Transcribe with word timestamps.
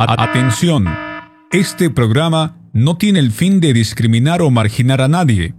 Atención, 0.00 0.86
este 1.50 1.90
programa 1.90 2.56
no 2.72 2.96
tiene 2.96 3.18
el 3.18 3.32
fin 3.32 3.58
de 3.58 3.72
discriminar 3.72 4.42
o 4.42 4.50
marginar 4.50 5.00
a 5.00 5.08
nadie. 5.08 5.54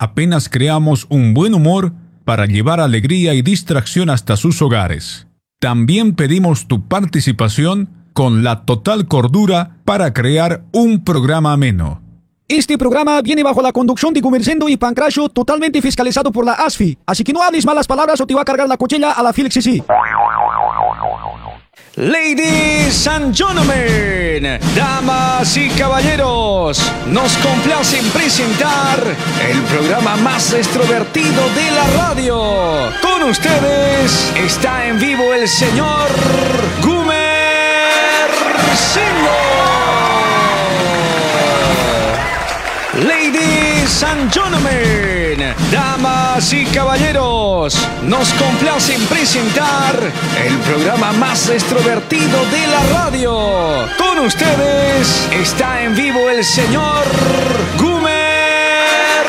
Apenas 0.00 0.48
creamos 0.48 1.06
un 1.10 1.32
buen 1.32 1.54
humor 1.54 1.92
para 2.24 2.46
llevar 2.46 2.80
alegría 2.80 3.34
y 3.34 3.42
distracción 3.42 4.10
hasta 4.10 4.36
sus 4.36 4.60
hogares. 4.62 5.28
También 5.60 6.16
pedimos 6.16 6.66
tu 6.66 6.88
participación 6.88 7.88
con 8.14 8.42
la 8.42 8.64
total 8.64 9.06
cordura 9.06 9.76
para 9.84 10.12
crear 10.12 10.64
un 10.72 11.04
programa 11.04 11.52
ameno. 11.52 12.02
Este 12.48 12.76
programa 12.76 13.22
viene 13.22 13.42
bajo 13.42 13.62
la 13.62 13.72
conducción 13.72 14.12
de 14.12 14.20
Gumercendo 14.20 14.68
y 14.68 14.76
Pancracio 14.76 15.28
totalmente 15.28 15.80
fiscalizado 15.80 16.32
por 16.32 16.44
la 16.44 16.52
ASFI, 16.52 16.98
así 17.06 17.24
que 17.24 17.32
no 17.32 17.42
hables 17.42 17.64
malas 17.64 17.86
palabras 17.86 18.20
o 18.20 18.26
te 18.26 18.34
va 18.34 18.42
a 18.42 18.44
cargar 18.44 18.68
la 18.68 18.76
cochilla 18.76 19.12
a 19.12 19.22
la 19.22 19.32
Felix 19.32 19.54
sí. 19.54 19.82
Ladies 21.96 23.06
and 23.06 23.34
gentlemen, 23.34 24.58
damas 24.74 25.56
y 25.56 25.68
caballeros, 25.70 26.80
nos 27.06 27.36
complace 27.38 28.02
presentar 28.12 28.98
el 29.48 29.62
programa 29.62 30.16
más 30.16 30.52
extrovertido 30.52 31.48
de 31.54 31.70
la 31.70 31.86
radio. 31.96 32.92
Con 33.00 33.22
ustedes 33.30 34.32
está 34.36 34.86
en 34.86 34.98
vivo 34.98 35.32
el 35.34 35.46
señor 35.48 36.08
Gumer 36.82 37.24
Ladies 43.02 44.02
and 44.04 44.32
gentlemen, 44.32 45.03
damas 46.34 46.52
y 46.52 46.64
caballeros, 46.66 47.76
nos 48.02 48.32
complace 48.34 48.98
presentar 49.08 50.12
el 50.44 50.58
programa 50.58 51.12
más 51.12 51.48
extrovertido 51.48 52.44
de 52.46 52.66
la 52.66 52.80
radio. 52.92 53.32
Con 53.98 54.18
ustedes 54.18 55.28
está 55.32 55.82
en 55.82 55.94
vivo 55.94 56.28
el 56.30 56.44
señor 56.44 57.04
Gumer 57.78 59.24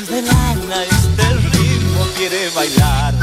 de 0.00 0.22
lana, 0.22 0.84
este 0.84 1.34
ritmo 1.52 2.06
quiere 2.16 2.48
bailar. 2.56 3.14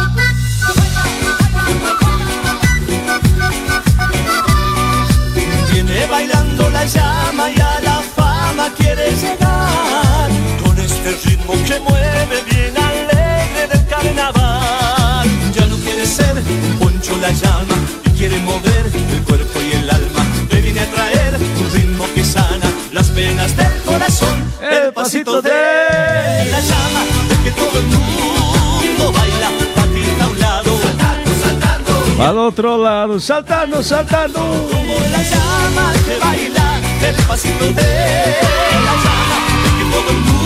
Viene 5.71 6.05
bailando 6.05 6.69
la 6.69 6.85
llama 6.85 7.49
y 7.49 7.59
a 7.59 7.79
la 7.81 8.01
fama 8.15 8.71
quiere 8.77 9.11
llegar. 9.15 10.29
Con 10.63 10.77
este 10.79 11.11
ritmo 11.25 11.53
que 11.67 11.79
mueve 11.79 12.43
bien 12.49 12.77
alegre 12.77 13.67
del 13.67 13.85
carnaval. 13.87 15.27
Ya 15.53 15.65
no 15.65 15.75
quiere 15.77 16.05
ser 16.05 16.35
un 16.37 16.79
poncho 16.79 17.17
la 17.17 17.31
llama 17.31 17.75
y 18.05 18.09
quiere 18.11 18.37
mover 18.41 18.85
el 19.15 19.23
cuerpo 19.23 19.48
El 24.89 24.95
pasito 24.95 25.39
de 25.39 25.51
la 25.51 26.59
llama, 26.61 27.01
de 27.29 27.43
que 27.43 27.51
todo 27.51 27.77
el 27.77 27.85
mundo 27.85 29.11
baila, 29.13 29.51
patita 29.75 30.23
a 30.23 30.27
un 30.27 30.39
lado, 30.39 30.79
saltando, 30.81 31.31
saltando. 31.43 32.23
Al 32.23 32.37
otro 32.39 32.83
lado, 32.83 33.19
saltando, 33.19 33.83
saltando. 33.83 34.39
Como 34.39 34.93
la 35.11 35.21
llama 35.21 35.93
que 36.07 36.17
baila, 36.17 36.81
el 37.07 37.15
pasito 37.27 37.65
de 37.65 37.83
la 38.87 38.95
llama, 39.05 39.37
de 39.63 39.69
que 39.77 39.91
todo 39.91 40.09
el 40.09 40.17
mundo 40.17 40.38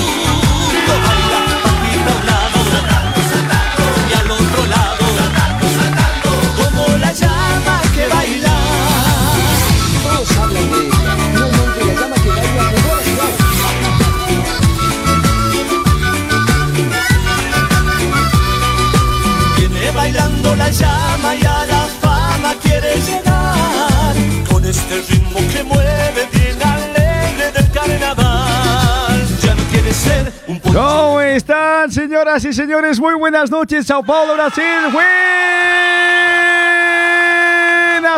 llama 20.73 21.35
y 21.35 21.45
a 21.45 21.65
la 21.65 21.87
fama 22.01 22.55
quiere 22.61 22.95
llegar 23.01 24.15
Con 24.49 24.65
este 24.65 25.01
ritmo 25.09 25.39
que 25.51 25.63
mueve 25.63 26.27
bien 26.31 26.57
alegre 26.61 27.51
del 27.51 27.71
carnaval 27.71 29.27
Ya 29.41 29.55
no 29.55 29.63
quiere 29.71 29.93
ser 29.93 30.33
un 30.47 30.59
poco 30.59 30.75
¿Cómo 30.75 31.21
están, 31.21 31.91
señoras 31.91 32.43
y 32.45 32.53
señores? 32.53 32.99
Muy 32.99 33.13
buenas 33.15 33.49
noches, 33.51 33.85
Sao 33.85 34.03
Paulo, 34.03 34.33
Brasil. 34.35 34.63
Buenas 34.91 35.03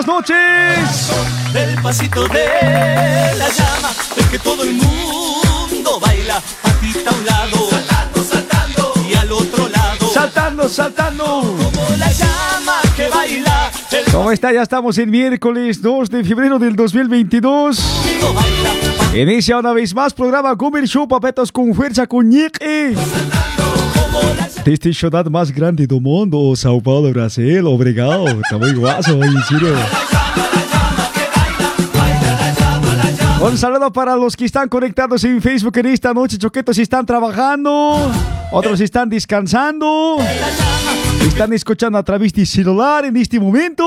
noches. 0.08 0.38
del 1.54 1.82
pasito 1.82 2.28
de 2.28 2.46
la 3.38 3.50
llama 3.50 3.92
El 4.18 4.30
que 4.30 4.40
todo 4.40 4.64
el 4.64 4.74
mundo 4.74 6.00
baila 6.00 6.42
patita 6.62 7.10
a 7.10 7.14
un 7.14 7.26
lado 7.26 7.70
Saltando, 7.70 8.24
saltando 8.24 8.94
Y 9.10 9.14
al 9.16 9.32
otro 9.32 9.68
lado 9.70 10.08
Saltando, 10.14 10.70
saltando. 10.70 11.65
¿Cómo 14.11 14.31
está? 14.31 14.51
Ya 14.51 14.61
estamos 14.61 14.97
en 14.97 15.09
miércoles 15.09 15.81
2 15.81 16.09
de 16.09 16.23
febrero 16.23 16.59
del 16.59 16.75
2022. 16.75 17.78
mundo 17.78 18.33
baila 18.33 19.22
Inicia 19.22 19.57
una 19.57 19.72
vez 19.73 19.94
más 19.95 20.13
programa 20.13 20.53
Gumer 20.53 20.85
Show, 20.88 21.07
papetos 21.07 21.51
con 21.51 21.73
fuerza 21.73 22.06
con 22.06 22.28
Nick 22.28 22.61
e. 22.61 22.95
Desde 24.66 24.94
ciudad 24.94 25.25
más 25.28 25.51
grande 25.51 25.85
do 25.88 26.01
mundo, 26.01 26.56
Sao 26.56 26.81
Paulo, 26.81 27.11
Brasil. 27.11 27.66
Obrigado. 27.66 28.28
Está 28.28 28.57
muy 28.57 28.73
guaso. 28.73 29.19
Un 33.45 33.59
saludo 33.59 33.94
para 33.94 34.16
los 34.16 34.35
que 34.35 34.45
están 34.45 34.67
conectados 34.67 35.23
en 35.23 35.39
Facebook 35.39 35.78
en 35.78 35.85
esta 35.85 36.16
noche. 36.16 36.35
Choquetos 36.35 36.79
están 36.79 37.06
trabajando, 37.06 38.11
otros 38.51 38.81
están 38.81 39.07
descansando, 39.07 40.17
están 41.22 41.53
escuchando 41.53 42.00
a 42.00 42.03
través 42.03 42.33
de 42.33 42.44
celular 42.44 43.06
en 43.06 43.16
este 43.17 43.39
momento. 43.39 43.85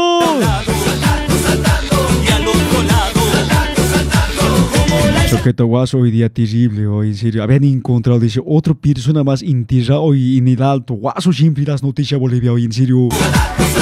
Choqueto 5.28 5.66
guaso 5.66 5.98
hoy 5.98 6.12
día 6.12 6.28
terrible, 6.28 6.86
hoy 6.86 7.08
en 7.08 7.16
serio. 7.16 7.42
Habían 7.42 7.64
encontrado, 7.64 8.20
dice, 8.20 8.40
otra 8.46 8.74
persona 8.74 9.24
más 9.24 9.42
enterrada 9.42 9.98
hoy 9.98 10.38
en 10.38 10.46
el 10.46 10.62
alto. 10.62 10.94
Guaso 10.94 11.32
siempre 11.32 11.64
las 11.64 11.82
noticias 11.82 12.20
Bolivia 12.20 12.52
hoy, 12.52 12.64
en 12.64 12.72
serio. 12.72 13.08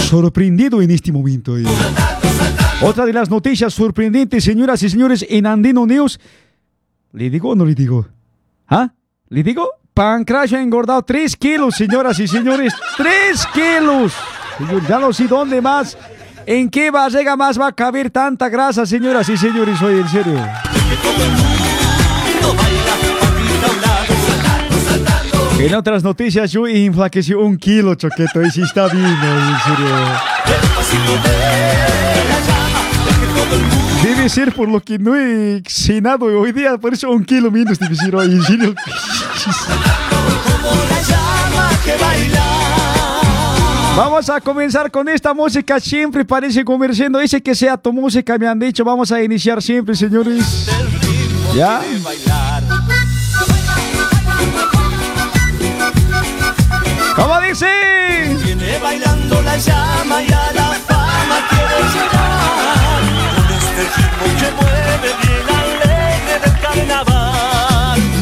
Sorprendido 0.09 0.81
en 0.81 0.91
este 0.91 1.13
momento. 1.13 1.59
eh. 1.59 1.65
Otra 2.83 3.07
de 3.07 3.13
las 3.13 3.31
noticias 3.31 3.73
sorprendentes, 3.73 4.45
señoras 4.45 4.83
y 4.83 4.91
señores, 4.91 5.25
en 5.29 5.47
Andino 5.47 5.87
News. 5.87 6.21
¿Le 7.13 7.31
digo 7.31 7.51
o 7.51 7.55
no 7.55 7.65
le 7.65 7.75
digo? 7.75 8.07
¿Ah? 8.69 8.93
¿Le 9.31 9.43
digo? 9.43 9.71
Pancracio 9.95 10.59
ha 10.59 10.63
engordado 10.63 11.03
3 11.03 11.37
kilos, 11.37 11.75
señoras 11.75 12.21
y 12.21 12.29
señores. 12.29 12.75
3 12.99 13.47
kilos. 13.55 14.13
Señor, 14.59 14.87
ya 14.87 14.99
no 14.99 15.11
sé 15.13 15.27
dónde 15.27 15.63
más. 15.63 15.97
¿En 16.45 16.69
qué 16.69 16.91
barriga 16.91 17.35
más 17.35 17.59
va 17.59 17.69
a 17.69 17.73
caber 17.73 18.11
tanta 18.11 18.51
grasa, 18.51 18.85
señoras 18.85 19.27
y 19.31 19.39
señores? 19.39 19.81
Hoy, 19.81 20.01
en 20.01 20.09
serio. 20.09 20.47
En 25.59 25.75
otras 25.75 26.05
noticias, 26.05 26.53
yo 26.53 26.67
enflaquecí 26.67 27.33
un 27.33 27.57
kilo, 27.57 27.95
choqueto. 27.95 28.43
Y 28.43 28.51
sí 28.51 28.61
está 28.61 28.89
bien, 28.89 29.03
en 29.03 29.59
serio. 29.65 29.97
Debe 34.03 34.29
ser 34.29 34.53
por 34.55 34.69
lo 34.69 34.81
que 34.81 34.99
no 34.99 35.17
he 35.17 35.63
cenado 35.67 36.27
hoy 36.27 36.53
día, 36.53 36.79
por 36.79 36.93
eso 36.93 37.11
un 37.11 37.25
kilo 37.25 37.51
menos 37.51 37.79
debe 37.79 37.97
ser 37.97 38.15
hoy, 38.15 38.41
Vamos 43.97 44.29
a 44.29 44.41
comenzar 44.43 44.91
con 44.91 45.09
esta 45.09 45.33
música, 45.33 45.81
siempre 45.81 46.23
parece 46.25 46.63
comerciando. 46.65 47.19
Dice 47.19 47.43
que 47.43 47.55
sea 47.55 47.79
tu 47.79 47.95
música, 47.95 48.37
me 48.37 48.47
han 48.47 48.59
dicho. 48.59 48.85
Vamos 48.85 49.11
a 49.11 49.23
iniciar 49.23 49.63
siempre, 49.63 49.95
señores. 49.95 50.69
Ya. 51.55 51.81
¿Cómo 57.15 57.41
dice? 57.41 57.67
Viene 58.45 58.79
bailando 58.81 59.41
la 59.41 59.57
llama 59.57 60.23
y 60.23 60.31
a 60.31 60.53
la 60.53 60.73
fama 60.87 61.49
quiere 61.49 61.83
llegar. 61.95 62.16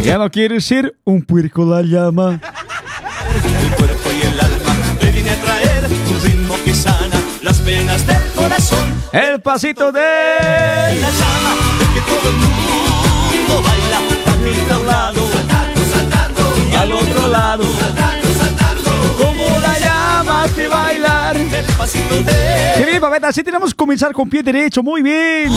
Ya 0.05 0.19
no 0.19 0.31
quiere 0.31 0.61
ser 0.61 0.95
un 1.05 1.23
puerco 1.23 1.65
la 1.65 1.81
llama. 1.81 2.33
El 2.33 3.75
cuerpo 3.75 4.11
y 4.13 4.27
el 4.27 4.39
alma 4.39 4.77
le 5.01 5.11
viene 5.11 5.31
a 5.31 5.37
traer 5.41 5.85
un 5.87 6.23
ritmo 6.23 6.55
que 6.63 6.75
sana 6.75 7.17
las 7.43 7.59
penas 7.61 8.07
del 8.07 8.23
corazón. 8.35 8.93
El 9.13 9.41
pasito 9.41 9.91
de... 9.93 10.01
La 10.01 11.11
llama 11.11 11.55
de 11.79 11.87
que 11.95 12.01
todo 12.03 12.29
el 12.29 12.37
mundo 12.37 13.63
baila 13.63 13.99
aquí 13.99 14.71
a 14.71 14.79
un 14.79 14.87
lado, 14.87 15.21
y 16.71 16.75
al 16.75 16.93
otro 16.93 17.29
lado. 17.29 18.14
Como 19.17 19.61
la 19.61 19.79
llama 19.79 20.47
que 20.55 20.69
bailar. 20.69 21.37
El 21.37 21.65
pasito 21.77 22.15
de 22.17 22.73
Qué 22.77 22.85
bien, 22.87 23.01
Babeta, 23.01 23.29
así 23.29 23.43
tenemos 23.43 23.71
que 23.71 23.77
comenzar 23.77 24.13
con 24.13 24.29
pie 24.29 24.43
derecho, 24.43 24.83
muy 24.83 25.03
bien. 25.03 25.51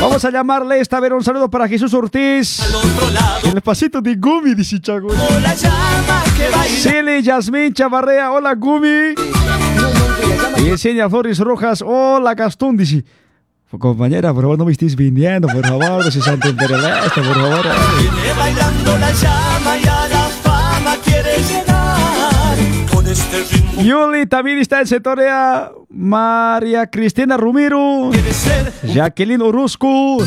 Vamos 0.00 0.24
a 0.24 0.30
llamarle 0.30 0.80
esta 0.80 1.00
vez 1.00 1.12
un 1.12 1.22
saludo 1.24 1.48
para 1.50 1.68
Jesús 1.68 1.92
Ortiz. 1.94 2.60
al 2.60 2.74
otro 2.74 3.10
lado. 3.10 3.48
El 3.52 3.60
pasito 3.62 4.00
de 4.00 4.16
Gumi, 4.16 4.54
dice 4.54 4.80
Chago. 4.80 5.08
Como 5.08 5.40
la 5.40 5.54
llama 5.54 6.24
que 6.36 6.48
baila. 6.48 6.80
Cele 6.80 7.22
Yasmín 7.22 7.72
Chavarrea, 7.72 8.32
hola 8.32 8.54
Gumi. 8.54 9.14
Y 10.58 10.62
Yesenia 10.64 11.08
Flores 11.08 11.38
Rojas, 11.38 11.82
hola 11.86 12.34
Gastón, 12.34 12.76
dice. 12.76 13.04
Compañera, 13.78 14.32
por 14.32 14.42
favor, 14.44 14.58
no 14.58 14.64
me 14.64 14.72
estés 14.72 14.96
viniendo, 14.96 15.48
por 15.48 15.66
favor, 15.66 16.04
no 16.04 16.10
se 16.10 16.22
Santa 16.22 16.48
Imperialista, 16.48 17.14
por 17.14 17.34
favor. 17.34 17.66
Viene 17.98 18.32
bailando 18.38 18.98
la 18.98 19.12
llama 19.12 19.76
y 19.76 19.86
este 23.18 23.44
ritmo 23.54 23.82
Yuli 23.82 24.26
también 24.26 24.58
está 24.58 24.80
en 24.80 24.86
Setorea. 24.86 25.70
María 25.88 26.86
Cristina 26.88 27.36
ser, 28.32 28.72
Jacqueline 28.82 29.40
Orozco. 29.42 30.18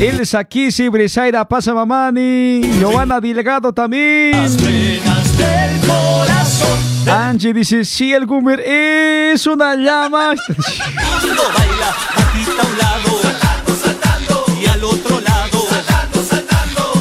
Elsa 0.00 0.44
Kisi, 0.44 0.88
Brisaida 0.88 1.46
Pasamamani. 1.46 2.62
Giovanna 2.78 3.20
Delegado 3.20 3.72
también. 3.72 4.32
del 4.56 5.80
corazón. 5.86 6.78
Angie 7.08 7.52
dice, 7.52 7.84
sí, 7.84 8.12
el 8.12 8.26
Gumer 8.26 8.60
es 8.60 9.46
una 9.46 9.74
llama. 9.74 10.34
Mundo 11.20 11.42
baila 11.56 11.90
aquí 12.16 12.44
a 12.46 12.66
un 12.66 12.78
lado, 12.78 14.60
y 14.60 14.66
al 14.66 14.84
otro 14.84 15.20
lado. 15.20 15.40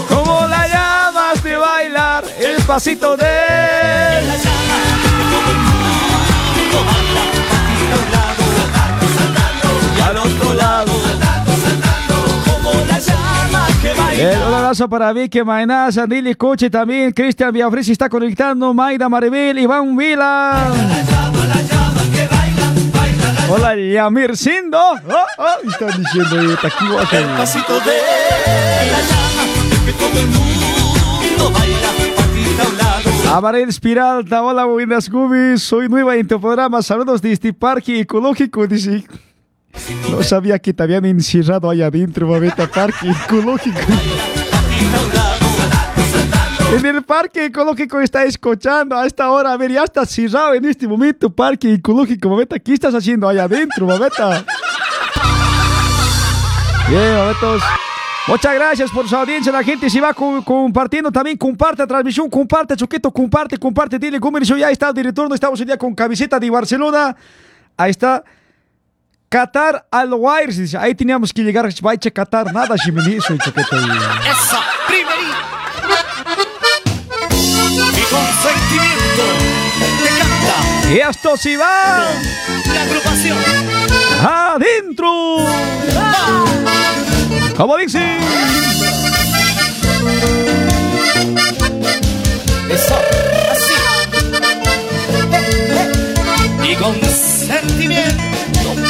Como 0.08 0.48
la 0.48 0.68
llamas 0.68 1.44
de 1.44 1.58
bailar, 1.58 2.24
el 2.40 2.64
pasito 2.64 3.18
de... 3.18 4.49
abrazo 14.69 14.88
para 14.88 15.12
Vicky 15.13 15.44
Mainaz, 15.44 15.98
Andili 15.98 16.36
Coche 16.36 16.69
también, 16.69 17.12
Cristian 17.12 17.51
Viafresi 17.51 17.94
está 17.94 18.07
conectando, 18.07 18.71
Maida 18.71 19.10
Maribel, 19.10 19.57
Iván 19.57 19.98
Vila. 19.98 20.71
Hola, 23.50 23.75
Yamir 23.75 24.38
Sindo. 24.38 24.77
Oh, 24.77 24.98
oh, 25.39 25.68
Están 25.68 26.04
diciendo, 26.04 26.54
eh, 26.54 26.56
taquiwa, 26.62 27.01
El 27.12 27.25
pasito 27.36 27.80
de 27.80 27.98
la 28.92 29.00
llama 29.10 29.44
que 29.88 29.94
todo 29.94 30.19
el 30.19 30.27
mundo 30.27 31.51
baila 31.51 31.89
aquí 31.89 32.62
a 32.62 32.68
un 32.68 32.77
lado. 32.77 33.38
Amarel 33.38 33.74
Spiralta, 33.74 34.44
hola, 34.44 34.66
buenas 34.66 35.10
gubis. 35.10 35.63
Soy 35.63 35.89
nueva 35.89 36.16
en 36.16 36.27
tu 36.27 36.39
programa. 36.39 36.83
Saludos 36.83 37.24
de 37.24 37.31
este 37.31 37.54
parque 37.54 38.01
ecológico. 38.01 38.68
Dice. 38.68 39.04
No 40.12 40.21
sabía 40.21 40.60
que 40.60 40.74
te 40.74 40.83
habían 40.83 41.06
encerrado 41.06 41.71
allá 41.71 41.88
adentro, 41.88 42.27
babeta, 42.27 42.68
parque 42.68 43.10
ecológico. 43.10 43.80
En 46.72 46.86
el 46.86 47.04
parque 47.04 47.46
ecológico 47.46 48.00
está 48.00 48.24
escuchando 48.24 48.96
a 48.96 49.06
esta 49.06 49.30
hora. 49.31 49.52
A 49.52 49.58
ver, 49.58 49.72
ya 49.72 49.84
está 49.84 50.06
cerrado 50.06 50.54
en 50.54 50.66
este 50.66 50.88
momento. 50.88 51.30
Parque 51.30 51.74
ecológico, 51.74 52.30
babeta. 52.30 52.60
¿Qué 52.60 52.74
estás 52.74 52.94
haciendo 52.94 53.28
allá 53.28 53.44
adentro, 53.44 53.86
babeta? 53.88 54.46
Bien, 56.88 57.16
babetos. 57.16 57.62
Muchas 58.28 58.54
gracias 58.54 58.92
por 58.92 59.10
su 59.10 59.16
audiencia. 59.16 59.52
La 59.52 59.64
gente 59.64 59.90
se 59.90 60.00
va 60.00 60.14
co- 60.14 60.44
compartiendo 60.46 61.12
también. 61.12 61.36
Comparte 61.38 61.86
transmisión, 61.88 62.30
comparte, 62.30 62.76
Choqueto, 62.76 63.12
comparte, 63.12 63.58
comparte. 63.58 63.98
Dile, 63.98 64.20
comercio, 64.20 64.56
ya 64.56 64.70
está 64.70 64.94
de 64.94 65.04
retorno. 65.04 65.34
Estamos 65.36 65.60
hoy 65.60 65.66
día 65.66 65.78
con 65.78 65.96
camiseta 65.96 66.40
de 66.40 66.50
Barcelona. 66.50 67.16
Ahí 67.76 67.92
está. 67.92 68.24
Qatar 69.30 69.86
al 69.92 70.14
Wires. 70.14 70.58
Dice, 70.58 70.78
ahí 70.78 70.96
teníamos 70.96 71.31
que 71.31 71.44
llegar. 71.44 71.70
Vaya 71.81 72.12
Qatar. 72.12 72.52
Nada, 72.52 72.76
Jimmy. 72.84 73.20
Soy 73.22 73.38
Choqueto. 73.38 73.78
Esa 73.78 74.62
primerita. 74.88 75.38
Mi 77.96 78.02
consentimiento 78.10 79.26
te 79.80 80.10
canta 80.18 80.58
Y 80.92 81.00
esto 81.00 81.38
sí 81.38 81.56
va 81.56 82.08
la 82.74 82.81
agrupación. 82.81 83.38
adentro. 84.26 85.12
Como 87.56 87.78
dice. 87.78 88.18
Eso, 92.70 92.96
así. 93.52 93.74
Mi 96.62 96.76
consentimiento. 96.76 98.24
Palomita. 98.54 98.89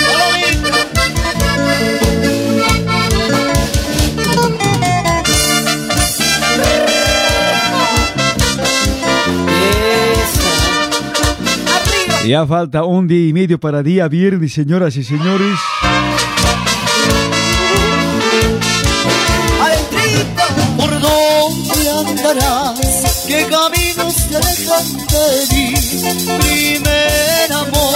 Ya 12.30 12.46
falta 12.46 12.84
un 12.84 13.08
día 13.08 13.28
y 13.28 13.34
medio 13.34 13.60
para 13.60 13.82
día 13.82 14.08
viernes, 14.08 14.54
señoras 14.54 14.96
y 14.98 15.04
señores. 15.04 15.58
Adentrito. 19.60 20.44
¿Por 20.78 20.92
dónde 21.02 21.90
andarás? 21.90 23.26
¿Qué 23.28 23.48
caminos 23.50 24.16
te 24.28 24.38
dejan 24.38 24.86
de 25.08 25.56
ir? 25.58 26.49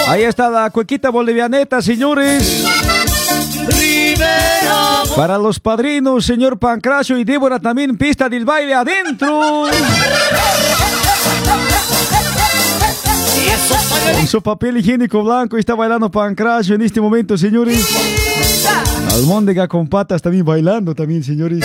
Ahí 0.07 0.24
está 0.24 0.50
la 0.50 0.69
cuequita 0.69 1.10
bolivianeta, 1.10 1.81
señores. 1.81 2.63
Para 5.15 5.38
los 5.38 5.60
padrinos, 5.60 6.25
señor 6.25 6.57
Pancracio 6.57 7.17
y 7.17 7.24
Débora 7.24 7.60
también 7.60 7.98
pista 7.98 8.27
del 8.27 8.45
baile 8.45 8.74
adentro. 8.74 9.67
Con 14.15 14.27
su 14.27 14.41
papel 14.41 14.77
higiénico 14.77 15.24
blanco 15.24 15.57
está 15.57 15.75
bailando 15.75 16.10
Pancracio 16.10 16.75
en 16.75 16.81
este 16.81 17.00
momento, 17.00 17.38
señores. 17.38 17.88
Almóndega 19.13 19.67
con 19.67 19.88
patas 19.88 20.22
también 20.22 20.45
bailando 20.45 20.93
también, 20.95 21.24
señores. 21.24 21.63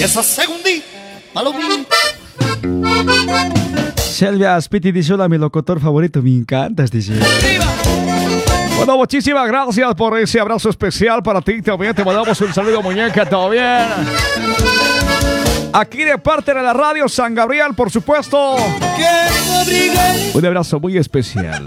Esa. 0.00 0.22
Selvia 4.12 4.56
Aspiti 4.56 4.92
dice, 4.92 5.14
hola, 5.14 5.26
mi 5.26 5.38
locutor 5.38 5.80
favorito, 5.80 6.20
me 6.20 6.30
encantas, 6.30 6.90
dice. 6.90 7.14
Bueno, 8.76 8.98
muchísimas 8.98 9.46
gracias 9.48 9.94
por 9.94 10.18
ese 10.18 10.38
abrazo 10.38 10.68
especial 10.68 11.22
para 11.22 11.40
ti. 11.40 11.62
También 11.62 11.94
te 11.94 12.04
mandamos 12.04 12.38
un 12.42 12.52
saludo, 12.52 12.82
muñeca, 12.82 13.24
todo 13.24 13.48
bien. 13.48 13.86
Aquí 15.72 16.04
de 16.04 16.18
parte 16.18 16.52
de 16.52 16.62
la 16.62 16.74
radio 16.74 17.08
San 17.08 17.34
Gabriel, 17.34 17.74
por 17.74 17.90
supuesto. 17.90 18.56
Un 20.34 20.46
abrazo 20.46 20.78
muy 20.78 20.98
especial. 20.98 21.66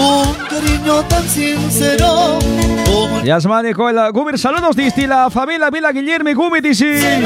un 0.00 0.34
cariño 0.48 1.02
tan 1.08 1.22
sincero 1.28 2.38
Yasmani 3.22 3.72
Coela, 3.72 4.10
saludos 4.34 4.74
desde 4.74 5.06
la 5.06 5.30
familia 5.30 5.70
Vila 5.70 5.92
Guillermo 5.92 6.30
Gumi, 6.34 6.60
dice. 6.60 7.22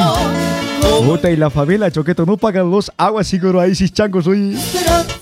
Puta, 1.05 1.31
y 1.31 1.37
la 1.37 1.51
familia 1.51 1.91
Choqueto 1.91 2.25
no 2.27 2.37
pagan 2.37 2.71
los 2.71 2.91
aguas, 2.97 3.27
seguro 3.27 3.61
ahí, 3.61 3.75
sis 3.75 3.93
changos, 3.93 4.27
oye. 4.27 4.57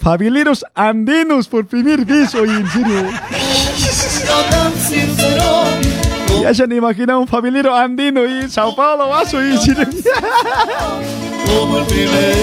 Familiares 0.02 0.64
andinos 0.75 1.49
por 1.49 1.67
primer 1.67 2.05
vez, 2.05 2.35
oye, 2.35 2.52
en 2.52 2.69
serio. 2.69 3.11
Ya 6.43 6.55
se 6.55 6.62
han 6.62 6.73
imaginado 6.73 7.21
un 7.21 7.29
familiar 7.29 7.69
andino 7.69 8.25
y 8.25 8.49
Sao 8.49 8.75
Paulo, 8.75 9.09
vas, 9.09 9.33
oye, 9.35 9.50
en 9.50 9.61
serio. 9.61 9.88
como 11.47 11.79
el 11.79 11.87
primer. 11.87 12.37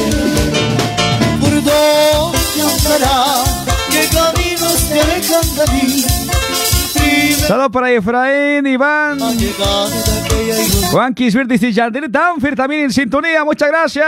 ¿Por 1.40 1.54
andará? 2.62 3.44
¿Qué 3.90 4.08
caminos 4.14 4.90
te 4.90 5.02
alejan 5.02 5.56
de 5.56 5.74
mí? 5.74 6.37
Saludos 7.48 7.70
para 7.72 7.92
Efraín, 7.92 8.68
Iván. 8.68 9.20
Juan 10.92 11.14
Quisbertis 11.14 11.64
y 11.64 11.74
Jardín 11.74 12.06
Danfer 12.10 12.56
también 12.56 12.84
en 12.84 12.94
sintonía. 12.94 13.44
Muchas 13.46 13.70
Ha 13.70 13.70
gracias. 13.70 14.06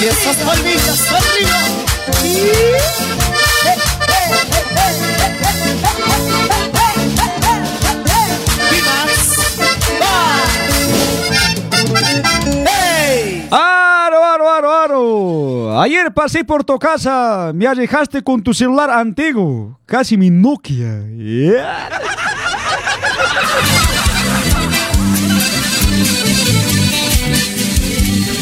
Y 0.00 0.04
esas 0.06 0.36
palmitas 0.36 1.12
arriba. 1.12 1.58
Ayer 16.08 16.14
pasé 16.14 16.42
por 16.42 16.64
tu 16.64 16.78
casa. 16.78 17.52
Me 17.54 17.66
alejaste 17.66 18.22
con 18.22 18.42
tu 18.42 18.54
celular 18.54 18.88
antiguo. 18.88 19.78
Casi 19.84 20.16
mi 20.16 20.30
Nokia. 20.30 21.02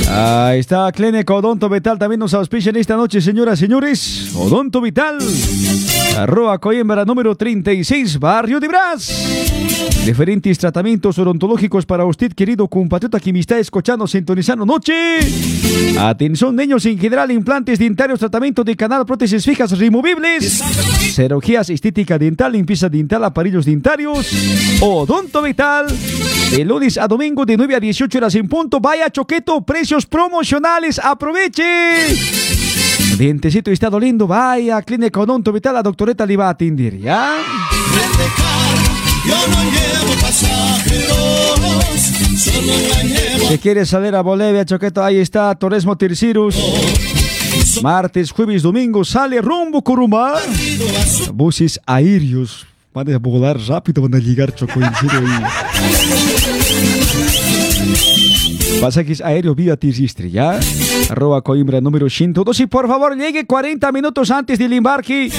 Ahí 0.09 0.61
está 0.61 0.93
Clínica 0.93 1.35
Odonto 1.35 1.69
Vital. 1.69 1.99
También 1.99 2.21
nos 2.21 2.35
auspician 2.35 2.77
esta 2.77 2.95
noche, 2.95 3.21
señoras 3.21 3.59
y 3.59 3.63
señores. 3.65 4.31
Odonto 4.37 4.81
Vital. 4.81 5.19
Arroba 6.17 6.59
Coimbra 6.59 7.05
número 7.05 7.35
36, 7.35 8.19
Barrio 8.19 8.61
de 8.61 8.69
Brás. 8.69 9.09
Diferentes 10.05 10.57
tratamientos 10.59 11.19
odontológicos 11.19 11.85
para 11.85 12.05
usted, 12.05 12.33
querido 12.33 12.69
compatriota 12.69 13.19
que 13.19 13.33
me 13.33 13.41
está 13.41 13.59
escuchando, 13.59 14.07
sintonizando 14.07 14.65
noche. 14.65 15.19
Atención, 15.99 16.55
niños 16.55 16.87
en 16.87 16.99
general, 16.99 17.31
implantes 17.33 17.79
dentarios, 17.79 18.21
tratamiento 18.21 18.63
de 18.63 18.77
canal, 18.77 19.05
prótesis 19.05 19.45
fijas 19.45 19.77
removibles, 19.77 20.63
cirugías 21.13 21.71
estética 21.71 22.19
dental, 22.19 22.53
limpieza 22.53 22.89
dental, 22.89 23.25
aparillos 23.25 23.65
dentarios, 23.65 24.31
odonto 24.81 25.43
vital. 25.43 25.87
De 26.51 26.65
lunes 26.65 26.97
a 26.97 27.09
domingo 27.09 27.45
de 27.45 27.57
9 27.57 27.75
a 27.75 27.81
18 27.81 28.19
horas 28.19 28.35
en 28.37 28.49
punto. 28.49 28.79
Vaya 28.79 29.11
choqueto, 29.11 29.63
precios 29.63 30.07
promocionales. 30.07 31.01
Aproveche. 31.01 32.56
Dientecito 33.19 33.71
está 33.71 33.89
doliendo, 33.89 34.27
vaya, 34.27 34.83
Clínica 34.83 35.21
Odonto 35.21 35.51
Vital, 35.51 35.75
la 35.75 35.83
doctoreta 35.83 36.27
le 36.27 36.37
va 36.37 36.51
a 36.51 36.57
¿ya? 36.59 37.37
Si 43.49 43.59
quieres 43.59 43.89
salir 43.89 44.15
a 44.15 44.21
Bolivia, 44.21 44.67
Choqueto, 44.67 45.03
ahí 45.03 45.17
está 45.17 45.55
Torresmo 45.55 45.97
Tercirus. 45.97 46.57
Martes, 47.83 48.31
jueves, 48.33 48.63
domingo, 48.63 49.03
sale 49.03 49.41
rumbo 49.41 49.83
Curumá. 49.83 50.35
Buses 51.33 51.81
aéreos. 51.87 52.67
Van 52.93 53.13
a 53.13 53.19
volar 53.19 53.59
rápido, 53.59 54.03
van 54.03 54.15
a 54.15 54.19
llegar, 54.19 54.55
Choco, 54.55 54.81
en 54.81 54.95
serio. 54.95 55.23
Pasajes 58.81 59.21
aéreos 59.21 59.57
vía 59.57 59.77
terrestre, 59.77 60.31
¿ya? 60.31 60.61
Arroba 61.11 61.43
Coimbra 61.43 61.81
número 61.81 62.09
102. 62.11 62.61
Y 62.61 62.67
por 62.67 62.87
favor, 62.87 63.17
llegue 63.17 63.47
40 63.47 63.91
minutos 63.93 64.31
antes 64.31 64.59
del 64.59 64.73
embarque. 64.75 65.31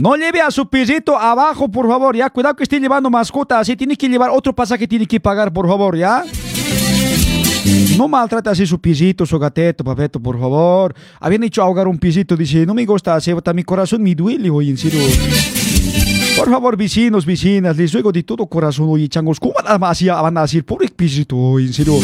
No 0.00 0.16
lleve 0.16 0.40
a 0.40 0.50
su 0.50 0.68
perrito 0.68 1.16
abajo, 1.16 1.68
por 1.70 1.86
favor, 1.86 2.16
ya. 2.16 2.30
Cuidado 2.30 2.56
que 2.56 2.62
esté 2.62 2.80
llevando 2.80 3.10
mascota. 3.10 3.60
Así 3.60 3.76
tiene 3.76 3.96
que 3.96 4.08
llevar 4.08 4.30
otro 4.30 4.54
pasaje, 4.54 4.88
tiene 4.88 5.06
que 5.06 5.20
pagar, 5.20 5.52
por 5.52 5.68
favor, 5.68 5.96
ya. 5.96 6.24
No 7.96 8.08
maltrate 8.08 8.50
así 8.50 8.66
su 8.66 8.80
pisito, 8.80 9.26
su 9.26 9.38
gateto, 9.38 9.84
papeto, 9.84 10.20
por 10.20 10.40
favor. 10.40 10.94
Habían 11.20 11.44
hecho 11.44 11.62
ahogar 11.62 11.86
un 11.86 11.98
pisito, 11.98 12.36
dice, 12.36 12.66
no 12.66 12.74
me 12.74 12.84
gusta 12.84 13.14
así, 13.14 13.32
mi 13.54 13.62
corazón 13.62 14.02
me 14.02 14.14
duele 14.14 14.50
hoy, 14.50 14.70
en 14.70 14.78
serio. 14.78 15.00
Por 16.36 16.50
favor, 16.50 16.76
vecinos, 16.76 17.24
vecinas, 17.24 17.76
les 17.76 17.92
ruego 17.92 18.10
de 18.10 18.22
todo 18.22 18.46
corazón, 18.46 18.86
oye, 18.88 19.08
changos, 19.08 19.38
¿cómo 19.38 19.54
van 19.54 20.36
a, 20.36 20.42
decir, 20.42 20.64
pisito, 20.96 21.36
oye, 21.36 21.66
en 21.66 21.72
serio? 21.72 21.98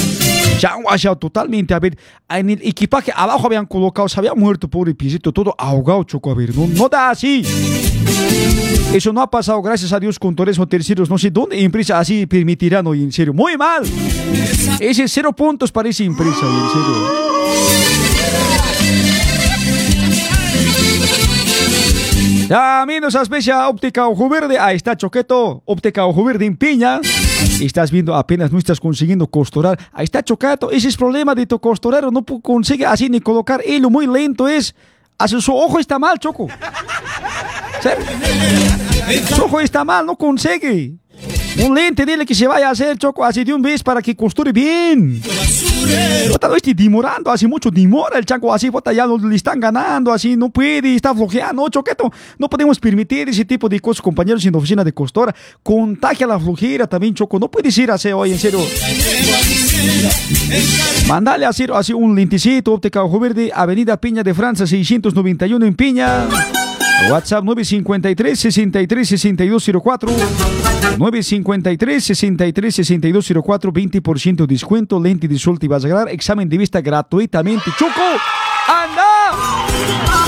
Chango, 0.58 0.90
ha 0.90 1.16
totalmente, 1.16 1.74
a 1.74 1.78
ver, 1.78 1.96
en 2.28 2.50
el 2.50 2.60
equipaje 2.62 3.12
abajo 3.14 3.46
habían 3.46 3.66
colocado, 3.66 4.08
se 4.08 4.18
había 4.18 4.34
muerto, 4.34 4.68
pobre 4.68 4.94
pisito, 4.94 5.32
todo 5.32 5.54
ahogado, 5.56 6.04
choco, 6.04 6.30
a 6.30 6.34
ver, 6.34 6.54
no, 6.54 6.66
no 6.66 6.88
da 6.88 7.10
así. 7.10 7.44
Eso 8.92 9.12
no 9.12 9.20
ha 9.20 9.30
pasado, 9.30 9.60
gracias 9.62 9.92
a 9.92 10.00
Dios, 10.00 10.18
con 10.18 10.34
Torres 10.34 10.58
o 10.58 10.66
terceros. 10.66 11.10
No 11.10 11.18
sé 11.18 11.30
dónde 11.30 11.62
empresa 11.62 11.98
así 11.98 12.26
permitirán 12.26 12.86
hoy, 12.86 13.02
en 13.02 13.12
serio. 13.12 13.34
Muy 13.34 13.56
mal. 13.56 13.82
Ese 14.80 15.06
cero 15.08 15.34
puntos 15.34 15.70
para 15.70 15.90
esa 15.90 16.04
empresa, 16.04 16.40
oye, 16.42 16.58
en 16.58 16.70
serio. 16.70 17.28
También 22.48 23.02
nos 23.02 23.14
auspicia 23.14 23.68
Óptica 23.68 24.08
Ojo 24.08 24.26
Verde. 24.26 24.58
Ahí 24.58 24.76
está 24.76 24.96
Choqueto, 24.96 25.62
Óptica 25.66 26.06
Ojo 26.06 26.24
Verde 26.24 26.46
en 26.46 26.56
Piña. 26.56 26.98
Estás 27.60 27.90
viendo, 27.90 28.14
apenas 28.14 28.50
no 28.50 28.58
estás 28.58 28.80
consiguiendo 28.80 29.26
costurar. 29.26 29.78
Ahí 29.92 30.04
está 30.04 30.22
Chocato. 30.22 30.70
Ese 30.70 30.88
es 30.88 30.94
el 30.94 30.98
problema 30.98 31.34
de 31.34 31.46
tu 31.46 31.58
costurero. 31.58 32.10
No 32.10 32.24
consigue 32.24 32.86
así 32.86 33.10
ni 33.10 33.20
colocar 33.20 33.62
hilo. 33.66 33.90
Muy 33.90 34.06
lento 34.06 34.48
es. 34.48 34.74
Así 35.18 35.38
su 35.42 35.54
ojo 35.54 35.78
está 35.78 35.98
mal, 35.98 36.18
Choco. 36.18 36.48
Su 39.34 39.44
ojo 39.44 39.60
está 39.60 39.84
mal, 39.84 40.06
no 40.06 40.16
consigue. 40.16 40.94
Un 41.56 41.74
lente, 41.74 42.06
dile 42.06 42.24
que 42.24 42.34
se 42.34 42.46
vaya 42.46 42.68
a 42.68 42.70
hacer, 42.70 42.96
Choco, 42.98 43.24
así 43.24 43.42
de 43.42 43.52
un 43.52 43.60
vez 43.60 43.82
para 43.82 44.00
que 44.00 44.14
costure 44.14 44.52
bien. 44.52 45.20
No 46.48 46.54
estoy 46.54 46.74
demorando, 46.74 47.30
hace 47.30 47.48
mucho 47.48 47.70
demora 47.70 48.18
el 48.18 48.24
chanco, 48.24 48.52
así, 48.52 48.68
bota, 48.68 48.92
ya 48.92 49.04
lo- 49.06 49.18
le 49.18 49.34
están 49.34 49.58
ganando, 49.58 50.12
así, 50.12 50.36
no 50.36 50.50
puede, 50.50 50.94
está 50.94 51.14
flojeando, 51.14 51.68
choqueto. 51.68 52.12
No 52.38 52.48
podemos 52.48 52.78
permitir 52.78 53.28
ese 53.28 53.44
tipo 53.44 53.68
de 53.68 53.80
cosas, 53.80 54.00
compañeros 54.02 54.44
en 54.46 54.52
la 54.52 54.58
oficina 54.58 54.84
de 54.84 54.92
costura. 54.92 55.34
Contagia 55.62 56.26
la 56.26 56.38
flojera 56.38 56.86
también, 56.86 57.14
choco, 57.14 57.38
no 57.40 57.50
puede 57.50 57.72
ser 57.72 57.90
así, 57.90 58.08
hoy, 58.12 58.32
en 58.32 58.38
serio. 58.38 58.60
Mandale 61.08 61.44
a 61.44 61.48
hacer 61.48 61.72
así 61.72 61.92
un 61.92 62.14
lentecito, 62.14 62.72
óptica 62.74 63.02
ojo 63.02 63.18
verde, 63.18 63.50
Avenida 63.54 63.96
Piña 64.00 64.22
de 64.22 64.32
Francia, 64.34 64.66
691 64.66 65.66
en 65.66 65.74
Piña. 65.74 66.26
WhatsApp 67.06 67.44
953 67.44 68.36
63 68.36 69.08
6204 69.08 70.10
953 70.98 72.04
63 72.04 72.74
6204 72.74 73.72
20% 73.72 74.46
descuento, 74.46 75.00
lente 75.00 75.28
de 75.28 75.38
sol 75.38 75.58
te 75.58 75.68
vas 75.68 75.84
a 75.84 75.88
ganar, 75.88 76.08
examen 76.08 76.48
de 76.48 76.58
vista 76.58 76.80
gratuitamente. 76.80 77.70
¡Choco! 77.78 78.02
¡Anda! 78.66 80.27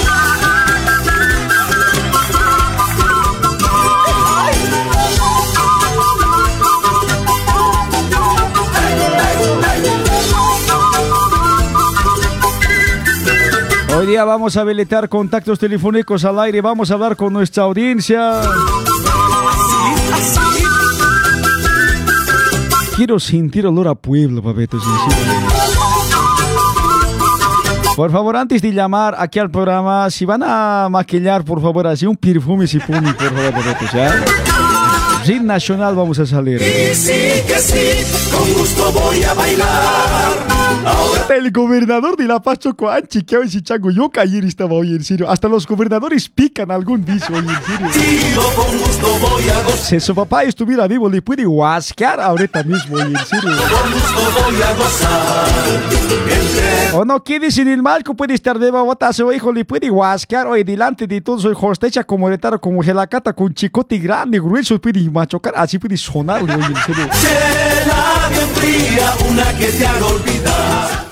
Hoy 14.01 14.07
día 14.07 14.25
vamos 14.25 14.57
a 14.57 14.63
habilitar 14.63 15.11
contactos 15.11 15.59
telefónicos 15.59 16.25
al 16.25 16.41
aire, 16.41 16.63
vamos 16.63 16.91
a 16.91 16.95
hablar 16.95 17.17
con 17.17 17.35
nuestra 17.35 17.65
audiencia. 17.65 18.41
Quiero 22.97 23.21
sentir 23.21 23.67
olor 23.67 23.89
a 23.89 23.95
pueblo, 23.95 24.43
papeto, 24.43 24.81
sinceramente. 24.81 25.55
Por 27.95 28.11
favor, 28.11 28.39
antes 28.39 28.63
de 28.63 28.73
llamar 28.73 29.17
aquí 29.19 29.39
al 29.39 29.51
programa, 29.51 30.09
si 30.09 30.25
van 30.25 30.45
a 30.47 30.89
maquillar, 30.91 31.45
por 31.45 31.61
favor, 31.61 31.87
así 31.87 32.07
un 32.07 32.17
perfume 32.17 32.67
se 32.67 32.81
pone, 32.81 33.13
por 33.13 33.29
favor, 33.35 33.53
papetos, 33.53 33.93
¿ya? 33.93 34.25
Nacional 35.43 35.95
vamos 35.95 36.19
a 36.19 36.25
salir. 36.25 36.63
Y 36.63 36.95
sí 36.95 37.43
que 37.47 37.59
sí, 37.59 38.35
con 38.35 38.51
gusto 38.55 38.93
voy 38.93 39.23
a 39.25 39.35
bailar. 39.35 40.50
El 41.31 41.53
gobernador 41.53 42.17
de 42.17 42.27
La 42.27 42.41
Paz, 42.41 42.59
Chocoanchi, 42.59 43.23
que 43.23 43.37
hoy 43.37 43.49
si 43.49 43.63
chango, 43.63 43.91
yo 43.91 44.11
ayer 44.19 44.45
estaba 44.45 44.75
hoy, 44.75 44.91
en 44.91 45.05
serio. 45.05 45.31
Hasta 45.31 45.49
los 45.49 45.67
gobernadores 45.67 46.29
pican 46.29 46.71
algún 46.71 47.05
vicio, 47.05 47.35
hoy, 47.35 47.47
en 47.47 47.63
serio. 47.63 48.43
Si 49.77 50.01
su 50.01 50.15
papá 50.15 50.43
estuviera 50.43 50.87
vivo, 50.87 51.09
le 51.09 51.23
puede 51.23 51.45
guasquear 51.45 52.21
ahorita 52.21 52.63
mismo, 52.65 52.97
hoy, 52.97 53.03
en 53.03 53.19
serio. 53.25 53.51
O 56.93 57.05
no 57.05 57.23
quedes 57.23 57.57
en 57.59 57.69
el 57.69 57.83
marco, 57.83 58.15
puede 58.15 58.35
estar 58.35 58.59
de 58.59 58.71
babota 58.71 59.09
a 59.09 59.13
su 59.13 59.33
hijo, 59.33 59.53
le 59.53 59.65
puede 59.65 59.89
guasquear 59.89 60.47
hoy 60.49 60.65
delante 60.65 61.07
de 61.07 61.21
todos, 61.21 61.43
soy 61.43 61.55
hostecha 61.59 62.05
como 62.05 62.29
retaro, 62.29 62.61
como 62.61 62.83
gelacata, 62.83 63.33
con 63.33 63.55
chicote 63.55 63.99
grande, 63.99 64.41
grueso, 64.41 64.81
puede 64.81 65.09
machocar, 65.09 65.55
así 65.57 65.79
puede 65.79 65.97
sonarle, 65.97 66.55
hoy, 66.55 66.65
en 66.65 66.77
serio. 66.77 67.09
bien 68.31 68.49
fría, 68.55 69.13
una 69.31 69.57
que 69.57 69.67
te 69.67 69.87
haga 69.87 70.07
olvidar. 70.07 70.60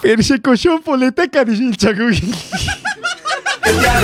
Persecución 0.00 0.83
política, 0.83 1.45
dice 1.45 1.64
el 1.64 1.76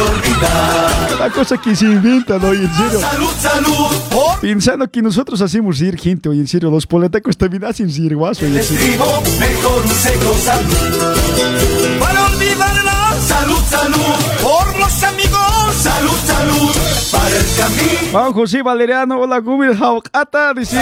olvidar. 0.01 1.19
La 1.19 1.31
cosa 1.31 1.57
que 1.57 1.75
se 1.75 1.87
inventan, 1.87 2.45
hoy, 2.45 2.59
en 2.59 2.75
serio. 2.75 3.01
Salud, 3.01 3.31
salud. 3.41 4.03
Por 4.11 4.41
Pensando 4.41 4.91
que 4.91 5.01
nosotros 5.01 5.41
hacemos 5.41 5.81
ir 5.81 5.99
gente, 5.99 6.29
hoy, 6.29 6.41
en 6.41 6.47
serio. 6.47 6.71
Los 6.71 6.87
políticos 6.87 7.37
también 7.37 7.65
hacen 7.65 7.89
ir 7.89 8.15
guaso, 8.15 8.45
hoy, 8.45 8.57
en 8.57 8.63
serio. 8.63 8.99
mejor 9.39 9.83
un 9.85 9.91
seco 9.91 10.35
salud. 10.43 11.99
Para 12.01 12.27
olvidar 12.27 12.85
la 12.85 13.05
Salud, 13.21 13.61
salud, 13.71 13.97
por 14.43 14.79
los 14.79 15.03
amigos. 15.03 15.44
Salud, 15.85 16.17
salud, 16.25 16.71
para 17.13 17.29
el 17.29 17.45
camino. 17.59 18.11
Juan 18.11 18.33
José 18.33 18.63
Valeriano, 18.63 19.21
hola 19.21 19.39
Gumir 19.41 19.77
Haucata, 19.79 20.55
dice, 20.55 20.81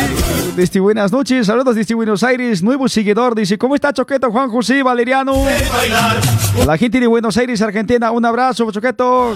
desde 0.55 0.79
buenas 0.79 1.11
noches, 1.11 1.49
saludos 1.49 1.75
desde 1.75 1.97
Buenos 1.97 2.23
Aires, 2.23 2.63
nuevo 2.63 2.89
seguidor, 2.89 3.35
dice, 3.35 3.59
¿cómo 3.59 3.75
está 3.75 3.93
Choqueto 3.93 4.31
Juan 4.31 4.49
José 4.49 4.81
Valeriano? 4.85 5.45
A 5.45 6.65
la 6.65 6.79
gente 6.79 7.01
de 7.01 7.09
Buenos 7.09 7.37
Aires, 7.37 7.61
Argentina, 7.63 8.13
un 8.13 8.25
abrazo, 8.25 8.71
Choqueto. 8.71 9.35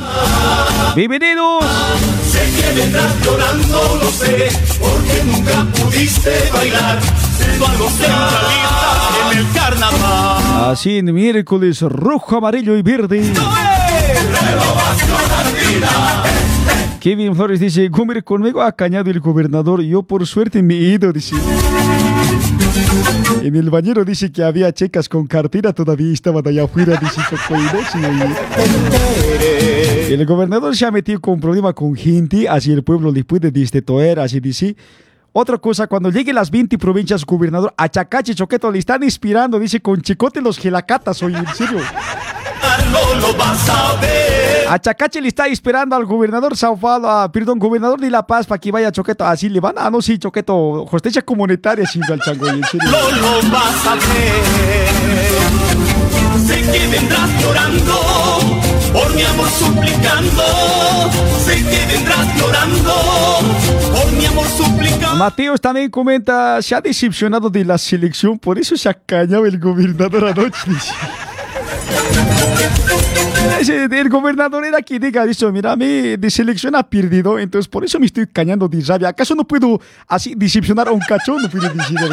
Bienvenidos. 0.95 1.65
sé 2.31 2.49
que 2.63 2.81
vendrás 2.81 3.25
llorando, 3.25 3.99
lo 4.05 4.11
sé, 4.13 4.49
porque 4.79 5.25
nunca 5.25 5.67
pudiste 5.83 6.49
bailar. 6.53 7.01
En 9.33 9.39
el 9.39 9.53
carnaval. 9.53 10.71
Así 10.71 10.99
en 10.99 11.13
miércoles, 11.13 11.81
rojo, 11.81 12.37
amarillo 12.37 12.77
y 12.77 12.83
verde. 12.83 13.33
Kevin 17.01 17.37
Flores 17.37 17.61
dice, 17.61 17.89
Gumir, 17.89 18.25
conmigo 18.25 18.61
ha 18.63 18.73
cañado 18.73 19.11
el 19.11 19.21
gobernador, 19.21 19.81
yo 19.81 20.03
por 20.03 20.27
suerte 20.27 20.63
me 20.63 20.75
he 20.75 20.95
ido, 20.95 21.13
dice. 21.13 21.37
En 23.43 23.55
el 23.55 23.71
bañero 23.71 24.05
dice 24.05 24.33
que 24.33 24.43
había 24.43 24.73
checas 24.73 25.09
con 25.09 25.27
cartera, 25.27 25.73
todavía 25.73 26.13
estaban 26.13 26.47
allá 26.47 26.65
afuera, 26.65 26.99
dice 27.01 27.21
El 30.13 30.27
gobernador 30.27 30.75
se 30.75 30.85
ha 30.85 30.91
metido 30.91 31.21
con 31.21 31.39
problema 31.39 31.73
con 31.73 31.95
gente, 31.95 32.49
así 32.49 32.73
el 32.73 32.83
pueblo 32.83 33.13
le 33.13 33.25
puede 33.25 33.51
destituir, 33.51 34.19
así 34.19 34.41
dice. 34.41 34.77
Otra 35.33 35.59
cosa, 35.59 35.87
cuando 35.87 36.11
lleguen 36.11 36.35
las 36.35 36.51
20 36.51 36.79
provincias, 36.79 37.25
gobernador, 37.25 37.75
a 37.77 37.89
Chacache, 37.89 38.35
Choqueto, 38.35 38.71
le 38.71 38.79
están 38.79 39.03
inspirando, 39.03 39.59
dice, 39.59 39.81
con 39.81 40.01
chicote 40.01 40.41
los 40.41 40.59
gelacatas, 40.59 41.23
oye, 41.23 41.37
en 41.37 41.47
serio. 41.49 41.79
No 42.91 43.15
lo 43.21 43.35
vas 43.37 43.69
a 43.69 43.95
ver. 44.01 44.67
A 44.69 44.79
Chacache 44.79 45.21
le 45.21 45.29
está 45.29 45.47
esperando 45.47 45.95
al 45.95 46.05
gobernador 46.05 46.57
Sao 46.57 46.77
Paulo, 46.77 47.09
ah, 47.09 47.31
perdón, 47.31 47.59
gobernador 47.59 48.01
de 48.01 48.11
La 48.11 48.27
Paz 48.27 48.47
para 48.47 48.59
que 48.59 48.73
vaya 48.73 48.89
a 48.89 48.93
Choqueto. 48.93 49.25
Así 49.25 49.49
le 49.49 49.61
van 49.61 49.79
a, 49.79 49.91
no, 49.91 50.03
sí, 50.03 50.19
Choqueto, 50.19 50.87
justicia 50.87 51.23
comunitaria, 51.23 51.87
sí, 51.87 52.01
al 52.11 52.21
chango, 52.21 52.49
en 52.49 52.65
serio. 52.65 52.91
No 52.91 53.11
lo 53.11 53.51
vas 53.51 53.87
a 53.87 53.95
ver. 53.95 55.37
Sé 56.47 56.63
que 56.63 56.87
vendrás 56.87 57.43
llorando, 57.43 57.95
por 58.93 59.15
mi 59.15 59.23
amor 59.23 59.49
suplicando. 59.49 60.43
Sé 61.45 61.57
que 61.57 61.87
vendrás 61.93 62.27
llorando, 62.39 62.95
por 63.93 64.13
mi 64.13 64.27
amor 64.27 64.47
suplicando. 64.47 65.17
Mateos 65.17 65.61
también 65.61 65.91
comenta, 65.91 66.61
se 66.63 66.75
ha 66.75 66.81
decepcionado 66.81 67.51
de 67.51 67.65
la 67.65 67.79
selección, 67.79 68.39
por 68.39 68.59
eso 68.59 68.77
se 68.77 68.89
ha 68.89 68.95
cañado 68.95 69.47
el 69.47 69.59
gobernador 69.59 70.27
anoche. 70.27 70.71
El 74.07 74.09
gobernador 74.09 74.65
era 74.65 74.83
quien 74.83 75.01
diga, 75.01 75.25
dice, 75.25 75.51
mira, 75.51 75.73
mí 75.77 76.17
de 76.17 76.31
perdido, 76.89 77.39
entonces 77.39 77.69
por 77.69 77.85
eso 77.85 77.99
me 77.99 78.07
estoy 78.07 78.27
cañando 78.27 78.69
de 78.69 78.81
rabia. 78.83 79.09
¿Acaso 79.09 79.35
no 79.35 79.45
puedo 79.45 79.81
así 80.07 80.35
decepcionar 80.37 80.89
a 80.89 80.93
un 80.93 81.01
cachón? 81.01 81.43
No 81.43 81.51
puedo 81.51 81.69
decir 81.69 81.99
de. 81.99 82.09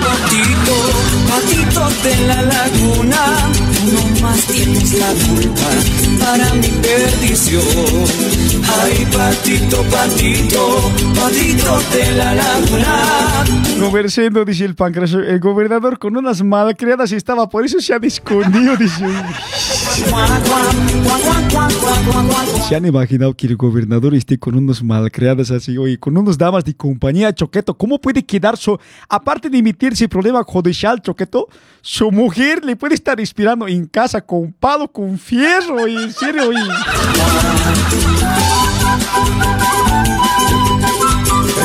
Patito, 0.00 0.76
patito 1.28 1.88
de 2.02 2.26
la 2.26 2.42
laguna, 2.42 3.50
no 3.86 4.20
más 4.22 4.44
tienes 4.46 4.98
la 4.98 5.08
culpa 5.26 5.68
para 6.20 6.54
mi 6.54 6.68
perdición. 6.68 7.62
Ay, 8.82 9.06
patito, 9.12 9.82
patito, 9.84 10.92
patito 11.14 11.80
de 11.92 12.12
la 12.16 12.34
laguna. 12.34 13.44
Conversando, 13.80 14.44
dice 14.44 14.64
el 14.66 14.74
pancracio, 14.74 15.20
el 15.20 15.40
gobernador 15.40 15.98
con 15.98 16.16
unas 16.16 16.42
malcriadas 16.42 17.12
estaba, 17.12 17.48
por 17.48 17.64
eso 17.64 17.80
se 17.80 17.94
han 17.94 18.04
escondido, 18.04 18.76
dice. 18.76 19.06
¿Se 22.68 22.76
han 22.76 22.86
imaginado 22.86 23.34
que 23.34 23.46
el 23.46 23.56
gobernador 23.56 24.14
esté 24.14 24.38
con 24.38 24.54
unos 24.54 24.82
malcriadas 24.82 25.50
así, 25.50 25.76
oye, 25.78 25.98
con 25.98 26.16
unos 26.16 26.38
damas 26.38 26.64
de 26.64 26.74
compañía, 26.74 27.34
Choqueto? 27.34 27.74
¿Cómo 27.74 27.98
puede 27.98 28.22
quedar 28.22 28.56
su, 28.56 28.78
aparte 29.08 29.50
de 29.50 29.58
emitirse 29.58 30.08
problema 30.08 30.42
judicial, 30.44 31.00
Choqueto, 31.02 31.48
su 31.80 32.10
mujer 32.10 32.64
le 32.64 32.76
puede 32.76 32.94
estar 32.94 33.18
inspirando 33.18 33.68
en 33.70 33.86
casa 33.86 34.20
con 34.20 34.52
palo, 34.52 34.88
con 34.88 35.16
fierro, 35.18 35.82
oye, 35.82 36.02
en 36.02 36.12
serio, 36.12 36.48
oye. 36.48 36.60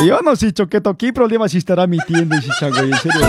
Yo 0.06 0.20
no 0.22 0.36
sé, 0.36 0.54
Choqueto, 0.54 0.96
¿qué 0.96 1.12
problema 1.12 1.50
se 1.50 1.58
estará 1.58 1.88
metiendo 1.88 2.36
ese 2.36 2.50
chango, 2.60 2.80
oye, 2.80 2.91
en 2.91 2.98
serio? 3.00 3.22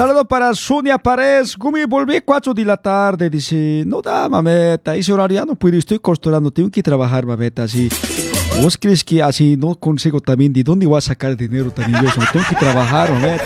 Saludo 0.00 0.24
para 0.24 0.54
Sonia 0.54 0.96
Paredes. 0.96 1.54
Gumi, 1.58 1.84
volví 1.84 2.22
4 2.22 2.54
de 2.54 2.64
la 2.64 2.78
tarde. 2.78 3.28
Dice, 3.28 3.84
no 3.86 4.00
da, 4.00 4.30
mameta. 4.30 4.96
Ese 4.96 5.12
horario 5.12 5.40
ya 5.40 5.44
no 5.44 5.54
puedo. 5.56 5.76
Estoy 5.76 5.98
costurando. 5.98 6.50
Tengo 6.50 6.70
que 6.70 6.82
trabajar, 6.82 7.26
mameta. 7.26 7.64
Así. 7.64 7.90
¿Vos 8.62 8.78
crees 8.78 9.04
que 9.04 9.22
así 9.22 9.58
no 9.58 9.74
consigo 9.74 10.18
también? 10.18 10.54
¿De 10.54 10.64
dónde 10.64 10.86
voy 10.86 10.96
a 10.96 11.02
sacar 11.02 11.36
dinero 11.36 11.70
también? 11.70 12.02
Yo 12.02 12.10
tengo 12.32 12.46
que 12.48 12.56
trabajar, 12.56 13.12
mameta. 13.12 13.44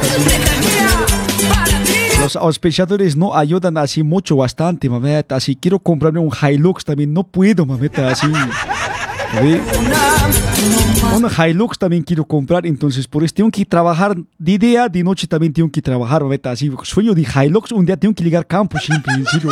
Los 2.21 2.37
auspiciadores 2.37 3.17
no 3.17 3.35
ayudan 3.35 3.77
así 3.77 4.05
mucho, 4.05 4.37
bastante, 4.37 4.88
mameta. 4.88 5.35
Así 5.35 5.57
quiero 5.57 5.81
comprarme 5.81 6.21
un 6.21 6.31
Hilux 6.31 6.85
también. 6.85 7.12
No 7.12 7.25
puedo, 7.25 7.67
mameta. 7.67 8.11
Así. 8.11 8.29
¿Ve? 9.43 9.61
Un 11.14 11.29
Hilux 11.31 11.79
también 11.79 12.03
quiero 12.03 12.24
comprar, 12.24 12.66
entonces 12.66 13.07
por 13.07 13.22
eso 13.22 13.35
tengo 13.35 13.50
que 13.50 13.64
trabajar 13.64 14.16
de 14.38 14.59
día, 14.59 14.88
de 14.88 15.05
noche 15.05 15.27
también 15.27 15.53
tengo 15.53 15.70
que 15.70 15.81
trabajar, 15.81 16.22
mameta. 16.22 16.50
Así, 16.50 16.70
sueño 16.83 17.14
de 17.14 17.22
Hilux, 17.22 17.72
un 17.72 17.87
día 17.87 17.96
tengo 17.96 18.14
que 18.14 18.24
llegar 18.24 18.42
a 18.42 18.44
campo 18.44 18.79
siempre, 18.79 19.14
en 19.14 19.24
serio. 19.27 19.50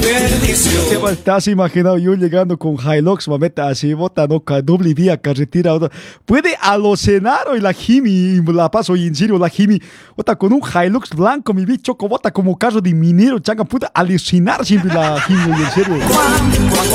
perdición. 0.00 0.84
¿Te 0.88 1.12
estás 1.12 1.48
imaginado 1.48 1.98
yo 1.98 2.14
llegando 2.14 2.58
con 2.58 2.76
Hilux, 2.76 3.28
mameta, 3.28 3.68
así, 3.68 3.92
bota, 3.94 4.26
no, 4.26 4.42
doble 4.62 4.94
día, 4.94 5.20
carretera, 5.20 5.74
otra. 5.74 5.90
puede 6.24 6.56
alucinar 6.60 7.48
hoy 7.48 7.60
la 7.60 7.72
Jimmy, 7.72 8.40
la 8.52 8.70
paso 8.70 8.94
hoy 8.94 9.06
en 9.06 9.14
serio, 9.14 9.38
la 9.38 9.48
Jimmy, 9.48 9.80
bota, 10.16 10.36
con 10.36 10.52
un 10.52 10.62
Hilux 10.62 11.10
blanco, 11.10 11.52
mi 11.52 11.64
bicho, 11.64 11.94
bota 11.94 12.30
como 12.30 12.56
carro 12.56 12.80
de 12.80 12.94
minero, 12.94 13.38
changa, 13.38 13.64
puede 13.64 13.86
alucinar 13.92 14.64
siempre 14.64 14.92
la 14.94 15.20
Jimmy, 15.20 15.62
en 15.62 15.70
serio. 15.72 15.96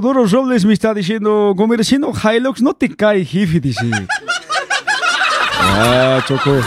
Teodoro 0.00 0.24
Robles 0.26 0.64
me 0.64 0.74
está 0.74 0.94
diciendo, 0.94 1.54
comerciando 1.56 2.12
Hilux, 2.12 2.62
no 2.62 2.72
te 2.72 2.88
cae, 2.94 3.24
jefe, 3.24 3.58
dice. 3.58 3.90
Ah, 5.60 6.22
Choco. 6.24 6.60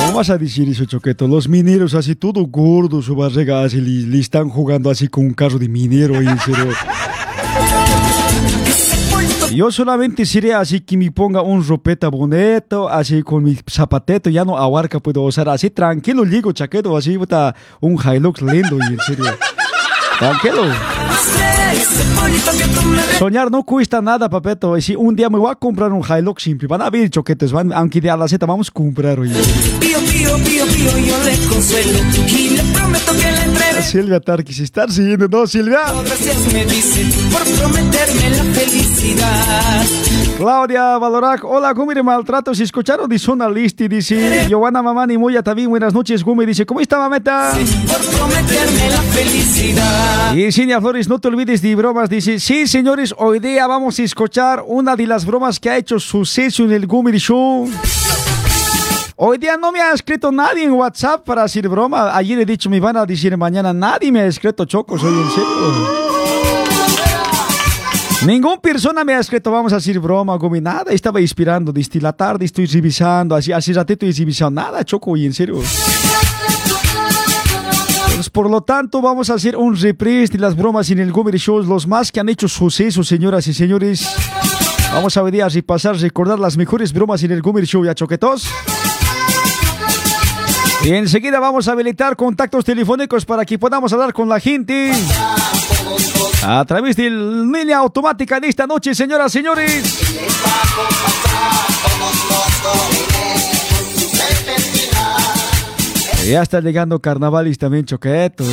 ¿Cómo 0.00 0.14
vas 0.14 0.30
a 0.30 0.36
decir 0.36 0.68
eso, 0.68 0.84
Choqueto? 0.84 1.28
Los 1.28 1.48
mineros 1.48 1.94
así, 1.94 2.16
todo 2.16 2.44
gordos, 2.44 3.04
su 3.04 3.14
barriga 3.14 3.62
así, 3.62 3.80
le, 3.80 4.08
le 4.08 4.18
están 4.18 4.48
jugando 4.48 4.90
así 4.90 5.06
con 5.06 5.26
un 5.26 5.32
carro 5.32 5.60
de 5.60 5.68
minero, 5.68 6.20
y 6.20 6.26
en 6.26 6.40
serio. 6.40 6.72
Yo 9.54 9.70
solamente 9.70 10.26
sería 10.26 10.58
así 10.58 10.80
que 10.80 10.96
me 10.96 11.12
ponga 11.12 11.40
un 11.40 11.64
ropeta 11.64 12.08
bonito, 12.08 12.88
así 12.88 13.22
con 13.22 13.44
mi 13.44 13.56
zapateto, 13.70 14.28
ya 14.28 14.44
no 14.44 14.58
abarca 14.58 14.98
puedo 14.98 15.22
usar 15.22 15.48
así 15.50 15.70
tranquilo, 15.70 16.24
ligo 16.24 16.50
chaqueto, 16.50 16.96
así, 16.96 17.16
puta, 17.16 17.54
un 17.80 17.96
Hilux 17.96 18.42
lindo, 18.42 18.76
y 18.78 18.94
en 18.94 18.98
serio. 18.98 19.26
Tranquilo. 20.18 20.64
Ese 21.72 22.04
pollito 22.18 22.50
que 22.52 22.64
tú 22.74 22.82
me 22.88 23.02
Soñar 23.18 23.50
no 23.50 23.62
cuesta 23.62 24.00
nada, 24.00 24.28
papeto. 24.28 24.76
Y 24.76 24.82
si 24.82 24.96
un 24.96 25.14
día 25.14 25.28
me 25.28 25.38
voy 25.38 25.52
a 25.52 25.54
comprar 25.54 25.92
un 25.92 26.02
Hilux 26.02 26.42
simple, 26.42 26.66
van 26.66 26.82
a 26.82 26.90
ver 26.90 27.08
choquetes, 27.10 27.52
van, 27.52 27.72
aunque 27.72 28.00
de 28.00 28.10
a 28.10 28.16
la 28.16 28.26
Z 28.26 28.44
vamos 28.44 28.68
a 28.68 28.72
comprar, 28.72 29.20
oye. 29.20 29.34
Pío, 29.78 29.98
pío, 30.00 30.34
pío, 30.38 30.66
pío, 30.66 30.98
yo 30.98 31.24
le 31.24 31.36
consuelo 31.46 31.98
y 32.26 32.50
le 32.50 32.62
prometo 32.72 33.12
que 33.12 33.30
le 33.32 33.42
entregaré 33.42 33.82
Silvia 33.82 34.20
Tarqui, 34.20 34.52
si 34.52 34.64
estás 34.64 34.94
siguiendo, 34.94 35.28
no, 35.28 35.46
Silvia. 35.46 35.80
Gracias 36.04 36.52
me 36.52 36.64
dice 36.64 37.06
por 37.30 37.44
prometerme 37.58 38.30
la 38.30 38.44
felicidad. 38.54 39.84
Claudia 40.38 40.98
Valorac, 40.98 41.44
hola, 41.44 41.72
Gumi 41.72 41.94
de 41.94 42.02
maltrato. 42.02 42.54
Si 42.54 42.62
escucharon 42.62 43.08
de 43.08 43.18
Zona 43.18 43.48
Listi, 43.48 43.88
dice 43.88 44.46
Giovanna 44.48 44.82
Mamani 44.82 45.18
Moya 45.18 45.42
también. 45.42 45.68
Buenas 45.68 45.92
noches, 45.92 46.22
Gumi. 46.22 46.46
Dice, 46.46 46.64
¿cómo 46.64 46.80
está, 46.80 46.98
mameta? 46.98 47.52
Por 47.52 48.06
prometerme 48.16 48.90
la 48.90 49.02
felicidad. 49.02 50.07
Y 50.34 50.52
Cinia 50.52 50.80
Flores, 50.80 51.08
no 51.08 51.18
te 51.18 51.28
olvides 51.28 51.62
de 51.62 51.74
bromas. 51.74 52.08
Dice, 52.10 52.38
sí, 52.38 52.66
señores, 52.66 53.14
hoy 53.16 53.40
día 53.40 53.66
vamos 53.66 53.98
a 53.98 54.02
escuchar 54.02 54.62
una 54.66 54.94
de 54.94 55.06
las 55.06 55.24
bromas 55.24 55.58
que 55.58 55.70
ha 55.70 55.76
hecho 55.76 55.98
suceso 55.98 56.64
en 56.64 56.72
el 56.72 56.86
Gumi 56.86 57.12
Show. 57.18 57.68
Hoy 59.16 59.38
día 59.38 59.56
no 59.56 59.72
me 59.72 59.80
ha 59.80 59.92
escrito 59.92 60.30
nadie 60.30 60.62
en 60.64 60.72
WhatsApp 60.72 61.24
para 61.24 61.42
hacer 61.42 61.68
broma. 61.68 62.16
Ayer 62.16 62.38
he 62.38 62.46
dicho, 62.46 62.70
me 62.70 62.78
van 62.78 62.96
a 62.96 63.04
decir 63.04 63.36
mañana. 63.36 63.72
Nadie 63.72 64.12
me 64.12 64.20
ha 64.20 64.26
escrito 64.26 64.64
chocos, 64.64 65.02
hoy 65.02 65.12
en 65.12 65.30
serio. 65.30 66.08
Ninguna 68.26 68.60
persona 68.60 69.04
me 69.04 69.14
ha 69.14 69.20
escrito, 69.20 69.50
vamos 69.50 69.72
a 69.72 69.76
hacer 69.76 69.98
broma, 69.98 70.36
Gumi. 70.36 70.60
Nada, 70.60 70.92
estaba 70.92 71.20
inspirando. 71.20 71.72
Desde 71.72 72.00
la 72.00 72.12
tarde 72.12 72.44
estoy 72.44 72.66
revisando, 72.66 73.34
así, 73.34 73.52
así 73.52 73.72
ratito 73.72 74.06
estoy 74.06 74.24
revisando. 74.24 74.60
Nada, 74.60 74.84
choco, 74.84 75.12
hoy 75.12 75.26
en 75.26 75.32
serio. 75.32 75.60
Pues, 78.18 78.30
por 78.30 78.50
lo 78.50 78.60
tanto, 78.62 79.00
vamos 79.00 79.30
a 79.30 79.34
hacer 79.34 79.56
un 79.56 79.76
reprise 79.76 80.32
de 80.32 80.40
las 80.40 80.56
bromas 80.56 80.90
en 80.90 80.98
el 80.98 81.12
Gomeri 81.12 81.38
Shows, 81.38 81.68
los 81.68 81.86
más 81.86 82.10
que 82.10 82.18
han 82.18 82.28
hecho 82.28 82.48
suceso, 82.48 83.04
señoras 83.04 83.46
y 83.46 83.54
señores. 83.54 84.12
Vamos 84.92 85.16
a 85.16 85.22
venir 85.22 85.44
a 85.44 85.48
repasar, 85.48 85.94
recordar 85.96 86.36
las 86.36 86.56
mejores 86.56 86.92
bromas 86.92 87.22
en 87.22 87.30
el 87.30 87.40
Gomeri 87.42 87.64
Show, 87.64 87.84
ya 87.84 87.94
choquetos. 87.94 88.48
Y 90.82 90.90
enseguida 90.94 91.38
vamos 91.38 91.68
a 91.68 91.72
habilitar 91.72 92.16
contactos 92.16 92.64
telefónicos 92.64 93.24
para 93.24 93.44
que 93.44 93.56
podamos 93.56 93.92
hablar 93.92 94.12
con 94.12 94.28
la 94.28 94.40
gente. 94.40 94.90
A 96.42 96.64
través 96.64 96.96
de 96.96 97.10
línea 97.10 97.78
automática 97.78 98.40
de 98.40 98.48
esta 98.48 98.66
noche, 98.66 98.96
señoras 98.96 99.32
y 99.32 99.38
señores. 99.38 99.98
Ya 106.28 106.42
está 106.42 106.60
llegando 106.60 107.00
carnavales 107.00 107.56
también, 107.56 107.86
choqueto. 107.86 108.44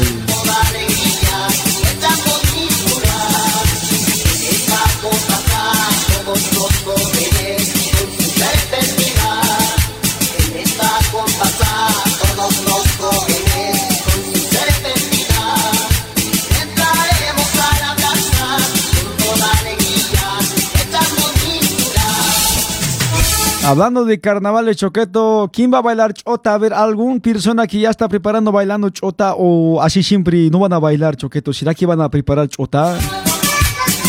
Hablando 23.66 24.06
de 24.06 24.20
carnavales, 24.20 24.78
Choqueto, 24.78 25.50
¿quién 25.52 25.74
va 25.74 25.80
a 25.80 25.82
bailar 25.82 26.14
chota? 26.14 26.54
A 26.54 26.58
ver, 26.60 26.72
¿algún 26.72 27.20
persona 27.20 27.66
que 27.66 27.80
ya 27.80 27.90
está 27.90 28.08
preparando 28.08 28.52
bailando 28.52 28.92
chota 28.92 29.34
o 29.36 29.82
así 29.82 30.04
siempre 30.04 30.52
no 30.52 30.60
van 30.60 30.74
a 30.74 30.78
bailar, 30.78 31.16
Choqueto? 31.16 31.52
¿Será 31.52 31.74
que 31.74 31.88
van 31.88 32.00
a 32.00 32.08
preparar 32.08 32.48
chota? 32.48 32.96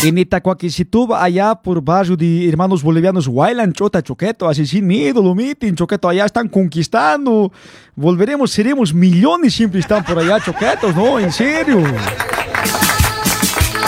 En 0.03 0.15
Itacoaquisituba, 0.15 1.23
allá 1.23 1.55
por 1.55 1.81
barrio 1.81 2.15
de 2.15 2.47
hermanos 2.47 2.83
bolivianos, 2.83 3.33
bailan 3.33 3.73
chota, 3.73 4.03
Choqueto, 4.03 4.47
así 4.47 4.67
sin 4.67 4.85
miedo, 4.85 5.23
lo 5.23 5.33
miten, 5.33 5.75
Choqueto, 5.75 6.07
allá 6.07 6.25
están 6.25 6.49
conquistando. 6.49 7.51
Volveremos, 7.95 8.51
seremos 8.51 8.93
millones, 8.93 9.55
siempre 9.55 9.79
están 9.79 10.05
por 10.05 10.19
allá, 10.19 10.39
Choquetos, 10.39 10.95
¿no? 10.95 11.17
En 11.17 11.31
serio. 11.31 11.81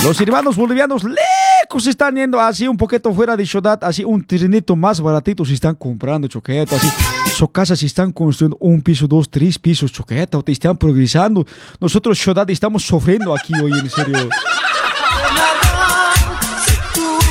Los 0.04 0.20
hermanos 0.20 0.56
bolivianos 0.56 1.04
lejos 1.04 1.39
se 1.78 1.92
están 1.92 2.16
yendo 2.16 2.40
así 2.40 2.68
un 2.68 2.76
poquito 2.76 3.14
fuera 3.14 3.38
de 3.38 3.46
ciudad, 3.46 3.78
así 3.84 4.04
un 4.04 4.24
terrenito 4.24 4.76
más 4.76 5.00
baratito 5.00 5.46
se 5.46 5.54
están 5.54 5.76
comprando, 5.76 6.28
choqueta, 6.28 6.76
así. 6.76 6.90
Su 7.36 7.48
casas 7.48 7.80
se 7.80 7.86
están 7.86 8.12
construyendo 8.12 8.58
un 8.60 8.82
piso, 8.82 9.08
dos, 9.08 9.30
tres 9.30 9.60
pisos, 9.60 9.92
choqueta, 9.92 10.42
te 10.42 10.52
están 10.52 10.76
progresando. 10.76 11.46
Nosotros 11.80 12.18
ciudad 12.18 12.50
estamos 12.50 12.84
sufriendo 12.84 13.36
aquí 13.36 13.54
hoy, 13.62 13.72
en 13.72 13.90
serio. 13.90 14.30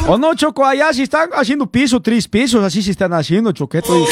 O 0.06 0.16
no, 0.16 0.34
Choco, 0.34 0.64
allá 0.64 0.90
si 0.92 1.02
están 1.02 1.28
haciendo 1.34 1.70
piso, 1.70 2.00
tres 2.00 2.26
pisos, 2.26 2.64
así 2.64 2.82
se 2.82 2.92
están 2.92 3.12
haciendo, 3.12 3.52
Choqueto. 3.52 4.06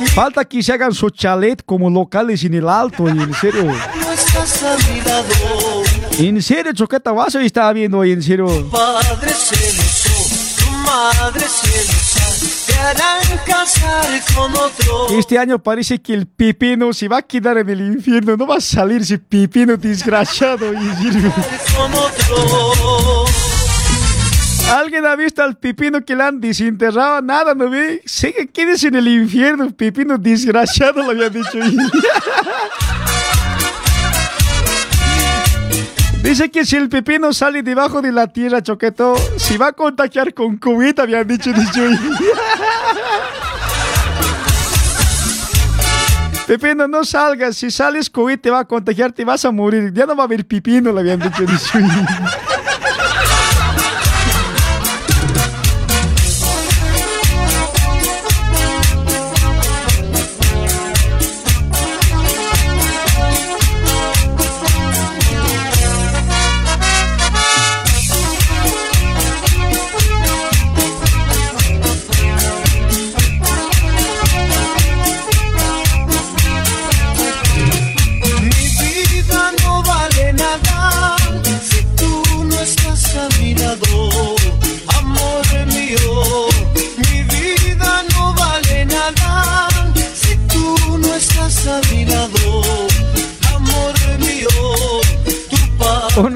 y 0.00 0.06
falta 0.06 0.46
que 0.46 0.62
se 0.62 0.72
hagan 0.72 0.94
su 0.94 1.10
chalet 1.10 1.62
como 1.66 1.90
locales 1.90 2.42
en 2.44 2.54
el 2.54 2.68
alto, 2.68 3.06
y 3.06 3.20
en 3.20 3.34
serio. 3.34 3.64
No 3.64 4.12
estás 4.12 4.62
lado, 4.62 5.81
En 6.18 6.40
serio, 6.42 6.72
Choqueta, 6.72 7.10
vas 7.12 7.34
a 7.34 7.42
estar 7.42 7.74
viendo 7.74 7.98
hoy, 7.98 8.12
en 8.12 8.22
serio. 8.22 8.46
padre 8.70 9.32
celoso, 9.32 10.64
tu 10.64 10.70
madre 10.70 11.46
celosa, 11.48 12.66
te 12.66 12.74
harán 12.78 13.40
casar 13.46 14.22
con 14.34 14.52
otro. 14.52 15.08
Este 15.18 15.38
año 15.38 15.58
parece 15.60 16.00
que 16.00 16.14
el 16.14 16.26
pepino 16.26 16.92
se 16.92 17.08
va 17.08 17.18
a 17.18 17.22
quedar 17.22 17.58
en 17.58 17.68
el 17.70 17.80
infierno, 17.80 18.36
no 18.36 18.46
va 18.46 18.56
a 18.56 18.60
salir 18.60 19.02
ese 19.02 19.18
pepino 19.18 19.76
desgraciado. 19.76 20.72
y 20.72 20.76
en 20.76 20.96
serio. 21.12 21.32
Con 21.76 21.92
otro. 21.94 23.24
¿Alguien 24.72 25.04
ha 25.04 25.16
visto 25.16 25.42
al 25.42 25.56
pepino 25.58 26.02
que 26.02 26.14
le 26.14 26.22
han 26.22 26.40
desenterrado? 26.40 27.20
Nada, 27.20 27.54
¿no 27.54 27.68
ve? 27.68 28.00
Sigue, 28.06 28.48
quédese 28.48 28.88
en 28.88 28.94
el 28.96 29.08
infierno, 29.08 29.70
pepino 29.70 30.16
desgraciado, 30.16 31.02
lo 31.02 31.10
había 31.10 31.28
dicho. 31.28 31.58
Dice 36.22 36.50
que 36.50 36.64
si 36.64 36.76
el 36.76 36.88
pepino 36.88 37.32
sale 37.32 37.62
debajo 37.62 38.00
de 38.00 38.12
la 38.12 38.28
tierra, 38.28 38.62
Choqueto, 38.62 39.16
se 39.36 39.58
va 39.58 39.66
a 39.68 39.72
contagiar 39.72 40.32
con 40.32 40.56
COVID, 40.56 41.00
habían 41.00 41.26
dicho. 41.26 41.52
dicho. 41.52 41.82
Pepino, 46.46 46.86
no 46.86 47.04
salgas. 47.04 47.56
Si 47.56 47.70
sales 47.70 48.10
COVID, 48.10 48.38
te 48.38 48.50
va 48.50 48.60
a 48.60 48.64
contagiar, 48.64 49.12
te 49.12 49.24
vas 49.24 49.44
a 49.44 49.50
morir. 49.50 49.92
Ya 49.92 50.06
no 50.06 50.14
va 50.14 50.24
a 50.24 50.26
haber 50.26 50.44
pepino, 50.44 50.92
le 50.92 51.00
habían 51.00 51.20
dicho. 51.20 51.42
dicho. 51.42 51.78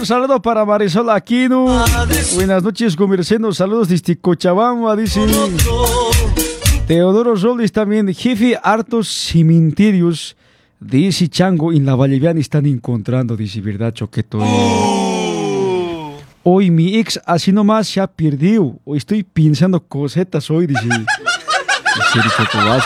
Un 0.07 0.09
saludo 0.09 0.41
para 0.41 0.65
Marisol 0.65 1.11
Aquino. 1.11 1.85
Buenas 2.37 2.63
noches, 2.63 2.95
comerciantes. 2.95 3.57
Saludos 3.57 3.89
desde 3.89 4.17
Cochabamba, 4.17 4.95
dice. 4.95 5.21
Teodoro 6.87 7.35
Robles 7.35 7.73
también. 7.73 8.15
Jefe, 8.15 8.57
hartos 8.63 9.09
cementerios 9.09 10.37
de 10.79 11.09
ese 11.09 11.27
chango 11.27 11.73
en 11.73 11.85
la 11.85 11.97
Valleviana 11.97 12.39
están 12.39 12.67
encontrando, 12.67 13.37
dice, 13.37 13.61
¿verdad, 13.61 13.93
Choqueto? 13.93 14.39
Hoy 16.45 16.71
mi 16.71 16.99
ex 16.99 17.21
así 17.27 17.51
nomás 17.51 17.89
se 17.89 18.01
ha 18.01 18.07
perdido. 18.07 18.77
Hoy 18.85 18.99
estoy 18.99 19.25
pensando 19.25 19.81
cosetas 19.81 20.49
hoy, 20.53 20.69
dice. 20.69 20.89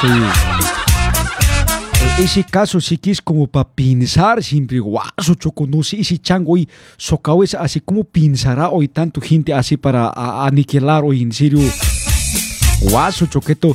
Oye. 0.02 0.79
Ese 2.20 2.44
caso 2.44 2.82
sí 2.82 2.98
que 2.98 3.12
es 3.12 3.22
como 3.22 3.46
para 3.46 3.66
pensar 3.66 4.42
siempre, 4.42 4.78
guaso, 4.78 5.34
choco, 5.36 5.66
no 5.66 5.82
sé, 5.82 6.00
ese 6.00 6.18
chango 6.18 6.52
hoy, 6.52 6.68
socao 6.98 7.42
es 7.42 7.54
así 7.54 7.80
como 7.80 8.04
pensará 8.04 8.68
hoy 8.68 8.88
tanto 8.88 9.22
gente 9.22 9.54
así 9.54 9.78
para 9.78 10.12
aniquilar 10.44 11.02
hoy, 11.02 11.22
en 11.22 11.32
serio. 11.32 11.60
Guaso, 12.82 13.24
choqueto. 13.24 13.74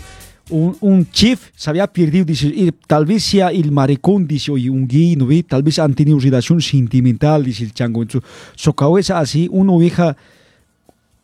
un, 0.51 0.77
un 0.79 1.10
chef 1.10 1.49
se 1.55 1.71
había 1.71 1.88
perdido, 1.88 2.23
dice, 2.23 2.45
y 2.45 2.71
tal 2.86 3.08
vez 3.08 3.23
sea 3.23 3.49
el 3.49 3.71
maricón, 3.71 4.27
dice, 4.27 4.51
oye, 4.51 4.69
un 4.69 4.88
gay, 4.88 5.15
¿no 5.15 5.25
ve? 5.25 5.41
Tal 5.41 5.63
vez 5.63 5.79
han 5.79 5.95
tenido 5.95 6.19
relación 6.19 6.62
sentimental, 6.62 7.43
dice 7.43 7.63
el 7.63 7.73
chango. 7.73 8.03
En 8.03 8.12
su, 8.12 8.21
su 8.55 8.73
cabeza 8.75 9.17
así, 9.17 9.49
una 9.51 9.71
oveja, 9.71 10.15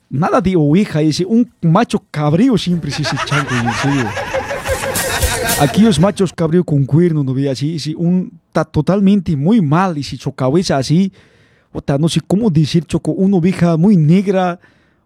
nada 0.09 0.41
de 0.41 0.55
oveja, 0.55 0.99
dice, 0.99 1.23
un 1.23 1.51
macho 1.61 2.03
cabrío 2.09 2.57
siempre 2.57 2.89
es 2.89 2.99
ese 2.99 3.15
chango, 3.27 3.51
en 3.51 3.73
serio. 3.75 4.09
Aquellos 5.61 5.99
machos 5.99 6.33
cabrío 6.33 6.63
con 6.63 6.85
cuerno, 6.85 7.23
¿no 7.23 7.33
ve? 7.33 7.49
Así, 7.49 7.73
dice, 7.73 7.93
un, 7.95 8.31
está 8.47 8.65
totalmente 8.65 9.35
muy 9.35 9.61
mal, 9.61 9.93
dice, 9.95 10.17
su 10.17 10.33
cabeza 10.33 10.77
así, 10.77 11.13
Ota, 11.71 11.97
no 11.97 12.09
sé 12.09 12.19
cómo 12.19 12.49
decir, 12.49 12.83
Choco, 12.85 13.11
una 13.11 13.37
oveja 13.37 13.77
muy 13.77 13.95
negra, 13.95 14.59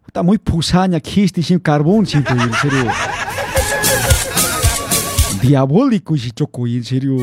ota, 0.07 0.23
muy 0.23 0.37
pusaña, 0.39 0.99
que 0.99 1.25
es, 1.25 1.33
dice, 1.33 1.61
carbón 1.61 2.07
siempre, 2.07 2.33
en 2.41 2.53
serio 2.53 2.91
diabólico 5.45 6.15
ese 6.15 6.31
Choco, 6.31 6.67
y 6.67 6.77
en 6.77 6.83
serio. 6.83 7.17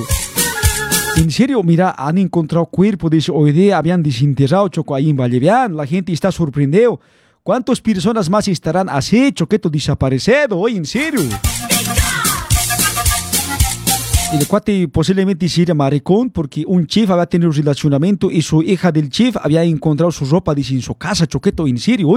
En 1.16 1.30
serio, 1.30 1.62
mira, 1.62 1.94
han 1.96 2.18
encontrado 2.18 2.66
cuerpo 2.66 3.10
de 3.10 3.22
hoy 3.32 3.52
día 3.52 3.78
habían 3.78 4.02
desenterrado 4.02 4.68
Choco 4.68 4.94
ahí 4.94 5.10
en 5.10 5.16
Vallevián. 5.16 5.76
La 5.76 5.86
gente 5.86 6.12
está 6.12 6.32
sorprendido. 6.32 7.00
¿Cuántas 7.42 7.80
personas 7.80 8.30
más 8.30 8.48
estarán 8.48 8.88
así, 8.88 9.32
Choqueto, 9.32 9.68
desaparecido 9.68 10.58
hoy? 10.58 10.76
En 10.76 10.86
serio. 10.86 11.20
El 14.32 14.46
cuate 14.48 14.88
posiblemente 14.88 15.48
sería 15.48 15.74
maricón 15.74 16.30
porque 16.30 16.64
un 16.66 16.86
chef 16.86 17.10
había 17.10 17.26
tenido 17.26 17.50
un 17.50 17.56
relacionamiento 17.56 18.30
y 18.30 18.40
su 18.42 18.62
hija 18.62 18.90
del 18.90 19.10
chef 19.10 19.36
había 19.40 19.62
encontrado 19.62 20.10
su 20.10 20.24
ropa 20.24 20.54
dice, 20.54 20.74
en 20.74 20.80
su 20.82 20.94
casa, 20.94 21.26
Choqueto, 21.26 21.66
en 21.66 21.76
serio, 21.78 22.08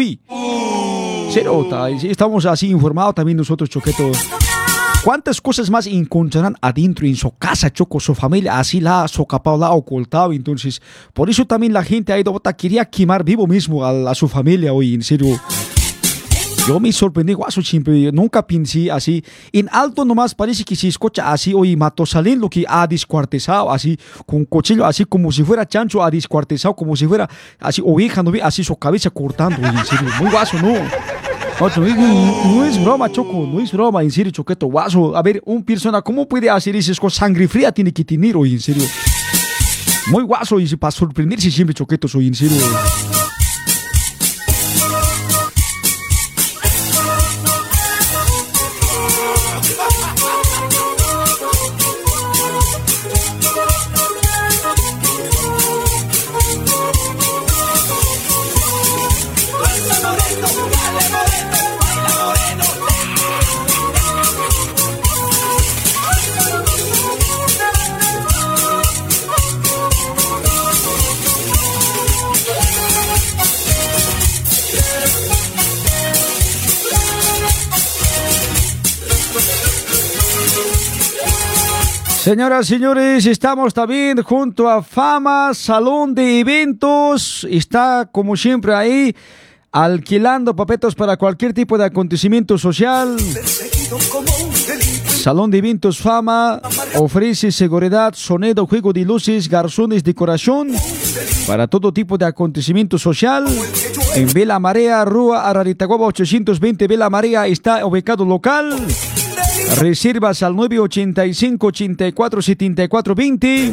ta- 1.70 1.90
estamos 1.90 2.46
así 2.46 2.70
informados 2.70 3.16
también 3.16 3.38
nosotros, 3.38 3.70
Choqueto. 3.70 4.12
¿Cuántas 5.04 5.40
cosas 5.42 5.70
más 5.70 5.86
encontrarán 5.88 6.56
adentro 6.62 7.06
en 7.06 7.16
su 7.16 7.30
casa, 7.32 7.70
Choco? 7.72 8.00
Su 8.00 8.16
familia 8.16 8.58
así 8.60 8.80
la 8.80 9.04
ha 9.04 9.08
socapado, 9.08 9.58
la 9.58 9.68
ha 9.68 9.74
ocultado. 9.74 10.32
Entonces, 10.34 10.82
por 11.14 11.30
eso 11.30 11.46
también 11.46 11.74
la 11.74 11.84
gente 11.84 12.12
ha 12.12 12.20
ido, 12.20 12.32
bota, 12.32 12.54
quería 12.54 12.86
quemar 12.86 13.24
vivo 13.24 13.46
mismo 13.46 13.86
a, 13.86 14.10
a 14.10 14.16
su 14.16 14.28
familia 14.28 14.74
hoy, 14.74 14.96
en 14.96 15.04
serio. 15.04 15.40
Yo 16.68 16.80
me 16.80 16.92
sorprendí, 16.92 17.34
guaso, 17.34 17.62
siempre, 17.62 18.12
nunca 18.12 18.46
pensé 18.46 18.90
así. 18.90 19.24
En 19.52 19.70
alto 19.72 20.04
nomás 20.04 20.34
parece 20.34 20.64
que 20.64 20.76
se 20.76 20.88
escucha 20.88 21.32
así, 21.32 21.54
oye, 21.54 21.78
Matosalén 21.78 22.40
lo 22.40 22.50
que 22.50 22.66
ha 22.68 22.88
descuartizado, 22.88 23.72
así, 23.72 24.00
con 24.26 24.46
cuchillo, 24.46 24.84
así 24.84 25.06
como 25.06 25.32
si 25.32 25.44
fuera 25.44 25.68
chancho, 25.68 26.04
ha 26.04 26.10
descuartizado, 26.10 26.76
como 26.76 26.96
si 26.96 27.06
fuera 27.06 27.30
así, 27.60 27.84
oveja, 27.86 28.24
¿no 28.24 28.32
ve? 28.32 28.42
Así 28.42 28.64
su 28.64 28.76
cabeza 28.78 29.12
cortando, 29.12 29.58
oye, 29.58 29.78
en 29.78 29.86
serio, 29.86 30.10
muy 30.20 30.32
guaso, 30.32 30.58
¿no? 30.58 30.74
No, 31.60 32.56
no, 32.56 32.66
es 32.66 32.84
broma, 32.84 33.12
Choco, 33.12 33.48
no 33.48 33.60
es 33.62 33.72
broma, 33.72 34.02
en 34.02 34.10
serio, 34.12 34.32
Choqueto, 34.32 34.66
guaso. 34.66 35.16
A 35.16 35.22
ver, 35.22 35.42
un 35.46 35.64
persona, 35.64 36.02
¿cómo 36.02 36.28
puede 36.28 36.50
hacer 36.50 36.76
eso? 36.76 36.92
Con 37.00 37.12
sangre 37.12 37.48
fría 37.48 37.72
tiene 37.72 37.94
que 37.94 38.04
tener, 38.04 38.36
oye, 38.36 38.54
en 38.54 38.60
serio. 38.60 38.84
Muy 40.08 40.24
guaso, 40.24 40.60
y 40.60 40.68
para 40.76 40.92
sorprenderse 40.92 41.52
siempre, 41.52 41.76
Choqueto, 41.76 42.08
soy 42.08 42.28
en 42.28 42.34
serio. 42.34 42.58
Señoras 82.26 82.66
y 82.66 82.74
señores, 82.74 83.28
estamos 83.28 83.72
también 83.72 84.24
junto 84.24 84.68
a 84.68 84.82
Fama 84.82 85.54
Salón 85.54 86.16
de 86.16 86.40
Eventos. 86.40 87.46
Está 87.48 88.10
como 88.12 88.36
siempre 88.36 88.74
ahí 88.74 89.16
alquilando 89.72 90.56
papetos 90.56 90.96
para 90.96 91.18
cualquier 91.18 91.54
tipo 91.54 91.78
de 91.78 91.86
acontecimiento 91.86 92.58
social. 92.58 93.16
Salón 95.06 95.52
de 95.52 95.60
Eventos 95.60 96.00
Fama 96.00 96.60
ofrece 96.96 97.52
seguridad, 97.52 98.16
sonido, 98.16 98.66
juego 98.66 98.92
de 98.92 99.06
luces, 99.06 99.48
garzones, 99.48 100.04
decoración 100.04 100.70
para 101.46 101.68
todo 101.68 101.94
tipo 101.94 102.18
de 102.18 102.26
acontecimiento 102.26 102.98
social. 102.98 103.46
En 104.16 104.34
Vela 104.34 104.58
Marea, 104.58 105.06
Rúa 105.06 105.48
Araritagoba 105.48 106.08
820 106.08 106.88
Vela 106.88 107.08
Marea 107.08 107.46
está 107.46 107.86
ubicado 107.86 108.26
local. 108.26 108.76
Reservas 109.78 110.44
al 110.44 110.56
985 110.56 111.68
84 111.68 112.42
74 112.42 113.16
20 113.16 113.72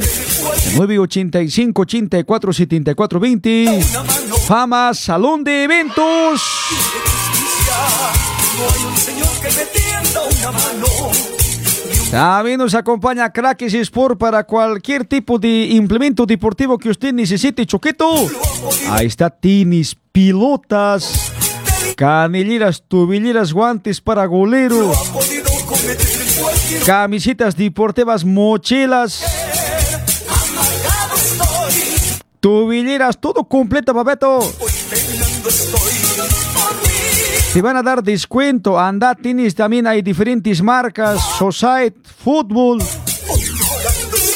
985 0.76 1.82
84 1.82 2.52
74 2.52 3.20
20 3.20 3.80
Fama 4.46 4.92
Salón 4.94 5.44
de 5.44 5.64
Eventos. 5.64 6.42
También 12.10 12.58
nos 12.58 12.74
acompaña 12.74 13.32
Crackers 13.32 13.72
Sport 13.72 14.18
para 14.18 14.44
cualquier 14.44 15.06
tipo 15.06 15.38
de 15.38 15.68
implemento 15.70 16.26
deportivo 16.26 16.76
que 16.76 16.90
usted 16.90 17.12
necesite, 17.14 17.64
Choqueto. 17.64 18.28
Ahí 18.90 19.06
está 19.06 19.30
tenis, 19.30 19.96
pilotas, 20.12 21.32
canilleras, 21.96 22.82
tubilleras, 22.86 23.54
guantes 23.54 24.02
para 24.02 24.26
golero, 24.26 24.92
camisetas 26.84 27.56
deportivas, 27.56 28.24
mochilas, 28.24 29.22
tubilleras, 32.40 33.18
todo 33.20 33.44
completo, 33.44 33.94
papeto. 33.94 34.40
Te 37.52 37.60
van 37.60 37.76
a 37.76 37.82
dar 37.82 38.02
descuento. 38.02 38.78
Anda, 38.78 39.14
tienes 39.14 39.54
también 39.54 39.86
hay 39.86 40.02
diferentes 40.02 40.62
marcas, 40.62 41.20
Society, 41.38 42.00
Fútbol. 42.24 42.82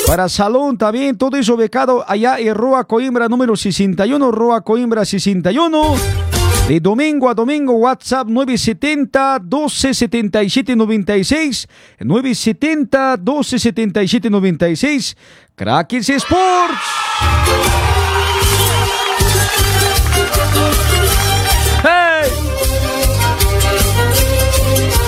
Para 0.06 0.28
salón 0.28 0.78
también, 0.78 1.16
todo 1.16 1.36
eso 1.36 1.56
becado 1.56 2.04
allá 2.06 2.38
en 2.38 2.54
Roa 2.54 2.84
Coimbra 2.84 3.28
número 3.28 3.56
61, 3.56 4.30
Roa 4.30 4.60
Coimbra 4.60 5.04
61. 5.04 6.25
De 6.68 6.80
domingo 6.80 7.28
a 7.28 7.34
domingo, 7.34 7.74
WhatsApp 7.74 8.26
970 8.28 9.38
1277 9.38 10.74
96. 10.74 11.68
970 12.00 13.16
1277 13.18 14.28
96. 14.28 15.16
Crackers 15.54 16.08
Sports. 16.08 16.74
¡Hey! 21.84 22.30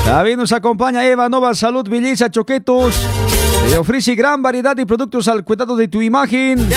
También 0.05 0.39
nos 0.39 0.53
acompaña 0.53 1.05
Eva 1.05 1.29
Nova 1.29 1.55
Salud 1.55 1.89
Belleza 1.89 2.31
Choquetos. 2.31 2.95
Te 3.69 3.77
ofrece 3.77 4.15
gran 4.15 4.43
variedad 4.43 4.75
de 4.75 4.87
productos 4.87 5.29
al 5.29 5.45
cuidado 5.45 5.77
de 5.77 5.89
tu 5.89 6.01
imagen. 6.01 6.69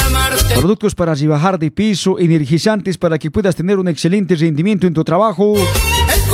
Productos 0.55 0.93
para 0.93 1.15
rebajar 1.15 1.57
de 1.57 1.71
peso, 1.71 2.19
energizantes 2.19 2.97
para 2.97 3.17
que 3.17 3.31
puedas 3.31 3.55
tener 3.55 3.79
un 3.79 3.87
excelente 3.87 4.35
rendimiento 4.35 4.85
en 4.87 4.93
tu 4.93 5.03
trabajo. 5.03 5.53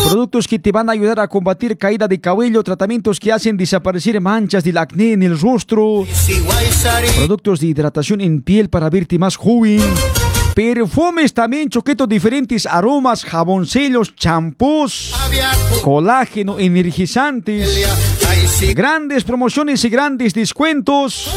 Productos 0.08 0.48
que 0.48 0.58
te 0.58 0.72
van 0.72 0.90
a 0.90 0.94
ayudar 0.94 1.20
a 1.20 1.28
combatir 1.28 1.78
caída 1.78 2.08
de 2.08 2.20
cabello, 2.20 2.64
tratamientos 2.64 3.20
que 3.20 3.32
hacen 3.32 3.56
desaparecer 3.56 4.20
manchas 4.20 4.64
del 4.64 4.80
acné 4.80 5.14
en 5.14 5.22
el 5.22 5.40
rostro. 5.40 6.06
Productos 7.18 7.60
de 7.60 7.68
hidratación 7.68 8.22
en 8.22 8.42
piel 8.42 8.70
para 8.70 8.90
verte 8.90 9.20
más 9.20 9.36
joven. 9.36 9.82
Perfumes 10.56 11.36
también, 11.36 11.70
choquetos 11.70 12.10
diferentes 12.10 12.66
aromas, 12.66 13.24
jaboncillos, 13.24 14.16
champús, 14.16 15.14
colágeno, 15.84 16.58
energizantes, 16.58 17.88
grandes 18.74 19.24
promociones 19.24 19.84
y 19.84 19.90
grandes 19.90 20.34
descuentos, 20.34 21.30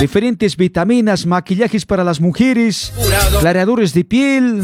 diferentes 0.00 0.56
vitaminas, 0.56 1.26
maquillajes 1.26 1.86
para 1.86 2.04
las 2.04 2.20
mujeres, 2.20 2.92
clareadores 3.40 3.94
de 3.94 4.04
piel, 4.04 4.62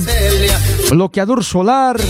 bloqueador 0.90 1.44
solar. 1.44 2.00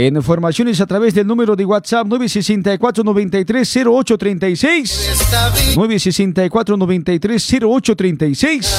Informaciones 0.00 0.80
a 0.80 0.86
través 0.86 1.14
del 1.14 1.26
número 1.26 1.54
de 1.54 1.64
WhatsApp 1.64 2.06
964 2.06 3.04
93 3.04 3.76
0836 3.76 5.74
964 5.76 6.76
93 6.76 7.54
0836 7.62 8.74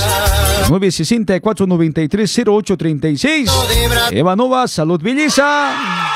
964 0.70 1.68
93 1.68 2.42
0836 2.46 3.52
Evanova 4.12 4.68
Salud 4.68 5.02
Belleza 5.02 6.15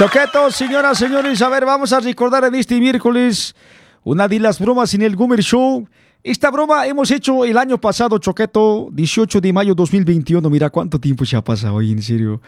Choquetos, 0.00 0.56
señoras, 0.56 0.96
señores, 0.96 1.42
a 1.42 1.50
ver, 1.50 1.66
vamos 1.66 1.92
a 1.92 2.00
recordar 2.00 2.42
en 2.44 2.54
este 2.54 2.80
miércoles 2.80 3.54
una 4.02 4.26
de 4.26 4.40
las 4.40 4.58
bromas 4.58 4.94
en 4.94 5.02
el 5.02 5.14
Goomer 5.14 5.42
Show. 5.42 5.86
Esta 6.24 6.50
broma 6.50 6.86
hemos 6.86 7.10
hecho 7.10 7.44
el 7.44 7.58
año 7.58 7.78
pasado, 7.78 8.16
Choqueto, 8.16 8.88
18 8.92 9.42
de 9.42 9.52
mayo 9.52 9.74
2021. 9.74 10.48
Mira 10.48 10.70
cuánto 10.70 10.98
tiempo 10.98 11.26
se 11.26 11.36
ha 11.36 11.44
pasado 11.44 11.74
hoy, 11.74 11.92
en 11.92 12.00
serio. 12.00 12.40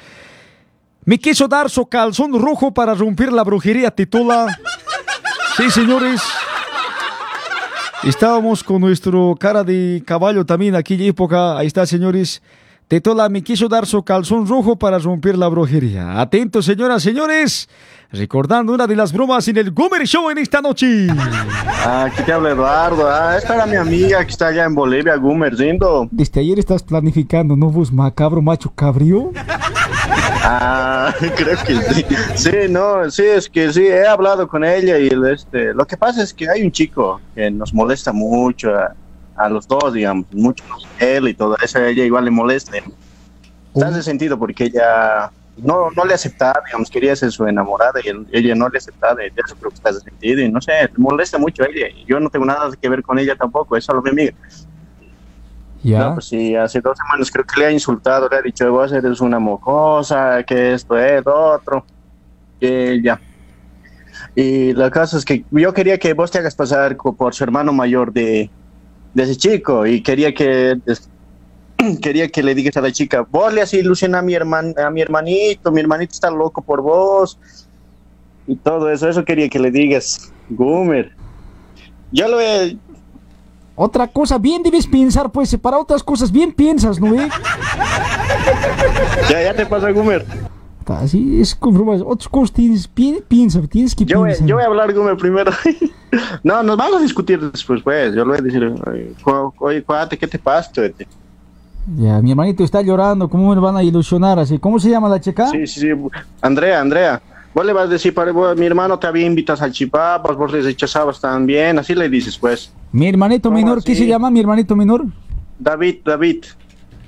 Me 1.04 1.18
quiso 1.18 1.46
dar 1.46 1.68
su 1.68 1.84
calzón 1.84 2.32
rojo 2.40 2.72
para 2.72 2.94
romper 2.94 3.30
la 3.30 3.44
brujería 3.44 3.90
titula. 3.90 4.46
Sí, 5.58 5.70
señores. 5.70 6.22
Estábamos 8.02 8.64
con 8.64 8.80
nuestro 8.80 9.36
cara 9.38 9.62
de 9.62 10.02
caballo 10.06 10.46
también 10.46 10.74
aquella 10.74 11.04
época. 11.04 11.58
Ahí 11.58 11.66
está, 11.66 11.84
señores. 11.84 12.40
Tetola 12.92 13.30
me 13.30 13.42
quiso 13.42 13.68
dar 13.70 13.86
su 13.86 14.02
calzón 14.02 14.46
rojo 14.46 14.76
para 14.76 14.98
romper 14.98 15.38
la 15.38 15.48
brujería. 15.48 16.20
Atentos, 16.20 16.66
señoras, 16.66 17.02
señores. 17.02 17.66
Recordando 18.10 18.74
una 18.74 18.86
de 18.86 18.94
las 18.94 19.14
bromas 19.14 19.48
en 19.48 19.56
el 19.56 19.70
Gomer 19.70 20.06
Show 20.06 20.28
en 20.28 20.36
esta 20.36 20.60
noche. 20.60 21.06
Ah, 21.08 22.04
aquí 22.12 22.22
te 22.22 22.34
habla 22.34 22.50
Eduardo. 22.50 23.08
Ah, 23.08 23.38
esta 23.38 23.54
era 23.54 23.64
mi 23.64 23.76
amiga 23.76 24.22
que 24.22 24.30
está 24.30 24.48
allá 24.48 24.64
en 24.66 24.74
Bolivia, 24.74 25.16
Gumer, 25.16 25.54
lindo. 25.54 26.06
Desde 26.10 26.42
ayer 26.42 26.58
estás 26.58 26.82
planificando 26.82 27.56
nuevos 27.56 27.90
macabro 27.90 28.42
macho 28.42 28.70
cabrío. 28.74 29.32
Ah, 30.44 31.14
creo 31.36 31.56
que 31.66 31.94
sí. 31.94 32.04
Sí, 32.34 32.56
no, 32.68 33.10
sí, 33.10 33.22
es 33.22 33.48
que 33.48 33.72
sí, 33.72 33.86
he 33.86 34.06
hablado 34.06 34.46
con 34.46 34.64
ella 34.64 34.98
y 34.98 35.08
este, 35.32 35.72
lo 35.72 35.86
que 35.86 35.96
pasa 35.96 36.22
es 36.22 36.34
que 36.34 36.46
hay 36.46 36.62
un 36.62 36.70
chico 36.70 37.22
que 37.34 37.50
nos 37.50 37.72
molesta 37.72 38.12
mucho 38.12 38.68
a, 38.74 38.94
a 39.44 39.48
los 39.48 39.66
dos, 39.66 39.92
digamos, 39.92 40.26
mucho 40.32 40.64
él 40.98 41.28
y 41.28 41.34
todo 41.34 41.56
eso, 41.62 41.78
a 41.78 41.88
ella 41.88 42.04
igual 42.04 42.24
le 42.24 42.30
molesta. 42.30 42.76
Está 43.74 43.88
hace 43.88 44.02
sentido 44.02 44.38
porque 44.38 44.64
ella 44.64 45.32
no, 45.56 45.90
no 45.96 46.04
le 46.04 46.14
aceptaba, 46.14 46.62
digamos, 46.66 46.90
quería 46.90 47.14
ser 47.16 47.30
su 47.32 47.46
enamorada 47.46 48.00
y 48.04 48.08
él- 48.08 48.26
ella 48.32 48.54
no 48.54 48.68
le 48.68 48.78
aceptaba, 48.78 49.22
y 49.24 49.28
eso 49.28 49.56
creo 49.56 49.70
que 49.70 49.74
está 49.74 49.92
sentido 49.92 50.40
y 50.40 50.50
no 50.50 50.60
sé, 50.60 50.72
le 50.82 50.98
molesta 50.98 51.38
mucho 51.38 51.62
a 51.62 51.66
ella 51.66 51.88
y 51.94 52.04
yo 52.06 52.20
no 52.20 52.30
tengo 52.30 52.44
nada 52.44 52.70
que 52.80 52.88
ver 52.88 53.02
con 53.02 53.18
ella 53.18 53.34
tampoco, 53.36 53.76
es 53.76 53.84
solo 53.84 54.02
mi 54.02 54.10
amiga. 54.10 54.32
Ya. 55.84 56.08
No, 56.08 56.14
pues 56.14 56.26
sí, 56.26 56.54
hace 56.54 56.80
dos 56.80 56.96
semanas 56.96 57.30
creo 57.30 57.44
que 57.44 57.60
le 57.60 57.66
ha 57.66 57.72
insultado, 57.72 58.28
le 58.30 58.36
ha 58.36 58.42
dicho, 58.42 58.70
vos 58.70 58.92
eres 58.92 59.20
una 59.20 59.38
mocosa, 59.40 60.42
que 60.44 60.74
esto 60.74 60.96
es, 60.96 61.24
lo 61.24 61.54
otro, 61.54 61.84
que 62.60 63.00
ya. 63.02 63.20
Y 64.34 64.72
la 64.74 64.90
cosa 64.90 65.18
es 65.18 65.24
que 65.24 65.44
yo 65.50 65.72
quería 65.74 65.98
que 65.98 66.14
vos 66.14 66.30
te 66.30 66.38
hagas 66.38 66.54
pasar 66.54 66.96
por 66.96 67.34
su 67.34 67.44
hermano 67.44 67.72
mayor 67.72 68.12
de, 68.12 68.52
de 69.14 69.22
ese 69.22 69.36
chico 69.36 69.86
y 69.86 70.02
quería 70.02 70.32
que 70.34 70.78
quería 72.02 72.28
que 72.28 72.42
le 72.42 72.54
digas 72.54 72.76
a 72.76 72.80
la 72.80 72.92
chica, 72.92 73.26
vos 73.30 73.52
le 73.52 73.62
haces 73.62 73.80
ilusión 73.80 74.14
a 74.14 74.22
mi 74.22 74.34
herman, 74.34 74.74
a 74.78 74.90
mi 74.90 75.00
hermanito, 75.00 75.70
mi 75.70 75.80
hermanito 75.80 76.12
está 76.12 76.30
loco 76.30 76.62
por 76.62 76.82
vos 76.82 77.38
y 78.46 78.56
todo 78.56 78.90
eso, 78.90 79.08
eso 79.08 79.24
quería 79.24 79.48
que 79.48 79.58
le 79.58 79.70
digas, 79.70 80.32
Gumer. 80.50 81.12
Yo 82.10 82.28
lo 82.28 82.40
he, 82.40 82.76
Otra 83.74 84.06
cosa, 84.06 84.36
bien 84.38 84.62
debes 84.62 84.86
pensar, 84.86 85.30
pues, 85.30 85.56
para 85.56 85.78
otras 85.78 86.02
cosas, 86.02 86.30
bien 86.30 86.52
piensas, 86.52 87.00
¿no? 87.00 87.14
Eh? 87.20 87.28
ya, 89.30 89.42
ya 89.42 89.54
te 89.54 89.64
pasa, 89.64 89.90
Gumer. 89.90 90.26
Así 90.90 91.40
es 91.40 91.54
con 91.54 91.74
bromas. 91.74 92.00
Otras 92.04 92.28
cosas 92.28 92.52
tienes, 92.52 92.86
pi- 92.88 93.22
piensa, 93.26 93.60
tienes 93.62 93.94
que 93.94 94.04
Yo 94.04 94.20
voy, 94.20 94.32
yo 94.44 94.56
voy 94.56 94.64
a 94.64 94.66
hablar 94.66 94.92
Gumer 94.92 95.16
primero. 95.16 95.50
no, 96.44 96.62
nos 96.62 96.76
vamos 96.76 97.00
a 97.00 97.02
discutir 97.02 97.40
después, 97.40 97.82
pues. 97.82 98.14
Yo 98.14 98.24
le 98.24 98.30
voy 98.30 98.38
a 98.38 98.42
decir, 98.42 98.64
"Oye, 98.64 99.12
cu- 99.22 99.52
oye, 99.58 99.82
cuate, 99.82 100.16
¿qué 100.18 100.26
te 100.26 100.38
pasa? 100.38 100.70
tuete?" 100.72 101.06
Ya, 101.96 102.20
mi 102.22 102.30
hermanito 102.30 102.62
está 102.62 102.80
llorando, 102.80 103.28
¿cómo 103.28 103.52
me 103.54 103.60
van 103.60 103.76
a 103.76 103.82
ilusionar 103.82 104.38
así? 104.38 104.58
¿Cómo 104.58 104.78
se 104.78 104.88
llama 104.88 105.08
la 105.08 105.20
chica? 105.20 105.48
Sí, 105.48 105.66
sí, 105.66 105.80
sí. 105.80 105.88
Andrea, 106.40 106.80
Andrea. 106.80 107.20
Vos 107.54 107.66
le 107.66 107.72
vas 107.72 107.84
a 107.84 107.88
decir, 107.88 108.14
para, 108.14 108.32
vos, 108.32 108.56
mi 108.56 108.64
hermano 108.64 108.98
te 108.98 109.06
había 109.06 109.26
invitado 109.26 109.62
al 109.64 109.72
chipapas, 109.72 110.36
vos 110.36 110.52
les 110.52 110.64
rechazabas 110.64 111.20
también, 111.20 111.78
así 111.78 111.94
le 111.94 112.08
dices, 112.08 112.38
pues. 112.38 112.72
Mi 112.92 113.08
hermanito 113.08 113.48
¿Cómo 113.48 113.58
menor, 113.58 113.82
¿qué 113.84 113.92
así? 113.92 114.02
se 114.02 114.06
llama 114.06 114.30
mi 114.30 114.40
hermanito 114.40 114.74
menor? 114.76 115.04
David, 115.58 115.96
David, 116.04 116.44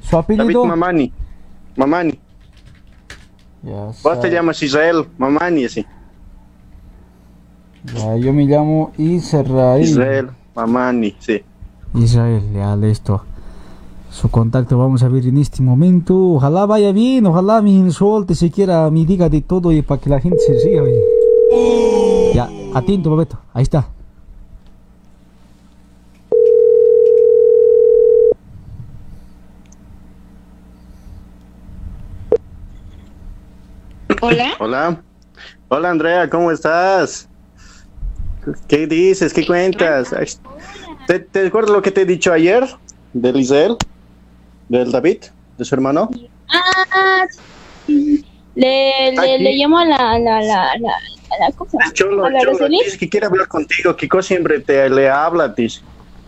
Su 0.03 0.17
David 0.17 0.41
apellido. 0.41 0.65
Mamani. 0.67 1.13
Mamani. 1.77 2.19
Ya, 3.65 3.91
Vos 4.03 4.21
te 4.21 4.31
llamas 4.31 4.63
Israel, 4.63 5.07
Mamani, 5.17 5.65
así. 5.65 5.87
ya, 7.95 8.17
yo 8.17 8.33
me 8.33 8.45
llamo 8.45 8.93
Israel. 8.99 9.83
Israel, 9.83 10.31
Mamani, 10.55 11.17
sí. 11.19 11.43
Israel, 11.95 12.43
ya 12.53 12.77
listo. 12.77 13.23
Su 14.11 14.31
contacto 14.31 14.79
vamos 14.79 15.03
a 15.03 15.09
ver 15.09 15.27
en 15.27 15.39
este 15.39 15.63
momento. 15.63 16.15
Ojalá 16.35 16.67
vaya 16.67 16.93
bien, 16.93 17.27
ojalá 17.27 17.63
me 17.63 17.71
insulte 17.71 18.35
siquiera, 18.35 18.89
me 18.91 19.05
diga 19.05 19.29
de 19.29 19.41
todo 19.41 19.73
y 19.73 19.83
para 19.83 20.01
que 20.01 20.11
la 20.11 20.21
gente 20.21 20.39
se 20.39 20.53
ría. 20.65 20.83
Ya, 22.35 22.49
atento, 22.75 23.11
Babeto. 23.11 23.39
Ahí 23.53 23.63
está. 23.63 23.89
Hola. 34.21 34.55
Hola. 34.59 35.03
Hola, 35.69 35.91
Andrea, 35.91 36.29
¿cómo 36.29 36.51
estás? 36.51 37.29
¿Qué 38.69 38.87
dices? 38.87 39.33
¿Qué 39.33 39.47
cuentas? 39.47 40.15
¿Te, 41.07 41.19
te 41.21 41.47
acuerdas 41.47 41.73
lo 41.73 41.83
que 41.83 41.91
te 41.91 42.03
he 42.03 42.05
dicho 42.05 42.33
ayer 42.33 42.65
del 43.13 43.37
Israel? 43.37 43.77
¿Del 44.69 44.93
David? 44.93 45.25
¿De 45.59 45.65
su 45.65 45.75
hermano? 45.75 46.11
Ah, 46.49 47.25
sí. 47.87 48.25
le, 48.55 49.13
le, 49.13 49.39
le 49.39 49.53
llamo 49.55 49.79
a 49.79 49.87
la, 49.87 50.19
la, 50.19 50.41
la, 50.43 50.77
la, 50.79 51.53
cosa. 51.57 51.79
Cholo, 51.93 52.27
¿A 52.27 52.31
la 52.31 52.41
Cholo, 52.41 52.69
dice 52.69 52.99
que 52.99 53.09
quiere 53.09 53.27
hablar 53.27 53.49
contigo. 53.49 53.97
Kiko 53.97 54.23
siempre 54.23 54.61
te 54.61 54.89
le 54.91 55.09
habla, 55.09 55.49
dice. 55.49 55.81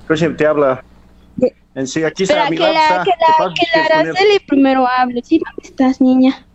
Kiko 0.03 0.17
siempre 0.17 0.39
te 0.39 0.47
habla. 0.47 0.85
En 1.75 1.87
sí, 1.87 2.03
aquí 2.03 2.23
está 2.23 2.49
que 2.49 2.57
la, 2.57 3.05
que 3.05 3.11
¿Qué 3.11 3.17
la, 3.39 3.53
que 3.55 3.79
la. 3.79 4.01
Araceli 4.01 4.39
primero 4.41 4.87
hable. 4.87 5.23
Sí, 5.23 5.39
¿dónde 5.39 5.69
estás, 5.69 6.01
niña? 6.01 6.46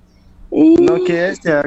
No, 0.51 0.95
que 1.05 1.29
es, 1.29 1.39
ya, 1.39 1.63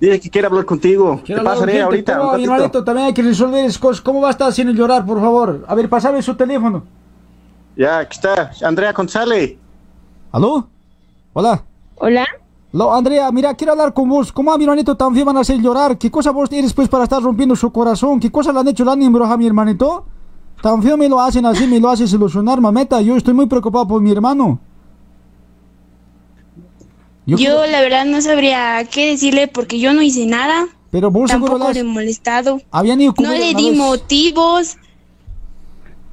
dice 0.00 0.20
que 0.20 0.30
quiere 0.30 0.46
hablar 0.48 0.64
contigo. 0.64 1.20
¿Qué 1.24 1.36
pasa, 1.36 1.62
urgente, 1.62 1.82
ahorita? 1.82 2.18
¿cómo, 2.18 2.30
un 2.30 2.36
mi 2.36 2.46
ratito. 2.46 2.54
hermanito, 2.54 2.84
también 2.84 3.06
hay 3.06 3.14
que 3.14 3.22
resolver 3.22 3.64
esas 3.64 3.78
cosas. 3.78 4.00
¿Cómo 4.00 4.20
va 4.20 4.28
a 4.28 4.30
estar 4.32 4.48
haciendo 4.48 4.72
llorar, 4.72 5.06
por 5.06 5.20
favor? 5.20 5.64
A 5.68 5.74
ver, 5.76 5.88
pasame 5.88 6.20
su 6.20 6.34
teléfono. 6.34 6.82
Ya, 7.76 8.00
aquí 8.00 8.16
está. 8.16 8.50
Andrea 8.62 8.92
González. 8.92 9.56
¿Aló? 10.32 10.68
Hola. 11.32 11.62
Hola. 11.94 12.26
Lo, 12.72 12.92
Andrea, 12.92 13.30
mira, 13.30 13.54
quiero 13.54 13.72
hablar 13.72 13.94
con 13.94 14.08
vos. 14.08 14.32
¿Cómo 14.32 14.52
a 14.52 14.58
mi 14.58 14.64
hermanito 14.64 14.96
también 14.96 15.24
van 15.24 15.36
a 15.36 15.40
hacer 15.40 15.58
llorar? 15.58 15.96
¿Qué 15.96 16.10
cosa 16.10 16.32
vos 16.32 16.50
eres 16.50 16.72
pues 16.72 16.88
para 16.88 17.04
estar 17.04 17.22
rompiendo 17.22 17.54
su 17.54 17.70
corazón? 17.70 18.18
¿Qué 18.18 18.32
cosa 18.32 18.52
le 18.52 18.58
han 18.58 18.68
hecho 18.68 18.84
la 18.84 18.92
a 18.92 19.36
mi 19.36 19.46
hermanito? 19.46 20.04
Tan 20.60 20.82
feo 20.82 20.96
me 20.96 21.08
lo 21.08 21.20
hacen 21.20 21.46
así, 21.46 21.68
me 21.68 21.78
lo 21.78 21.88
hacen 21.88 22.08
solucionar, 22.08 22.60
mameta. 22.60 23.00
Yo 23.00 23.16
estoy 23.16 23.32
muy 23.32 23.46
preocupado 23.46 23.86
por 23.86 24.02
mi 24.02 24.10
hermano. 24.10 24.58
Yo, 27.36 27.66
la 27.66 27.80
verdad 27.80 28.04
no 28.06 28.20
sabría 28.22 28.84
qué 28.90 29.10
decirle 29.10 29.48
porque 29.48 29.78
yo 29.78 29.92
no 29.92 30.02
hice 30.02 30.26
nada. 30.26 30.66
Pero 30.90 31.10
vos 31.10 31.30
Tampoco 31.30 31.70
le 31.72 31.84
molestado. 31.84 32.60
habían 32.70 33.00
ido 33.00 33.12
No 33.18 33.32
le 33.32 33.52
di 33.54 33.68
vez. 33.70 33.76
motivos. 33.78 34.76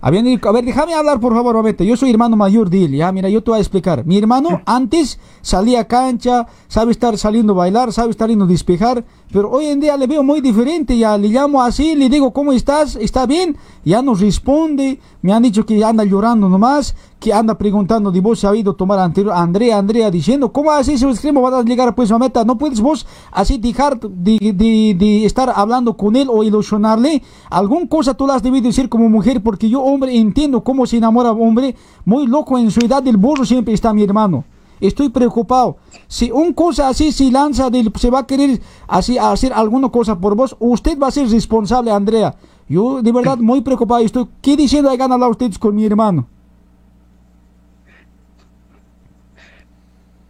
Habían 0.02 0.28
ido- 0.28 0.50
a 0.50 0.52
ver, 0.52 0.64
déjame 0.66 0.94
hablar, 0.94 1.20
por 1.20 1.34
favor, 1.34 1.56
mameta. 1.56 1.84
Yo 1.84 1.98
soy 1.98 2.12
hermano 2.12 2.36
mayor 2.36 2.70
de 2.70 2.86
él, 2.86 2.92
ya, 2.96 3.12
mira, 3.12 3.28
yo 3.30 3.42
te 3.42 3.50
voy 3.50 3.58
a 3.58 3.62
explicar. 3.62 4.06
Mi 4.06 4.18
hermano 4.18 4.62
antes 4.66 5.20
salía 5.42 5.80
a 5.80 5.88
cancha, 5.88 6.46
sabe 6.68 6.92
estar 6.92 7.18
saliendo 7.18 7.54
a 7.54 7.56
bailar, 7.56 7.92
sabe 7.92 8.12
estar 8.12 8.30
yendo 8.30 8.46
a 8.46 8.48
despejar, 8.48 9.04
pero 9.32 9.50
hoy 9.50 9.66
en 9.66 9.80
día 9.80 9.98
le 9.98 10.08
veo 10.08 10.24
muy 10.24 10.40
diferente, 10.40 10.98
ya 10.98 11.18
le 11.18 11.28
llamo 11.28 11.62
así, 11.62 11.96
le 11.96 12.10
digo, 12.10 12.32
¿cómo 12.32 12.54
estás? 12.54 12.96
¿Está 12.96 13.26
bien? 13.26 13.58
Ya 13.84 14.02
no 14.02 14.14
responde, 14.14 15.00
me 15.22 15.34
han 15.34 15.44
dicho 15.44 15.66
que 15.66 15.84
anda 15.84 16.04
llorando 16.04 16.48
nomás, 16.48 16.96
que 17.20 17.34
anda 17.34 17.58
preguntando 17.58 18.12
de 18.12 18.22
vos 18.22 18.40
si 18.40 18.48
ha 18.48 18.56
ido 18.56 18.72
a 18.72 18.78
tomar 18.78 19.00
anterior, 19.00 19.34
Andrea, 19.36 19.78
Andrea, 19.78 20.10
diciendo, 20.10 20.52
¿cómo 20.52 20.72
así 20.72 20.98
su 20.98 21.10
extremo 21.10 21.42
van 21.42 21.54
a 21.54 21.64
llegar 21.64 21.94
pues, 21.96 22.12
mameta? 22.12 22.46
No 22.46 22.58
puedes 22.58 22.80
vos 22.80 23.06
así 23.32 23.58
dejar 23.58 24.00
de, 24.00 24.38
de, 24.40 24.96
de 24.98 25.26
estar 25.26 25.52
hablando 25.54 25.98
con 25.98 26.16
él 26.16 26.28
o 26.30 26.44
ilusionarle. 26.44 27.22
Algún 27.50 27.88
cosa 27.88 28.14
tú 28.14 28.28
las 28.28 28.42
debes 28.42 28.64
decir 28.64 28.90
como 28.90 29.10
mujer, 29.10 29.42
porque 29.44 29.70
yo, 29.70 29.82
hombre, 29.82 30.16
entiendo 30.16 30.64
cómo 30.64 30.86
se 30.86 30.98
enamora 30.98 31.32
hombre, 31.32 31.76
muy 32.06 32.28
loco 32.28 32.58
en 32.58 32.72
su 32.72 32.80
edad 32.80 33.04
del 33.04 33.18
burro 33.18 33.46
siempre 33.46 33.74
está 33.74 33.94
mi 33.94 34.04
hermano. 34.04 34.46
Estoy 34.80 35.10
preocupado. 35.10 35.78
Si 36.08 36.32
un 36.32 36.54
cosa 36.54 36.90
así 36.90 37.12
se 37.12 37.32
lanza, 37.32 37.70
del, 37.70 37.92
se 37.96 38.10
va 38.10 38.20
a 38.20 38.28
querer 38.28 38.62
así 38.88 39.18
a 39.18 39.32
hacer 39.32 39.54
alguna 39.54 39.90
cosa 39.90 40.20
por 40.20 40.36
vos, 40.36 40.56
usted 40.60 40.98
va 41.00 41.08
a 41.08 41.12
ser 41.12 41.30
responsable, 41.30 41.92
Andrea. 41.92 42.36
Yo 42.68 43.02
de 43.02 43.12
verdad 43.12 43.38
muy 43.38 43.62
preocupado 43.62 44.02
estoy. 44.02 44.28
¿Qué 44.42 44.56
diciendo 44.56 44.90
hayan 44.90 45.12
hablado 45.12 45.32
ustedes 45.32 45.60
con 45.60 45.76
mi 45.76 45.86
hermano? 45.86 46.28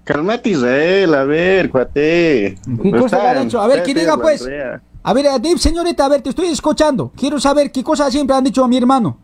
Calmate, 0.03 0.51
Israel, 0.51 1.15
a 1.15 1.23
ver, 1.23 1.71
cuate. 1.71 2.57
¿Qué 2.83 2.91
cosa 2.91 3.31
han 3.31 3.47
hecho? 3.47 3.59
A 3.59 3.67
ver, 3.67 3.81
que 3.83 3.93
diga 3.93 4.17
pues. 4.17 4.41
Andrea. 4.41 4.81
A 5.01 5.13
ver, 5.13 5.59
señorita, 5.59 6.05
a 6.05 6.09
ver, 6.09 6.21
te 6.21 6.29
estoy 6.29 6.47
escuchando. 6.47 7.11
Quiero 7.15 7.39
saber 7.39 7.71
qué 7.71 7.83
cosas 7.83 8.11
siempre 8.11 8.35
han 8.35 8.43
dicho 8.43 8.63
a 8.63 8.67
mi 8.67 8.77
hermano. 8.77 9.17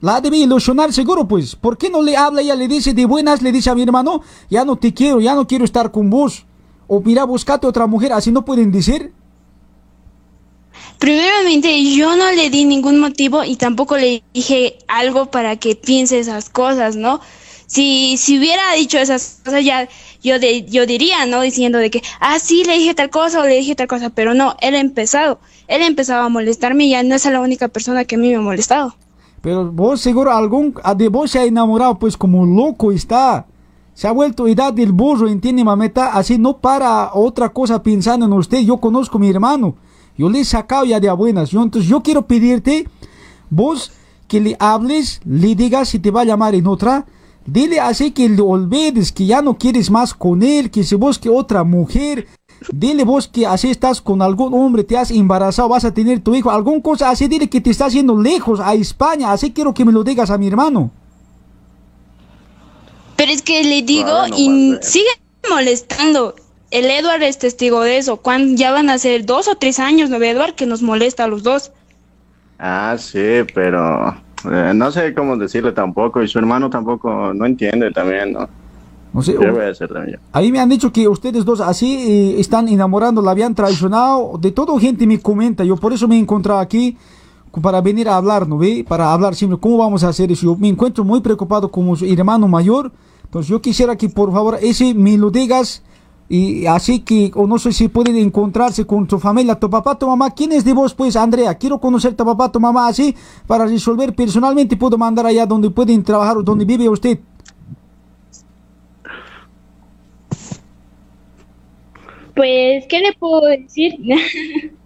La 0.00 0.20
debe 0.20 0.36
ilusionar 0.36 0.92
seguro, 0.92 1.26
pues. 1.26 1.56
¿Por 1.56 1.78
qué 1.78 1.90
no 1.90 2.02
le 2.02 2.16
habla 2.16 2.42
ella, 2.42 2.54
le 2.54 2.68
dice 2.68 2.92
de 2.92 3.06
buenas, 3.06 3.42
le 3.42 3.52
dice 3.52 3.70
a 3.70 3.74
mi 3.74 3.82
hermano, 3.82 4.22
ya 4.50 4.64
no 4.64 4.76
te 4.76 4.92
quiero, 4.92 5.20
ya 5.20 5.34
no 5.34 5.46
quiero 5.46 5.64
estar 5.64 5.90
con 5.90 6.10
vos? 6.10 6.46
o 6.88 7.00
mira, 7.00 7.24
buscate 7.24 7.66
otra 7.66 7.86
mujer, 7.86 8.12
así 8.12 8.30
no 8.30 8.44
pueden 8.44 8.70
decir. 8.70 9.12
Primeramente, 10.98 11.82
yo 11.94 12.16
no 12.16 12.30
le 12.32 12.48
di 12.48 12.64
ningún 12.64 12.98
motivo 12.98 13.44
y 13.44 13.56
tampoco 13.56 13.96
le 13.96 14.22
dije 14.32 14.78
algo 14.88 15.30
para 15.30 15.56
que 15.56 15.76
piense 15.76 16.18
esas 16.18 16.48
cosas, 16.48 16.96
¿no? 16.96 17.20
Si, 17.66 18.16
si 18.16 18.38
hubiera 18.38 18.72
dicho 18.74 18.98
esas 18.98 19.40
cosas, 19.44 19.64
ya 19.64 19.88
yo, 20.22 20.38
de, 20.38 20.64
yo 20.64 20.86
diría, 20.86 21.26
¿no? 21.26 21.42
Diciendo 21.42 21.78
de 21.78 21.90
que, 21.90 22.02
ah, 22.20 22.38
sí, 22.38 22.64
le 22.64 22.78
dije 22.78 22.94
tal 22.94 23.10
cosa 23.10 23.40
o 23.40 23.46
le 23.46 23.56
dije 23.56 23.74
tal 23.74 23.88
cosa, 23.88 24.10
pero 24.10 24.34
no, 24.34 24.56
él 24.60 24.74
ha 24.74 24.80
empezado. 24.80 25.40
Él 25.68 25.82
ha 25.82 25.86
empezado 25.86 26.22
a 26.22 26.28
molestarme 26.28 26.84
y 26.84 26.90
ya 26.90 27.02
no 27.02 27.16
es 27.16 27.24
la 27.26 27.40
única 27.40 27.68
persona 27.68 28.04
que 28.04 28.14
a 28.14 28.18
mí 28.18 28.28
me 28.28 28.36
ha 28.36 28.40
molestado. 28.40 28.94
Pero 29.46 29.70
vos 29.70 30.00
seguro 30.00 30.32
algún 30.32 30.74
a 30.82 30.92
de 30.92 31.08
vos 31.08 31.30
se 31.30 31.38
ha 31.38 31.44
enamorado 31.44 32.00
pues 32.00 32.16
como 32.16 32.44
loco 32.44 32.90
está. 32.90 33.46
Se 33.94 34.08
ha 34.08 34.10
vuelto 34.10 34.48
edad 34.48 34.72
del 34.72 34.90
burro, 34.90 35.28
entiende 35.28 35.62
mameta, 35.62 36.08
así 36.14 36.36
no 36.36 36.56
para 36.58 37.12
otra 37.14 37.50
cosa 37.50 37.80
pensando 37.80 38.26
en 38.26 38.32
usted. 38.32 38.58
Yo 38.62 38.78
conozco 38.78 39.18
a 39.18 39.20
mi 39.20 39.30
hermano. 39.30 39.76
Yo 40.18 40.28
le 40.28 40.40
he 40.40 40.44
sacado 40.44 40.84
ya 40.84 40.98
de 40.98 41.08
a 41.08 41.12
buenas. 41.12 41.50
Yo, 41.50 41.62
entonces 41.62 41.88
yo 41.88 42.02
quiero 42.02 42.22
pedirte, 42.22 42.88
vos 43.48 43.92
que 44.26 44.40
le 44.40 44.56
hables, 44.58 45.20
le 45.24 45.54
digas 45.54 45.90
si 45.90 46.00
te 46.00 46.10
va 46.10 46.22
a 46.22 46.24
llamar 46.24 46.56
en 46.56 46.66
otra. 46.66 47.06
Dile 47.46 47.78
así 47.78 48.10
que 48.10 48.28
le 48.28 48.42
olvides, 48.42 49.12
que 49.12 49.26
ya 49.26 49.42
no 49.42 49.56
quieres 49.56 49.92
más 49.92 50.12
con 50.12 50.42
él, 50.42 50.72
que 50.72 50.82
se 50.82 50.96
busque 50.96 51.28
otra 51.28 51.62
mujer. 51.62 52.26
Dile 52.72 53.04
vos 53.04 53.28
que 53.28 53.46
así 53.46 53.70
estás 53.70 54.00
con 54.00 54.22
algún 54.22 54.54
hombre, 54.54 54.84
te 54.84 54.96
has 54.96 55.10
embarazado, 55.10 55.68
vas 55.68 55.84
a 55.84 55.92
tener 55.94 56.20
tu 56.20 56.34
hijo, 56.34 56.50
algún 56.50 56.80
cosa 56.80 57.10
así, 57.10 57.28
dile 57.28 57.48
que 57.48 57.60
te 57.60 57.70
estás 57.70 57.92
yendo 57.92 58.20
lejos 58.20 58.60
a 58.60 58.74
España, 58.74 59.32
así 59.32 59.52
quiero 59.52 59.74
que 59.74 59.84
me 59.84 59.92
lo 59.92 60.02
digas 60.02 60.30
a 60.30 60.38
mi 60.38 60.48
hermano. 60.48 60.90
Pero 63.16 63.32
es 63.32 63.42
que 63.42 63.64
le 63.64 63.82
digo 63.82 64.08
Claro, 64.08 64.28
no 64.28 64.36
y 64.36 64.78
sigue 64.82 65.10
molestando. 65.48 66.34
El 66.70 66.86
Edward 66.86 67.22
es 67.22 67.38
testigo 67.38 67.80
de 67.82 67.98
eso. 67.98 68.18
Cuando 68.18 68.56
ya 68.56 68.72
van 68.72 68.90
a 68.90 68.98
ser 68.98 69.24
dos 69.24 69.48
o 69.48 69.54
tres 69.54 69.78
años, 69.78 70.10
¿no 70.10 70.18
ve, 70.18 70.30
Edward? 70.30 70.54
Que 70.54 70.66
nos 70.66 70.82
molesta 70.82 71.24
a 71.24 71.28
los 71.28 71.42
dos. 71.42 71.72
Ah, 72.58 72.96
sí, 72.98 73.44
pero 73.54 74.16
eh, 74.50 74.72
no 74.74 74.90
sé 74.90 75.14
cómo 75.14 75.36
decirle 75.36 75.72
tampoco. 75.72 76.22
Y 76.22 76.28
su 76.28 76.38
hermano 76.38 76.68
tampoco 76.68 77.32
no 77.32 77.46
entiende 77.46 77.90
también, 77.92 78.32
¿no? 78.32 78.48
No 79.16 79.22
sé, 79.22 79.34
¿Qué 79.34 79.50
voy 79.50 79.62
a 79.62 79.70
hacer 79.70 79.90
también? 79.90 80.20
a 80.30 80.40
mí 80.42 80.52
me 80.52 80.60
han 80.60 80.68
dicho 80.68 80.92
que 80.92 81.08
ustedes 81.08 81.42
dos 81.42 81.62
así 81.62 81.94
eh, 81.96 82.38
están 82.38 82.68
enamorando, 82.68 83.22
la 83.22 83.30
habían 83.30 83.54
traicionado, 83.54 84.36
de 84.38 84.52
todo 84.52 84.78
gente 84.78 85.06
me 85.06 85.18
comenta, 85.18 85.64
yo 85.64 85.74
por 85.76 85.94
eso 85.94 86.06
me 86.06 86.16
he 86.16 86.18
encontrado 86.18 86.60
aquí 86.60 86.98
para 87.62 87.80
venir 87.80 88.10
a 88.10 88.18
hablar, 88.18 88.46
¿no 88.46 88.58
ve? 88.58 88.84
Para 88.86 89.10
hablar 89.10 89.34
siempre, 89.34 89.58
¿cómo 89.58 89.78
vamos 89.78 90.04
a 90.04 90.08
hacer 90.08 90.30
eso? 90.30 90.44
Yo 90.44 90.56
me 90.56 90.68
encuentro 90.68 91.02
muy 91.02 91.22
preocupado 91.22 91.70
como 91.70 91.96
su 91.96 92.04
hermano 92.04 92.46
mayor, 92.46 92.92
entonces 93.24 93.48
yo 93.48 93.62
quisiera 93.62 93.96
que 93.96 94.10
por 94.10 94.30
favor 94.30 94.58
ese 94.60 94.92
me 94.92 95.16
lo 95.16 95.30
digas 95.30 95.82
y 96.28 96.66
así 96.66 97.00
que, 97.00 97.32
o 97.36 97.46
no 97.46 97.58
sé 97.58 97.72
si 97.72 97.88
pueden 97.88 98.16
encontrarse 98.16 98.84
con 98.84 99.06
tu 99.06 99.18
familia, 99.18 99.58
tu 99.58 99.70
papá, 99.70 99.98
tu 99.98 100.06
mamá, 100.08 100.30
¿quién 100.32 100.52
es 100.52 100.62
de 100.62 100.74
vos 100.74 100.92
pues, 100.92 101.16
Andrea? 101.16 101.54
Quiero 101.54 101.80
conocer 101.80 102.14
tu 102.14 102.22
papá, 102.26 102.52
tu 102.52 102.60
mamá, 102.60 102.88
así, 102.88 103.16
para 103.46 103.64
resolver 103.64 104.14
personalmente 104.14 104.76
puedo 104.76 104.98
mandar 104.98 105.24
allá 105.24 105.46
donde 105.46 105.70
pueden 105.70 106.02
trabajar, 106.02 106.44
donde 106.44 106.66
vive 106.66 106.86
usted. 106.86 107.18
Pues, 112.36 112.84
¿qué 112.88 113.00
le 113.00 113.12
puedo 113.14 113.40
decir? 113.46 113.98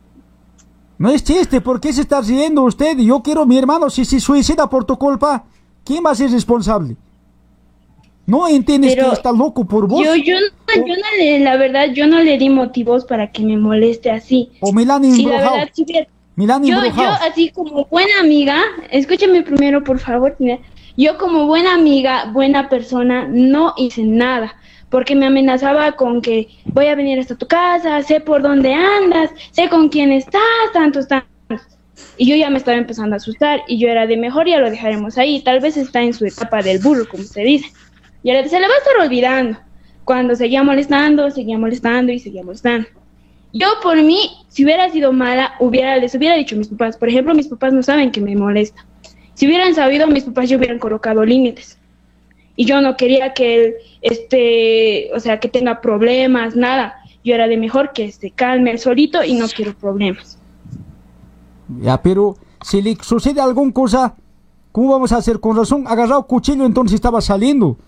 No 0.98 1.08
es 1.08 1.24
chiste, 1.24 1.62
¿por 1.62 1.80
qué 1.80 1.94
se 1.94 2.02
está 2.02 2.20
riendo 2.20 2.62
usted? 2.62 2.98
Yo 2.98 3.22
quiero 3.22 3.46
mi 3.46 3.56
hermano, 3.56 3.88
si 3.88 4.04
se 4.04 4.20
suicida 4.20 4.68
por 4.68 4.84
tu 4.84 4.98
culpa, 4.98 5.44
¿quién 5.82 6.04
va 6.04 6.10
a 6.10 6.14
ser 6.14 6.30
responsable? 6.30 6.94
¿No 8.26 8.46
entiendes 8.46 8.94
Pero 8.94 9.08
que 9.08 9.14
está 9.14 9.32
loco 9.32 9.64
por 9.64 9.88
vos? 9.88 10.04
yo, 10.04 10.14
yo, 10.14 10.34
no, 10.38 10.86
yo 10.86 10.94
no 10.94 11.16
le, 11.16 11.40
la 11.40 11.56
verdad, 11.56 11.86
yo 11.94 12.06
no 12.06 12.20
le 12.20 12.36
di 12.36 12.50
motivos 12.50 13.06
para 13.06 13.32
que 13.32 13.42
me 13.42 13.56
moleste 13.56 14.10
así. 14.10 14.50
O 14.60 14.74
me 14.74 14.84
la 14.84 14.96
han 14.96 15.10
Si 15.10 15.24
la 15.24 15.36
verdad, 15.36 15.54
han 16.48 16.64
yo, 16.66 16.84
yo 16.84 17.10
así 17.30 17.50
como 17.50 17.86
buena 17.86 18.20
amiga, 18.20 18.60
escúchame 18.90 19.42
primero 19.42 19.82
por 19.82 19.98
favor, 19.98 20.36
yo 20.98 21.16
como 21.16 21.46
buena 21.46 21.72
amiga, 21.72 22.30
buena 22.32 22.68
persona, 22.68 23.26
no 23.26 23.72
hice 23.78 24.04
nada, 24.04 24.54
porque 24.90 25.14
me 25.14 25.26
amenazaba 25.26 25.92
con 25.92 26.20
que 26.20 26.48
voy 26.66 26.86
a 26.86 26.94
venir 26.94 27.18
hasta 27.18 27.36
tu 27.36 27.46
casa, 27.46 28.02
sé 28.02 28.20
por 28.20 28.42
dónde 28.42 28.74
andas, 28.74 29.30
sé 29.52 29.68
con 29.68 29.88
quién 29.88 30.12
estás, 30.12 30.42
tantos, 30.72 31.08
tantos. 31.08 31.30
Y 32.16 32.28
yo 32.28 32.36
ya 32.36 32.50
me 32.50 32.58
estaba 32.58 32.76
empezando 32.76 33.14
a 33.14 33.18
asustar 33.18 33.62
y 33.68 33.78
yo 33.78 33.88
era 33.88 34.06
de 34.06 34.16
mejor 34.16 34.46
ya 34.46 34.58
lo 34.58 34.70
dejaremos 34.70 35.16
ahí, 35.16 35.42
tal 35.42 35.60
vez 35.60 35.76
está 35.76 36.02
en 36.02 36.12
su 36.12 36.26
etapa 36.26 36.62
del 36.62 36.80
burro, 36.80 37.08
como 37.08 37.22
se 37.22 37.42
dice. 37.42 37.70
Y 38.22 38.30
ahora 38.30 38.46
se 38.48 38.60
le 38.60 38.68
va 38.68 38.74
a 38.74 38.78
estar 38.78 39.06
olvidando. 39.06 39.58
Cuando 40.04 40.34
seguía 40.34 40.62
molestando, 40.62 41.30
seguía 41.30 41.56
molestando 41.56 42.12
y 42.12 42.18
seguía 42.18 42.42
molestando. 42.42 42.88
Yo 43.52 43.66
por 43.82 43.96
mí, 44.02 44.30
si 44.48 44.64
hubiera 44.64 44.90
sido 44.90 45.12
mala, 45.12 45.54
hubiera, 45.60 45.96
les 45.96 46.14
hubiera 46.14 46.36
dicho 46.36 46.54
a 46.54 46.58
mis 46.58 46.68
papás. 46.68 46.96
Por 46.96 47.08
ejemplo, 47.08 47.34
mis 47.34 47.48
papás 47.48 47.72
no 47.72 47.82
saben 47.82 48.10
que 48.10 48.20
me 48.20 48.36
molesta. 48.36 48.84
Si 49.34 49.46
hubieran 49.46 49.74
sabido, 49.74 50.06
mis 50.06 50.24
papás 50.24 50.48
ya 50.48 50.56
hubieran 50.56 50.78
colocado 50.78 51.24
límites. 51.24 51.79
Y 52.60 52.66
yo 52.66 52.82
no 52.82 52.94
quería 52.94 53.32
que 53.32 53.54
él, 53.54 53.74
este, 54.02 55.10
o 55.14 55.18
sea, 55.18 55.40
que 55.40 55.48
tenga 55.48 55.80
problemas, 55.80 56.54
nada. 56.54 56.96
Yo 57.24 57.34
era 57.34 57.48
de 57.48 57.56
mejor 57.56 57.94
que 57.94 58.12
se 58.12 58.32
calme 58.32 58.76
solito 58.76 59.24
y 59.24 59.32
no 59.32 59.46
quiero 59.48 59.72
problemas. 59.72 60.36
Ya, 61.80 62.02
pero 62.02 62.36
si 62.62 62.82
le 62.82 62.98
sucede 63.00 63.40
alguna 63.40 63.72
cosa, 63.72 64.14
¿cómo 64.72 64.92
vamos 64.92 65.10
a 65.12 65.16
hacer? 65.16 65.40
Con 65.40 65.56
razón, 65.56 65.86
agarrado 65.86 66.26
cuchillo 66.26 66.66
entonces 66.66 66.96
estaba 66.96 67.22
saliendo. 67.22 67.78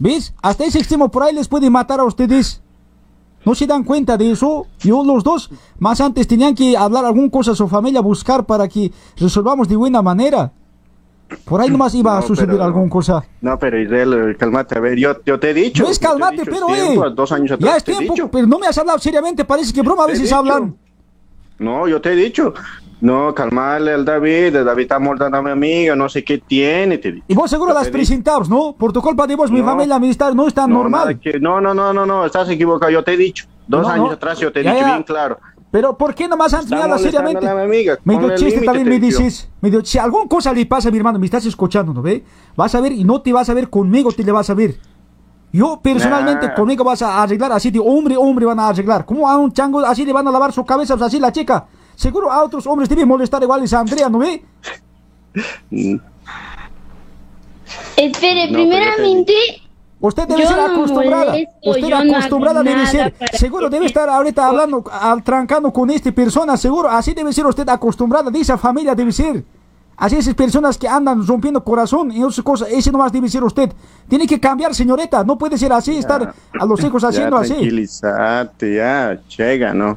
¿Ves? 0.00 0.34
Hasta 0.42 0.64
ese 0.64 0.80
extremo 0.80 1.08
por 1.08 1.22
ahí 1.22 1.32
les 1.32 1.46
puede 1.46 1.70
matar 1.70 2.00
a 2.00 2.04
ustedes. 2.04 2.60
¿No 3.44 3.54
se 3.54 3.68
dan 3.68 3.84
cuenta 3.84 4.16
de 4.16 4.32
eso? 4.32 4.66
Yo 4.80 5.04
los 5.04 5.22
dos, 5.22 5.50
más 5.78 6.00
antes 6.00 6.26
tenían 6.26 6.56
que 6.56 6.76
hablar 6.76 7.04
alguna 7.04 7.30
cosa 7.30 7.52
a 7.52 7.54
su 7.54 7.68
familia, 7.68 8.00
buscar 8.00 8.44
para 8.44 8.66
que 8.66 8.90
resolvamos 9.18 9.68
de 9.68 9.76
buena 9.76 10.02
manera. 10.02 10.50
Por 11.44 11.60
ahí 11.60 11.68
nomás 11.70 11.94
iba 11.94 12.16
a 12.16 12.20
No, 12.20 12.26
suceder 12.26 12.50
pero- 12.50 12.64
alguna 12.64 12.88
cosa. 12.88 13.24
No, 13.40 13.58
pero 13.58 13.80
Israel, 13.80 14.30
eh, 14.30 14.36
cálmate, 14.36 14.78
a 14.78 14.80
ver, 14.80 14.96
yo, 14.96 15.16
yo 15.24 15.38
te 15.40 15.50
he 15.50 15.54
dicho. 15.54 15.82
No 15.82 15.90
es 15.90 15.98
yo 15.98 16.00
te 16.00 16.06
he 16.06 16.10
calmate, 16.10 16.36
dicho, 16.36 16.50
pero 16.52 16.66
tiempo, 16.66 17.06
eh. 17.06 17.10
Dos 17.14 17.32
años 17.32 17.52
atrás 17.52 17.70
Ya 17.70 17.76
es 17.76 17.84
tiempo, 17.84 18.12
dicho. 18.14 18.30
pero 18.30 18.46
no 18.46 18.58
me 18.58 18.66
has 18.66 18.78
hablado 18.78 18.98
seriamente, 18.98 19.44
parece 19.44 19.72
que 19.72 19.82
broma 19.82 20.04
a 20.04 20.06
veces 20.06 20.32
hablan. 20.32 20.76
No, 21.58 21.88
yo 21.88 22.00
te 22.00 22.12
he 22.12 22.16
dicho. 22.16 22.52
No, 23.00 23.34
calmarle 23.34 23.92
al 23.92 24.04
David, 24.06 24.56
el 24.56 24.64
David 24.64 24.82
está 24.82 24.98
molestando 24.98 25.36
a 25.36 25.42
mi 25.42 25.50
amiga, 25.50 25.94
no 25.94 26.08
sé 26.08 26.24
qué 26.24 26.38
tiene, 26.38 26.96
te. 26.98 27.22
Y 27.28 27.34
vos 27.34 27.50
seguro 27.50 27.74
las 27.74 27.88
presentados, 27.88 28.48
¿no? 28.48 28.74
Por 28.78 28.92
tu 28.92 29.02
culpa 29.02 29.26
de 29.26 29.36
vos, 29.36 29.50
mi 29.50 29.60
No. 29.60 29.66
familia 29.66 29.98
militar 29.98 30.34
no 30.34 30.46
está 30.48 30.66
No, 30.66 30.74
normal. 30.78 31.18
que- 31.20 31.38
no, 31.38 31.60
no, 31.60 31.74
no, 31.74 31.92
no, 31.92 32.06
no, 32.06 32.24
estás 32.24 32.48
equivocado, 32.48 32.90
yo 32.90 33.04
te 33.04 33.12
he 33.12 33.16
dicho. 33.16 33.46
Dos 33.68 33.82
No, 33.82 33.88
años 33.92 34.12
atrás 34.12 34.38
yo 34.38 34.50
te 34.50 34.60
he 34.60 34.64
Ya, 34.64 34.72
dicho 34.72 34.86
ya. 34.86 34.92
bien 34.92 35.02
claro. 35.02 35.38
Pero 35.70 35.96
¿por 35.98 36.14
qué 36.14 36.28
nomás 36.28 36.54
antes 36.54 36.70
me 36.70 36.76
hablas 36.80 37.02
seriamente? 37.02 37.46
amiga, 37.48 37.98
Medio 38.04 38.20
ponle 38.20 38.36
chiste 38.36 38.60
también 38.64 38.88
me 38.88 38.98
dices. 38.98 39.48
Medio, 39.60 39.84
si 39.84 39.98
alguna 39.98 40.28
cosa 40.28 40.52
le 40.52 40.64
pasa 40.64 40.88
a 40.88 40.92
mi 40.92 40.98
hermano, 40.98 41.18
me 41.18 41.26
estás 41.26 41.44
escuchando, 41.44 41.92
¿no 41.92 42.02
ve? 42.02 42.24
Vas 42.56 42.74
a 42.74 42.80
ver 42.80 42.92
y 42.92 43.04
no 43.04 43.20
te 43.20 43.32
vas 43.32 43.48
a 43.50 43.54
ver 43.54 43.68
conmigo, 43.68 44.12
te 44.12 44.22
le 44.22 44.32
vas 44.32 44.48
a 44.48 44.54
ver. 44.54 44.78
Yo 45.52 45.80
personalmente 45.82 46.48
Nah. 46.48 46.54
conmigo 46.54 46.84
vas 46.84 47.02
a 47.02 47.22
arreglar 47.22 47.52
así 47.52 47.70
de 47.70 47.78
hombre, 47.78 48.16
hombre 48.16 48.46
van 48.46 48.60
a 48.60 48.68
arreglar. 48.68 49.04
¿Cómo 49.04 49.28
a 49.28 49.36
un 49.36 49.52
chango 49.52 49.80
así 49.80 50.04
le 50.04 50.12
van 50.12 50.26
a 50.28 50.30
lavar 50.30 50.52
su 50.52 50.64
cabeza, 50.64 50.94
pues 50.94 51.06
así 51.06 51.18
la 51.18 51.32
chica? 51.32 51.66
Seguro 51.94 52.30
a 52.30 52.42
otros 52.44 52.66
hombres 52.66 52.88
debe 52.88 53.04
molestar 53.06 53.42
igual 53.42 53.64
a 53.70 53.78
Andrea, 53.78 54.08
¿no 54.08 54.18
ve? 54.18 54.44
Mm, 55.70 55.96
Espere, 57.96 58.50
No, 58.50 58.58
primeramente, 58.58 59.32
Usted 59.98 60.28
debe 60.28 60.42
Yo 60.42 60.48
ser 60.48 60.56
no 60.58 60.64
acostumbrada. 60.66 61.24
molesto, 61.32 61.52
Usted 61.70 61.82
yo 61.88 62.04
no 62.04 62.16
acostumbrada 62.16 62.60
hago 62.60 62.68
debe 62.68 62.86
ser. 62.86 63.14
Seguro 63.32 63.70
que 63.70 63.74
debe 63.76 63.86
estar 63.86 64.08
ahorita 64.08 64.46
hablando, 64.46 64.84
al- 64.92 65.22
trancando 65.22 65.72
con 65.72 65.88
esta 65.90 66.12
persona. 66.12 66.56
Seguro, 66.56 66.90
así 66.90 67.14
debe 67.14 67.32
ser 67.32 67.46
usted 67.46 67.66
acostumbrada. 67.68 68.30
De 68.30 68.38
esa 68.40 68.58
familia 68.58 68.94
debe 68.94 69.10
ser. 69.10 69.42
Así 69.98 70.16
esas 70.16 70.34
personas 70.34 70.76
que 70.76 70.86
andan 70.86 71.26
rompiendo 71.26 71.64
corazón 71.64 72.12
y 72.12 72.22
esas 72.22 72.44
cosas, 72.44 72.68
ese 72.70 72.92
nomás 72.92 73.10
debe 73.10 73.30
ser 73.30 73.42
usted. 73.42 73.72
Tiene 74.06 74.26
que 74.26 74.38
cambiar, 74.38 74.74
señorita. 74.74 75.24
No 75.24 75.38
puede 75.38 75.56
ser 75.56 75.72
así, 75.72 75.96
estar 75.96 76.34
a 76.60 76.66
los 76.66 76.84
hijos 76.84 77.02
haciendo 77.02 77.36
ya, 77.36 77.42
así. 77.42 77.52
Tranquilízate, 77.54 78.74
ya, 78.74 79.18
llega, 79.38 79.72
¿no? 79.72 79.96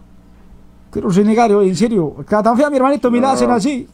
Quiero 0.91 1.09
renegar, 1.09 1.51
oye, 1.51 1.67
en 1.69 1.75
serio. 1.75 2.15
Tan 2.29 2.55
fea 2.55 2.69
mi 2.69 2.77
hermanito 2.77 3.11
me 3.11 3.19
la 3.19 3.27
No. 3.27 3.33
hacen 3.33 3.51
así. 3.51 3.87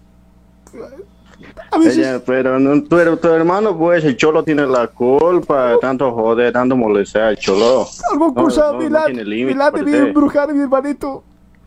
A 1.76 1.78
veces. 1.78 1.97
Ella, 1.97 2.21
pero 2.26 2.57
no, 2.57 2.82
tu, 2.84 3.17
tu 3.17 3.28
hermano, 3.28 3.78
pues, 3.78 4.03
el 4.05 4.15
cholo 4.15 4.43
tiene 4.43 4.65
la 4.65 4.88
culpa, 4.88 5.76
tanto 5.82 6.11
joder, 6.13 6.53
tanto 6.53 6.76
molestar 6.78 7.23
al 7.23 7.38
cholo. 7.38 7.86
Algo 8.11 8.28
No, 8.28 8.34
cosa 8.34 8.71
no, 8.71 8.78
me 8.80 8.89
no 8.89 9.03
tiene 9.05 9.23
me 9.26 9.84
debe 9.84 10.07
embrujar 10.07 10.53
mi 10.53 10.61
hermanito. 10.61 11.23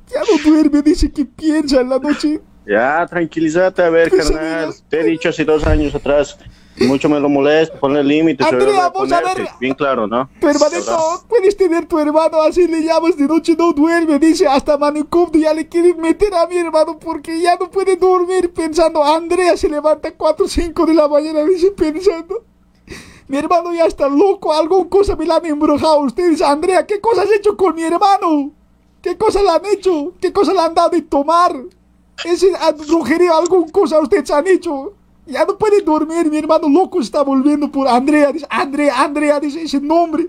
Ya 0.08 0.20
no 0.20 0.50
duerme, 0.50 0.80
dice 0.80 1.12
que 1.12 1.26
piensa 1.26 1.82
en 1.82 1.90
la 1.90 1.98
noche. 1.98 2.40
Ya, 2.66 3.06
tranquilízate, 3.06 3.82
a 3.82 3.90
ver, 3.90 4.10
carnal. 4.10 4.74
Te 4.88 5.00
he 5.00 5.04
dicho 5.04 5.28
hace 5.28 5.44
dos 5.44 5.66
años 5.66 5.94
atrás, 5.94 6.38
mucho 6.86 7.08
me 7.08 7.18
lo 7.18 7.28
molesta, 7.28 7.78
ponle 7.78 8.02
límites. 8.04 8.46
Andrea, 8.46 8.88
voy 8.88 9.12
a 9.12 9.20
ver. 9.20 9.48
Bien 9.60 9.74
claro, 9.74 10.06
¿no? 10.06 10.28
Tu 10.40 10.48
hermanito, 10.48 11.24
puedes 11.28 11.56
tener 11.56 11.86
tu 11.86 11.98
hermano 11.98 12.42
así 12.42 12.66
le 12.66 12.82
llamas 12.82 13.16
de 13.16 13.26
noche, 13.26 13.56
no 13.56 13.72
duerme, 13.72 14.18
dice 14.18 14.46
hasta 14.46 14.76
manicomio 14.76 15.40
ya 15.40 15.54
le 15.54 15.68
quieren 15.68 16.00
meter 16.00 16.34
a 16.34 16.46
mi 16.46 16.56
hermano 16.56 16.98
porque 16.98 17.40
ya 17.40 17.56
no 17.56 17.70
puede 17.70 17.96
dormir 17.96 18.52
pensando. 18.52 19.02
Andrea 19.02 19.56
se 19.56 19.68
levanta 19.68 20.12
4 20.12 20.44
o 20.44 20.48
5 20.48 20.86
de 20.86 20.94
la 20.94 21.08
mañana, 21.08 21.44
dice 21.44 21.70
pensando. 21.70 22.44
Mi 23.26 23.36
hermano 23.36 23.74
ya 23.74 23.84
está 23.84 24.08
loco, 24.08 24.52
alguna 24.52 24.88
cosa 24.88 25.14
me 25.14 25.26
la 25.26 25.36
han 25.36 25.46
embrujado 25.46 26.00
ustedes. 26.00 26.40
Andrea, 26.40 26.86
¿qué 26.86 26.98
cosa 27.00 27.22
has 27.22 27.30
hecho 27.30 27.56
con 27.56 27.74
mi 27.74 27.82
hermano? 27.82 28.52
¿Qué 29.02 29.16
cosa 29.16 29.42
le 29.42 29.50
han 29.50 29.66
hecho? 29.66 30.14
¿Qué 30.20 30.32
cosa 30.32 30.52
le 30.52 30.60
han 30.60 30.74
dado 30.74 30.90
de 30.90 31.02
tomar? 31.02 31.54
Ese 32.24 32.50
brujería, 32.88 33.36
alguna 33.36 33.70
cosa 33.70 34.00
ustedes 34.00 34.30
han 34.30 34.46
hecho. 34.46 34.94
Ya 35.28 35.44
no 35.44 35.58
puede 35.58 35.82
dormir, 35.82 36.30
mi 36.30 36.38
hermano 36.38 36.68
loco 36.70 37.00
está 37.00 37.22
volviendo 37.22 37.70
por 37.70 37.86
Andrea. 37.86 38.32
Dice, 38.32 38.46
Andrea, 38.48 39.02
Andrea, 39.02 39.38
dice 39.38 39.62
ese 39.62 39.78
nombre. 39.78 40.28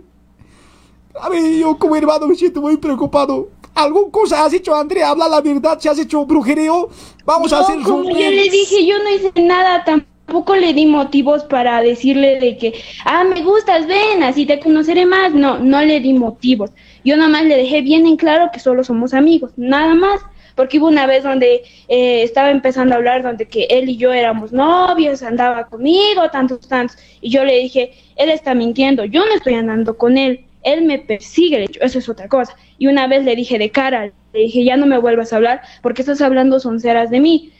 A 1.21 1.29
ver, 1.29 1.57
yo 1.57 1.77
como 1.77 1.95
hermano 1.95 2.27
me 2.27 2.35
siento 2.35 2.59
muy 2.59 2.75
preocupado. 2.75 3.47
¿Alguna 3.73 4.11
cosa 4.11 4.43
has 4.43 4.51
hecho, 4.51 4.75
Andrea? 4.75 5.09
Habla 5.09 5.29
la 5.29 5.39
verdad, 5.39 5.79
si 5.79 5.87
has 5.87 5.97
hecho 5.99 6.25
brujerío, 6.25 6.89
vamos 7.23 7.53
a 7.53 7.59
hacer 7.59 7.79
como 7.81 8.09
yo 8.09 8.13
le 8.13 8.49
dije, 8.49 8.85
yo 8.85 9.01
no 9.01 9.09
hice 9.09 9.31
nada, 9.41 9.85
tampoco 9.85 10.57
le 10.57 10.73
di 10.73 10.85
motivos 10.85 11.43
para 11.45 11.81
decirle 11.81 12.39
de 12.41 12.57
que, 12.57 12.73
ah, 13.05 13.23
me 13.23 13.41
gustas, 13.41 13.87
ven, 13.87 14.21
así 14.23 14.45
te 14.45 14.59
conoceré 14.59 15.05
más. 15.05 15.33
No, 15.33 15.59
no 15.59 15.81
le 15.81 16.01
di 16.01 16.11
motivos. 16.11 16.71
Yo 17.05 17.15
nada 17.15 17.29
más 17.29 17.45
le 17.45 17.55
dejé 17.55 17.81
bien 17.81 18.05
en 18.05 18.17
claro 18.17 18.49
que 18.51 18.59
solo 18.59 18.83
somos 18.83 19.13
amigos, 19.13 19.51
nada 19.55 19.95
más. 19.95 20.19
Porque 20.59 20.77
hubo 20.77 20.89
una 20.89 21.07
vez 21.07 21.23
donde 21.23 21.63
eh, 21.87 22.21
estaba 22.21 22.51
empezando 22.51 22.93
a 22.93 22.97
hablar, 22.97 23.23
donde 23.23 23.45
que 23.45 23.65
él 23.69 23.87
y 23.87 23.95
yo 23.95 24.11
éramos 24.11 24.51
novios, 24.51 25.23
andaba 25.23 25.67
conmigo, 25.67 26.29
tantos, 26.33 26.67
tantos. 26.67 26.97
Y 27.21 27.29
yo 27.29 27.45
le 27.45 27.59
dije, 27.59 27.93
él 28.17 28.29
está 28.29 28.53
mintiendo, 28.53 29.05
yo 29.05 29.25
no 29.25 29.35
estoy 29.35 29.53
andando 29.53 29.97
con 29.97 30.17
él, 30.17 30.41
él 30.63 30.83
me 30.83 30.99
persigue, 30.99 31.65
eso 31.79 31.99
es 31.99 32.09
otra 32.09 32.27
cosa. 32.27 32.57
Y 32.77 32.87
una 32.87 33.07
vez 33.07 33.23
le 33.23 33.37
dije 33.37 33.57
de 33.57 33.69
cara, 33.71 34.11
le 34.33 34.39
dije, 34.39 34.65
ya 34.65 34.75
no 34.75 34.85
me 34.85 34.97
vuelvas 34.97 35.31
a 35.31 35.37
hablar 35.37 35.61
porque 35.81 36.01
estás 36.01 36.19
hablando 36.21 36.59
sonceras 36.59 37.09
de 37.09 37.21
mí. 37.21 37.53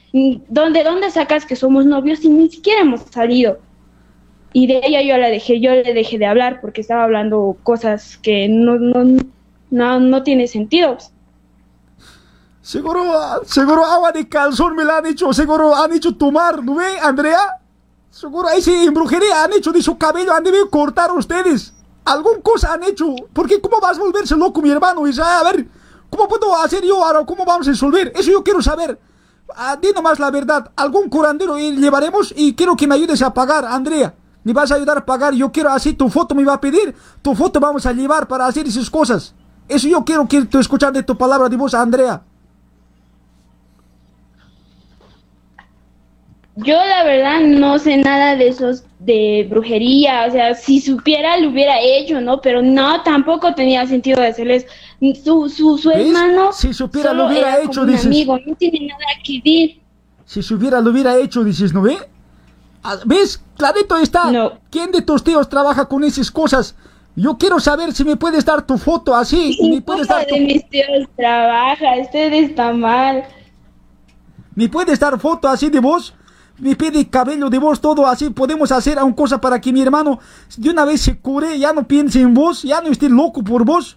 ¿Dónde, 0.49 0.83
¿Dónde 0.83 1.09
sacas 1.09 1.45
que 1.45 1.55
somos 1.55 1.85
novios 1.85 2.19
si 2.19 2.27
ni 2.27 2.49
siquiera 2.49 2.81
hemos 2.81 3.03
salido? 3.03 3.59
Y 4.51 4.67
de 4.67 4.81
ella 4.83 5.01
yo 5.03 5.17
la 5.17 5.29
dejé, 5.29 5.61
yo 5.61 5.71
le 5.73 5.93
dejé 5.93 6.17
de 6.17 6.25
hablar 6.25 6.59
porque 6.59 6.81
estaba 6.81 7.05
hablando 7.05 7.55
cosas 7.63 8.17
que 8.17 8.49
no, 8.49 8.75
no, 8.75 9.21
no, 9.69 9.99
no 10.01 10.23
tiene 10.23 10.47
sentido. 10.47 10.97
Seguro, 12.69 13.01
ah, 13.17 13.39
seguro 13.47 13.83
agua 13.83 14.11
de 14.11 14.29
calzón 14.29 14.75
me 14.75 14.85
la 14.85 14.99
han 14.99 15.05
hecho, 15.07 15.33
seguro 15.33 15.75
han 15.75 15.91
hecho 15.91 16.15
tomar, 16.15 16.63
¿no 16.63 16.75
ve, 16.75 16.99
Andrea? 16.99 17.59
Seguro 18.11 18.47
ahí 18.47 18.61
sí, 18.61 18.71
en 18.85 18.93
brujería 18.93 19.43
han 19.43 19.53
hecho 19.53 19.71
de 19.71 19.81
su 19.81 19.97
cabello, 19.97 20.31
han 20.31 20.43
debido 20.43 20.69
cortar 20.69 21.11
ustedes. 21.11 21.73
Alguna 22.05 22.41
cosa 22.43 22.73
han 22.73 22.83
hecho, 22.83 23.15
porque 23.33 23.59
¿cómo 23.59 23.81
vas 23.81 23.97
a 23.97 24.01
volverse 24.01 24.37
loco, 24.37 24.61
mi 24.61 24.69
hermano? 24.69 25.03
Dice, 25.03 25.19
a 25.19 25.41
ver, 25.45 25.67
¿cómo 26.11 26.27
puedo 26.27 26.55
hacer 26.57 26.83
yo 26.83 27.03
ahora? 27.03 27.25
¿Cómo 27.25 27.43
vamos 27.43 27.67
a 27.67 27.71
resolver? 27.71 28.13
Eso 28.15 28.29
yo 28.29 28.43
quiero 28.43 28.61
saber. 28.61 28.99
Ah, 29.55 29.75
di 29.75 29.91
nomás 29.91 30.19
la 30.19 30.29
verdad, 30.29 30.69
algún 30.75 31.09
curandero 31.09 31.57
llevaremos 31.57 32.31
y 32.37 32.53
quiero 32.53 32.75
que 32.75 32.85
me 32.85 32.93
ayudes 32.93 33.23
a 33.23 33.33
pagar, 33.33 33.65
Andrea. 33.65 34.13
Me 34.43 34.53
vas 34.53 34.71
a 34.71 34.75
ayudar 34.75 34.99
a 34.99 35.05
pagar, 35.07 35.33
yo 35.33 35.51
quiero 35.51 35.71
así, 35.71 35.93
tu 35.93 36.07
foto 36.07 36.35
me 36.35 36.45
va 36.45 36.53
a 36.53 36.61
pedir, 36.61 36.93
tu 37.23 37.33
foto 37.33 37.59
vamos 37.59 37.87
a 37.87 37.93
llevar 37.93 38.27
para 38.27 38.45
hacer 38.45 38.67
esas 38.67 38.91
cosas. 38.91 39.33
Eso 39.67 39.87
yo 39.87 40.05
quiero 40.05 40.27
que 40.27 40.45
tú 40.45 40.59
escuchar 40.59 40.93
de 40.93 41.01
tu 41.01 41.17
palabra 41.17 41.49
de 41.49 41.57
voz, 41.57 41.73
Andrea. 41.73 42.28
Yo 46.65 46.75
la 46.75 47.03
verdad 47.03 47.39
no 47.41 47.79
sé 47.79 47.97
nada 47.97 48.35
de 48.35 48.49
esos 48.49 48.83
de 48.99 49.47
brujería, 49.49 50.25
o 50.27 50.31
sea, 50.31 50.53
si 50.55 50.81
supiera 50.81 51.37
lo 51.37 51.49
hubiera 51.49 51.79
hecho, 51.79 52.19
¿no? 52.19 52.41
Pero 52.41 52.61
no, 52.61 53.01
tampoco 53.03 53.53
tenía 53.55 53.85
sentido 53.87 54.19
de 54.21 54.27
hacerles. 54.27 54.65
Su, 55.23 55.47
su, 55.49 55.77
su 55.77 55.89
¿Ves? 55.89 56.07
hermano 56.07 56.51
Si 56.51 56.73
supiera, 56.73 57.13
lo 57.13 57.27
hubiera 57.27 57.55
era 57.55 57.63
hecho, 57.63 57.85
dices. 57.85 58.05
amigo, 58.07 58.37
no 58.45 58.55
tiene 58.55 58.87
nada 58.87 59.05
que 59.23 59.41
ver. 59.45 59.77
Si 60.25 60.43
se 60.43 60.53
hubiera, 60.53 60.81
lo 60.81 60.91
hubiera 60.91 61.17
hecho, 61.17 61.43
dices, 61.43 61.73
¿no 61.73 61.81
ve? 61.81 61.97
Ah, 62.83 62.97
¿Ves? 63.05 63.41
Clarito 63.57 63.97
está. 63.97 64.29
No. 64.31 64.59
¿Quién 64.69 64.91
de 64.91 65.01
tus 65.01 65.23
tíos 65.23 65.47
trabaja 65.47 65.85
con 65.85 66.03
esas 66.03 66.29
cosas? 66.29 66.75
Yo 67.15 67.37
quiero 67.37 67.59
saber 67.59 67.93
si 67.93 68.03
me 68.03 68.15
puedes 68.17 68.43
dar 68.45 68.65
tu 68.65 68.77
foto 68.77 69.15
así. 69.15 69.55
y 69.59 69.69
me 69.69 69.81
puedes 69.81 70.07
dar 70.07 70.25
tu, 70.25 70.35
de 70.35 70.41
mis 70.41 70.69
tíos 70.69 71.07
trabaja, 71.15 71.97
usted 72.01 72.31
está 72.33 72.71
mal. 72.73 73.23
me 74.55 74.67
puedes 74.69 74.99
dar 74.99 75.19
foto 75.19 75.47
así 75.47 75.69
de 75.69 75.79
vos. 75.79 76.13
Me 76.59 76.75
pide 76.75 77.07
cabello 77.09 77.49
de 77.49 77.57
vos, 77.57 77.79
todo 77.79 78.05
así. 78.05 78.29
Podemos 78.29 78.71
hacer 78.71 78.97
una 79.01 79.15
cosa 79.15 79.39
para 79.39 79.59
que 79.61 79.71
mi 79.71 79.81
hermano 79.81 80.19
de 80.57 80.69
una 80.69 80.85
vez 80.85 81.01
se 81.01 81.17
cure, 81.17 81.57
ya 81.57 81.71
no 81.73 81.87
piense 81.87 82.19
en 82.21 82.33
vos, 82.33 82.63
ya 82.63 82.81
no 82.81 82.89
esté 82.89 83.09
loco 83.09 83.43
por 83.43 83.63
vos. 83.63 83.95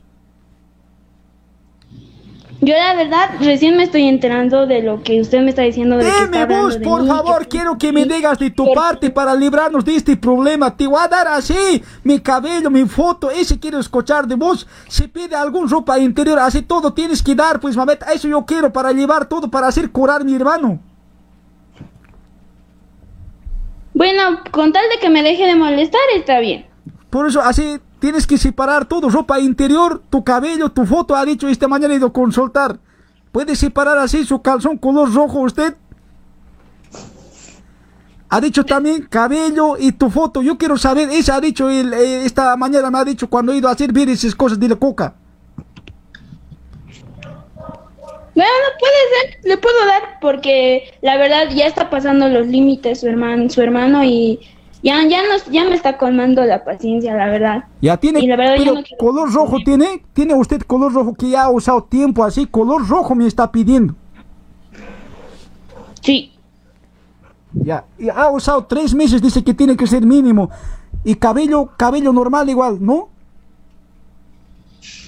Yo 2.65 2.75
la 2.77 2.95
verdad 2.95 3.31
recién 3.41 3.77
me 3.77 3.83
estoy 3.83 4.05
enterando 4.07 4.67
de 4.69 4.83
lo 4.83 5.03
que 5.03 5.21
usted 5.21 5.41
me 5.43 5.49
está 5.49 5.63
diciendo 5.63 5.97
de 5.97 6.05
que 6.05 6.11
está 6.23 6.47
vos, 6.47 6.79
de 6.79 6.85
por 6.85 7.03
mí, 7.03 7.09
favor, 7.09 7.41
que- 7.43 7.49
quiero 7.49 7.77
que 7.77 7.93
me 7.93 8.05
digas 8.05 8.39
de 8.39 8.51
tu 8.53 8.73
parte 8.73 9.11
para 9.11 9.35
librarnos 9.35 9.85
de 9.85 9.97
este 9.97 10.17
problema. 10.17 10.77
Te 10.77 10.87
voy 10.87 11.01
a 11.03 11.09
dar 11.09 11.27
así, 11.27 11.83
mi 12.05 12.21
cabello, 12.21 12.71
mi 12.71 12.85
foto, 12.85 13.33
ese 13.33 13.59
quiero 13.59 13.81
escuchar 13.81 14.29
de 14.29 14.37
vos. 14.37 14.65
Si 14.87 15.09
pide 15.09 15.35
algún 15.35 15.69
ropa 15.69 15.99
interior, 15.99 16.39
así 16.39 16.63
todo 16.63 16.93
tienes 16.95 17.21
que 17.21 17.35
dar, 17.35 17.59
pues 17.59 17.77
mameta, 17.77 18.13
eso 18.13 18.29
yo 18.29 18.47
quiero 18.47 18.73
para 18.73 18.93
llevar 18.93 19.27
todo, 19.29 19.51
para 19.51 19.67
hacer 19.67 19.91
curar 19.91 20.25
mi 20.25 20.37
hermano. 20.37 20.79
Bueno, 23.95 24.41
con 24.51 24.73
tal 24.73 24.85
de 24.91 24.99
que 24.99 25.11
me 25.11 25.23
deje 25.23 25.47
de 25.47 25.57
molestar, 25.57 26.01
está 26.17 26.41
bien. 26.41 26.67
Por 27.11 27.27
eso 27.27 27.41
así 27.43 27.79
tienes 27.99 28.27
que 28.27 28.39
separar 28.39 28.87
todo, 28.87 29.11
ropa 29.11 29.39
interior, 29.39 30.03
tu 30.09 30.25
cabello, 30.25 30.71
tu 30.71 30.87
foto, 30.87 31.15
ha 31.15 31.25
dicho 31.25 31.47
esta 31.47 31.69
mañana 31.69 31.95
he 31.95 31.99
ido 31.99 32.07
a 32.09 32.13
consultar. 32.13 32.79
¿Puede 33.31 33.55
separar 33.55 33.99
así 33.99 34.25
su 34.25 34.41
calzón 34.41 34.79
color 34.79 35.13
rojo 35.13 35.41
usted? 35.41 35.77
Ha 38.29 38.41
dicho 38.41 38.65
también 38.65 39.07
cabello 39.11 39.77
y 39.79 39.93
tu 39.93 40.09
foto. 40.09 40.41
Yo 40.43 40.57
quiero 40.57 40.79
saber, 40.79 41.11
esa 41.11 41.37
ha 41.37 41.41
dicho 41.41 41.69
él, 41.69 41.93
eh, 41.93 42.25
esta 42.25 42.57
mañana 42.57 42.91
me 42.91 42.99
ha 42.99 43.05
dicho 43.05 43.29
cuando 43.29 43.53
he 43.53 43.59
ido 43.59 43.69
a 43.69 43.73
hacer 43.73 43.93
ver 43.93 44.09
esas 44.09 44.35
cosas 44.35 44.59
de 44.59 44.69
la 44.69 44.77
coca. 44.77 45.15
Bueno, 48.35 48.51
puede 48.79 49.31
ser, 49.33 49.45
le 49.45 49.59
puedo 49.59 49.87
dar 49.87 50.19
porque 50.21 50.95
la 51.03 51.17
verdad 51.19 51.51
ya 51.55 51.67
está 51.67 51.91
pasando 51.91 52.29
los 52.29 52.47
límites 52.47 53.01
su 53.01 53.07
hermano, 53.07 53.51
su 53.51 53.61
hermano 53.61 54.03
y 54.05 54.41
ya 54.83 55.07
ya 55.07 55.23
nos 55.29 55.45
ya 55.47 55.65
me 55.65 55.75
está 55.75 55.99
colmando 55.99 56.45
la 56.45 56.65
paciencia, 56.65 57.15
la 57.15 57.27
verdad. 57.27 57.65
Ya 57.83 57.99
tiene, 57.99 58.21
Y 58.21 58.27
la 58.27 58.37
verdad 58.37 58.57
yo 58.57 58.65
pero 58.65 58.75
no 58.75 58.83
color 58.99 59.33
rojo 59.33 59.59
tiene, 59.65 60.03
tiene 60.15 60.35
usted 60.35 60.63
color 60.63 60.93
rojo 60.93 61.15
que 61.15 61.31
ya 61.31 61.45
ha 61.45 61.51
usado 61.51 61.85
tiempo 61.85 62.25
así, 62.25 62.47
color 62.47 62.89
rojo 62.89 63.15
me 63.15 63.27
está 63.27 63.53
pidiendo. 63.53 63.95
Sí. 66.01 66.33
Ya, 67.53 67.85
y 67.99 68.09
ha 68.09 68.31
usado 68.31 68.65
tres 68.65 68.95
meses, 68.95 69.21
dice 69.21 69.45
que 69.45 69.53
tiene 69.53 69.77
que 69.77 69.87
ser 69.87 70.03
mínimo. 70.03 70.51
Y 71.05 71.17
cabello, 71.17 71.71
cabello 71.77 72.13
normal 72.13 72.49
igual, 72.49 72.79
¿no? 72.81 73.09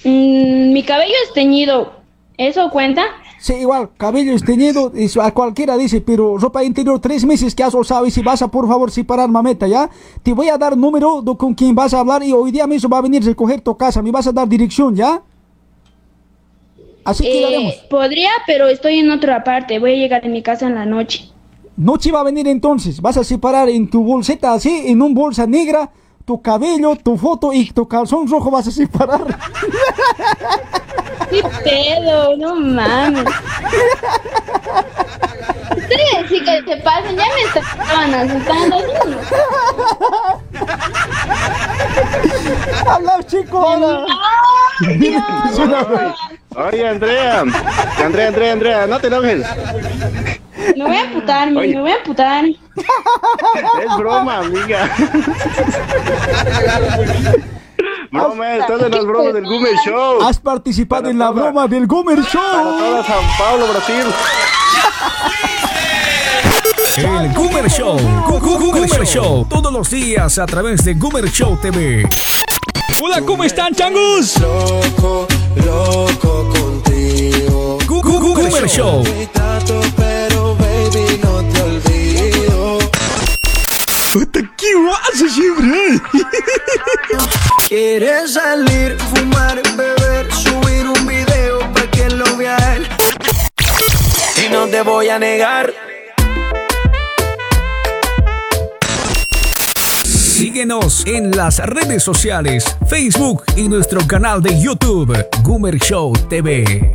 Mm, 0.03 0.73
mi 0.73 0.83
cabello 0.83 1.13
es 1.25 1.33
teñido. 1.33 2.04
¿Eso 2.37 2.69
cuenta? 2.69 3.03
Sí, 3.39 3.53
igual, 3.53 3.89
cabello 3.97 4.33
esteñido, 4.33 4.91
eso 4.95 5.21
a 5.21 5.31
cualquiera 5.31 5.77
dice, 5.77 6.01
pero 6.01 6.37
ropa 6.37 6.63
interior 6.63 6.99
tres 6.99 7.23
meses 7.25 7.55
que 7.55 7.63
has 7.63 7.73
usado 7.73 8.05
y 8.05 8.11
si 8.11 8.21
vas 8.21 8.41
a 8.41 8.47
por 8.49 8.67
favor 8.67 8.91
separar 8.91 9.29
mameta, 9.29 9.67
¿ya? 9.67 9.89
Te 10.23 10.33
voy 10.33 10.49
a 10.49 10.57
dar 10.57 10.75
número 10.75 11.21
de 11.21 11.37
con 11.37 11.53
quien 11.53 11.75
vas 11.75 11.93
a 11.93 11.99
hablar 11.99 12.23
y 12.23 12.33
hoy 12.33 12.51
día 12.51 12.67
mismo 12.67 12.89
va 12.89 12.97
a 12.97 13.01
venir 13.01 13.23
a 13.23 13.25
recoger 13.25 13.61
tu 13.61 13.77
casa, 13.77 14.01
me 14.01 14.11
vas 14.11 14.27
a 14.27 14.31
dar 14.31 14.47
dirección, 14.49 14.95
¿ya? 14.95 15.21
Así 17.05 17.23
que 17.23 17.67
Eh, 17.67 17.73
podría, 17.89 18.31
pero 18.47 18.67
estoy 18.67 18.99
en 18.99 19.11
otra 19.11 19.43
parte. 19.43 19.77
Voy 19.79 19.91
a 19.91 19.95
llegar 19.95 20.25
a 20.25 20.27
mi 20.27 20.41
casa 20.41 20.65
en 20.65 20.73
la 20.75 20.85
noche. 20.85 21.29
Noche 21.77 22.11
va 22.11 22.21
a 22.21 22.23
venir 22.23 22.47
entonces, 22.47 22.99
vas 23.01 23.17
a 23.17 23.23
separar 23.23 23.69
en 23.69 23.89
tu 23.89 24.03
bolseta 24.03 24.53
así, 24.53 24.85
en 24.87 25.01
un 25.01 25.13
bolsa 25.13 25.45
negra, 25.45 25.91
tu 26.25 26.41
cabello, 26.41 26.95
tu 26.95 27.17
foto 27.17 27.53
y 27.53 27.71
tu 27.71 27.87
calzón 27.87 28.27
rojo 28.27 28.49
vas 28.49 28.67
a 28.67 28.71
separar. 28.71 29.37
¿Qué 31.29 31.43
pedo? 31.63 32.35
No 32.37 32.55
mames. 32.55 33.25
Ustedes 35.69 36.29
sí 36.29 36.43
que 36.43 36.63
se 36.63 36.77
pasen, 36.77 37.15
ya 37.15 37.25
me 37.25 37.41
estaban 37.43 38.13
asustando. 38.13 38.77
Habla 42.87 43.23
chico. 43.23 43.59
Oye, 46.57 46.87
Andrea. 46.87 47.43
Andrea, 48.03 48.27
Andrea, 48.27 48.53
Andrea, 48.53 48.87
no 48.87 48.99
te 48.99 49.07
enojes. 49.07 49.45
Me 50.75 50.83
voy 50.83 50.95
a 50.95 51.01
amputar, 51.01 51.51
me, 51.51 51.59
Oye. 51.59 51.75
me 51.75 51.81
voy 51.81 51.91
a 51.91 51.95
amputar. 51.95 52.45
Es 53.85 53.97
broma, 53.97 54.37
amiga. 54.39 54.89
Broma, 58.11 58.55
estás 58.55 58.81
en 58.81 58.91
las 58.91 59.05
bromas 59.05 59.33
del 59.33 59.45
Gume 59.45 59.69
Show. 59.85 60.21
Has 60.23 60.39
participado 60.39 61.03
Para 61.03 61.11
en 61.11 61.19
la 61.19 61.27
toda- 61.29 61.41
broma 61.43 61.67
del 61.67 61.87
Gomer 61.87 62.17
Para 62.17 62.29
Show. 62.29 62.77
toda 62.77 63.03
San 63.03 63.23
Pablo, 63.37 63.67
Brasil. 63.67 64.05
El 66.97 67.33
Goomer 67.33 67.69
Show. 67.69 67.97
Gu- 67.97 68.39
gu- 68.39 68.71
Goomer 68.71 69.05
Show. 69.05 69.45
Todos 69.49 69.71
los 69.73 69.89
días 69.89 70.37
a 70.39 70.45
través 70.45 70.83
de 70.85 70.93
Goomer 70.93 71.29
Show 71.29 71.57
TV. 71.61 72.07
Hola, 73.01 73.21
¿cómo 73.21 73.43
están, 73.43 73.73
changos? 73.75 74.37
Loco, 74.39 75.27
loco 75.65 76.49
contigo. 76.57 77.77
Gu- 77.85 78.01
gu- 78.01 78.19
Goomer 78.35 78.69
Show. 78.69 79.03
Puta, 84.15 84.39
¿Qué 84.55 84.67
hace 85.11 85.29
siempre? 85.29 85.99
Quieres 87.67 88.31
salir, 88.31 88.97
fumar, 89.13 89.61
beber, 89.75 90.33
subir 90.33 90.87
un 90.87 91.05
video 91.05 91.59
para 91.73 91.91
que 91.91 92.09
lo 92.11 92.37
vea 92.37 92.55
él. 92.77 92.87
Y 94.45 94.49
no 94.53 94.67
te 94.67 94.83
voy 94.83 95.09
a 95.09 95.19
negar. 95.19 95.73
Síguenos 100.05 101.05
en 101.05 101.31
las 101.31 101.59
redes 101.59 102.01
sociales, 102.01 102.73
Facebook 102.87 103.43
y 103.57 103.67
nuestro 103.67 104.07
canal 104.07 104.41
de 104.41 104.57
YouTube, 104.61 105.25
Goomer 105.43 105.77
Show 105.77 106.13
TV. 106.29 106.93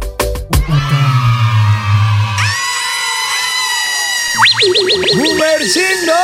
¡Gumercindo! 5.14 6.14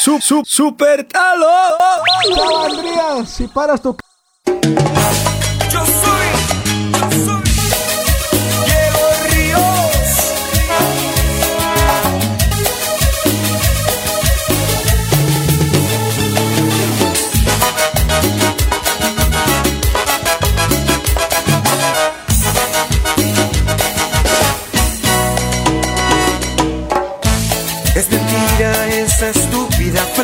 ¡Sup, 0.00 0.20
sup, 0.22 0.46
super 0.46 1.02
talo! 1.08 1.48
¡Chao, 2.32 2.64
Andrea! 2.66 3.26
Si 3.26 3.48
paras 3.48 3.82
tu... 3.82 3.96
Yo 4.46 5.84
soy, 5.84 6.28
yo 7.00 7.10
soy 7.24 7.27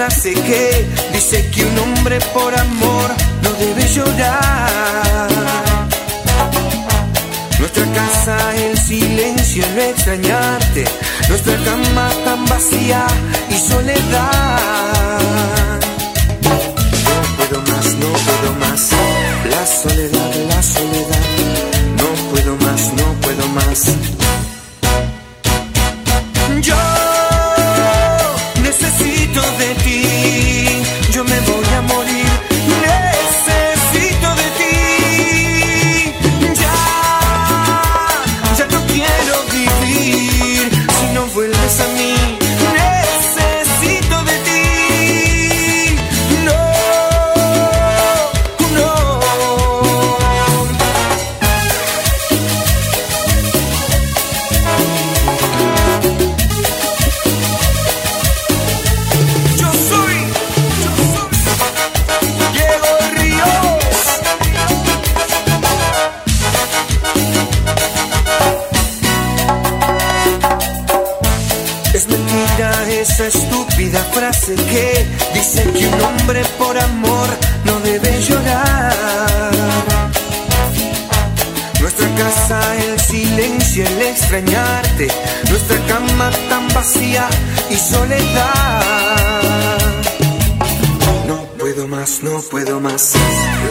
frase 0.05 0.35
que 0.35 0.87
dice 1.13 1.49
que 1.51 1.65
un 1.65 1.79
hombre 1.79 2.19
por 2.35 2.55
amor 2.59 3.11
no 3.43 3.51
debe 3.55 3.87
llorar. 3.89 5.29
Nuestra 7.59 7.85
casa, 7.95 8.37
el 8.57 8.77
silencio, 8.77 9.65
el 9.65 9.79
extrañarte. 9.79 10.85
Nuestra 11.29 11.57
cama 11.65 12.11
tan 12.25 12.45
vacía 12.47 13.07
y 13.49 13.55
soledad. 13.55 14.61
No 16.43 16.57
puedo 17.37 17.63
más, 17.71 17.87
no 18.03 18.11
puedo 18.27 18.51
más. 18.61 18.91
La 19.55 19.67
soledad, 19.67 20.33
la 20.51 20.63
soledad. 20.63 21.25
No 22.01 22.09
puedo 22.31 22.57
más, 22.57 22.93
no 22.93 23.07
puedo 23.23 23.49
más. 23.49 24.14
Silencio, 83.75 83.87
el 83.87 84.03
extrañarte. 84.03 85.09
Nuestra 85.51 85.79
cama 85.87 86.31
tan 86.49 86.69
vacía 86.69 87.29
y 87.71 87.77
soledad. 87.77 88.83
No 91.27 91.45
puedo 91.59 91.89
más, 91.89 92.23
no 92.23 92.41
puedo 92.51 92.81
más. 92.81 93.13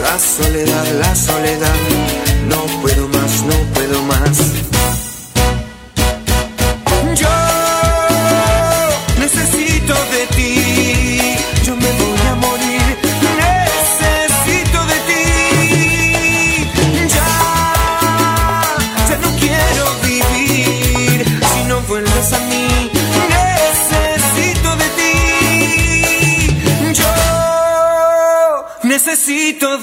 La 0.02 0.18
soledad, 0.18 0.86
la 1.00 1.14
soledad. 1.14 1.74
No 2.48 2.64
puedo 2.82 3.08
más, 3.08 3.42
no 3.42 3.56
puedo 3.74 4.02
más. 4.02 4.38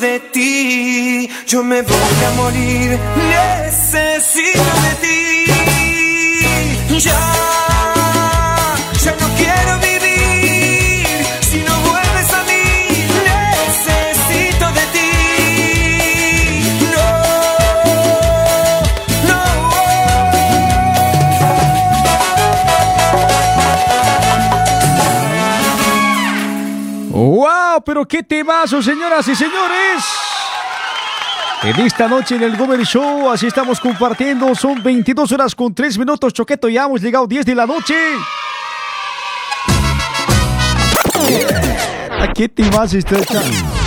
De 0.02 0.20
ti. 0.20 1.30
Yo 1.48 1.64
me 1.64 1.82
voy 1.84 2.18
a 2.28 2.32
morir. 2.32 3.00
Necesito 3.30 4.74
de 4.86 4.94
ti. 5.04 5.22
Ya, 7.00 7.71
Pero 27.86 28.06
qué 28.08 28.24
temazo, 28.24 28.82
señoras 28.82 29.28
y 29.28 29.36
señores. 29.36 30.04
En 31.64 31.80
esta 31.82 32.08
noche 32.08 32.36
en 32.36 32.44
el 32.44 32.58
Gomer 32.58 32.84
Show, 32.84 33.30
así 33.30 33.48
estamos 33.48 33.80
compartiendo. 33.80 34.54
Son 34.56 34.82
22 34.82 35.32
horas 35.32 35.54
con 35.54 35.74
3 35.74 35.98
minutos, 35.98 36.34
Choqueto. 36.34 36.70
Ya 36.70 36.86
hemos 36.86 37.02
llegado 37.02 37.28
10 37.28 37.46
de 37.46 37.56
la 37.56 37.66
noche. 37.66 37.96
¿A 42.20 42.34
qué 42.34 42.50
temazo 42.50 42.98
está 42.98 43.18
echando? 43.18 43.81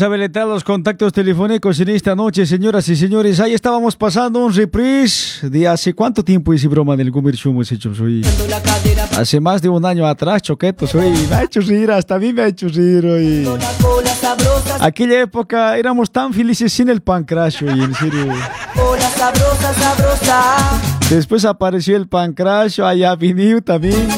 Vamos 0.00 0.30
a 0.34 0.44
los 0.46 0.64
contactos 0.64 1.12
telefónicos 1.12 1.78
en 1.78 1.90
esta 1.90 2.14
noche, 2.14 2.46
señoras 2.46 2.88
y 2.88 2.96
señores. 2.96 3.38
Ahí 3.38 3.52
estábamos 3.52 3.94
pasando 3.96 4.38
un 4.38 4.54
reprise 4.54 5.50
de 5.50 5.68
hace 5.68 5.92
cuánto 5.92 6.24
tiempo 6.24 6.54
hice 6.54 6.68
broma 6.68 6.96
del 6.96 7.12
Show 7.12 7.52
hemos 7.52 7.70
hecho. 7.70 7.94
Soy 7.94 8.22
hace 9.18 9.40
más 9.40 9.60
de 9.60 9.68
un 9.68 9.84
año 9.84 10.06
atrás, 10.06 10.40
choqueto. 10.40 10.86
Soy 10.86 11.10
me 11.28 11.34
ha 11.34 11.42
hecho 11.42 11.60
reír, 11.60 11.90
hasta 11.90 12.14
a 12.14 12.18
mí 12.18 12.32
me 12.32 12.42
ha 12.42 12.46
hecho 12.46 12.68
reír. 12.68 13.46
sabrosa, 14.18 14.78
Aquella 14.80 15.20
época 15.20 15.76
éramos 15.76 16.10
tan 16.10 16.32
felices 16.32 16.72
sin 16.72 16.88
el 16.88 17.02
pancrash, 17.02 17.62
oye, 17.64 17.84
en 17.84 17.94
serio. 17.94 18.26
Después 21.10 21.44
apareció 21.44 21.96
el 21.96 22.08
pancrash, 22.08 22.80
allá 22.80 23.14
venido 23.16 23.60
también. 23.60 24.08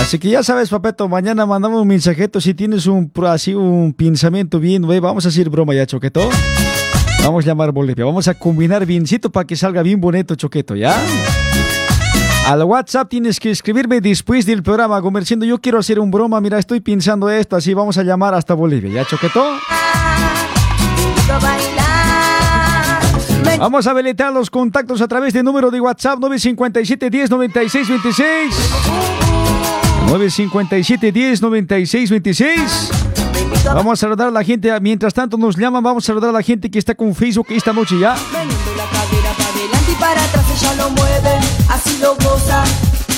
Así 0.00 0.18
que 0.18 0.30
ya 0.30 0.42
sabes, 0.42 0.70
papeto, 0.70 1.08
mañana 1.08 1.44
mandamos 1.44 1.82
un 1.82 1.86
mensajito 1.86 2.40
si 2.40 2.54
tienes 2.54 2.86
un 2.86 3.12
así 3.28 3.54
un 3.54 3.92
pensamiento 3.92 4.58
bien, 4.58 4.82
güey, 4.82 4.98
vamos 4.98 5.26
a 5.26 5.28
hacer 5.28 5.50
broma 5.50 5.74
ya, 5.74 5.86
choqueto. 5.86 6.28
Vamos 7.22 7.44
a 7.44 7.48
llamar 7.48 7.70
Bolivia, 7.70 8.06
vamos 8.06 8.26
a 8.26 8.34
combinar 8.34 8.86
biencito 8.86 9.30
para 9.30 9.46
que 9.46 9.56
salga 9.56 9.82
bien 9.82 10.00
bonito, 10.00 10.34
choqueto, 10.34 10.74
¿ya? 10.74 10.96
Al 12.46 12.64
WhatsApp 12.64 13.10
tienes 13.10 13.38
que 13.38 13.50
escribirme 13.50 14.00
después 14.00 14.46
del 14.46 14.62
programa, 14.62 15.02
comerciando. 15.02 15.44
Yo 15.44 15.60
quiero 15.60 15.78
hacer 15.78 16.00
un 16.00 16.10
broma, 16.10 16.40
mira, 16.40 16.58
estoy 16.58 16.80
pensando 16.80 17.28
esto, 17.28 17.54
así 17.54 17.74
vamos 17.74 17.98
a 17.98 18.02
llamar 18.02 18.32
hasta 18.32 18.54
Bolivia, 18.54 18.90
¿ya, 18.90 19.04
choqueto? 19.04 19.44
Vamos 23.58 23.86
a 23.86 23.90
habilitar 23.90 24.32
los 24.32 24.48
contactos 24.48 25.02
a 25.02 25.08
través 25.08 25.34
del 25.34 25.44
número 25.44 25.70
de 25.70 25.78
WhatsApp 25.78 26.18
957 26.18 27.10
10 27.10 27.30
96 27.30 27.88
26. 27.88 29.19
957 30.10 31.12
10 31.12 31.40
96 31.40 32.10
26. 32.10 32.90
te 33.32 33.40
invito 33.40 33.70
a 33.70 33.74
Vamos 33.74 33.92
a 33.92 33.96
saludar 34.00 34.26
a 34.26 34.30
la 34.32 34.42
gente. 34.42 34.80
Mientras 34.80 35.14
tanto 35.14 35.36
nos 35.38 35.56
llaman, 35.56 35.84
vamos 35.84 36.04
a 36.04 36.06
saludar 36.08 36.30
a 36.30 36.32
la 36.32 36.42
gente 36.42 36.68
que 36.68 36.80
está 36.80 36.96
con 36.96 37.14
Facebook 37.14 37.46
esta 37.50 37.72
noche 37.72 37.96
ya. 37.96 38.16
Meneando 38.32 38.74
la 38.76 38.86
cadera 38.86 39.32
para 39.36 39.50
adelante 39.50 39.92
y 39.92 39.94
para 39.94 40.24
atrás, 40.24 40.44
ella 40.50 40.74
lo 40.74 40.90
mueve, 40.90 41.38
así 41.68 41.98
lo 42.02 42.16
goza. 42.16 42.64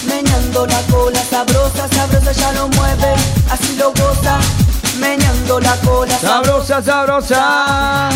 Meneando 0.07 0.67
la 0.67 0.83
cola 0.83 1.25
sabrosa, 1.25 1.89
sabrosa, 1.89 2.31
ella 2.31 2.53
lo 2.53 2.69
mueve, 2.69 3.15
así 3.51 3.77
lo 3.77 3.89
goza. 3.93 4.39
Meneando 5.01 5.61
la 5.61 5.77
cola 5.77 6.19
sabrosa. 6.19 6.83
Sabrosa, 6.83 6.83
sabrosa. 6.83 8.09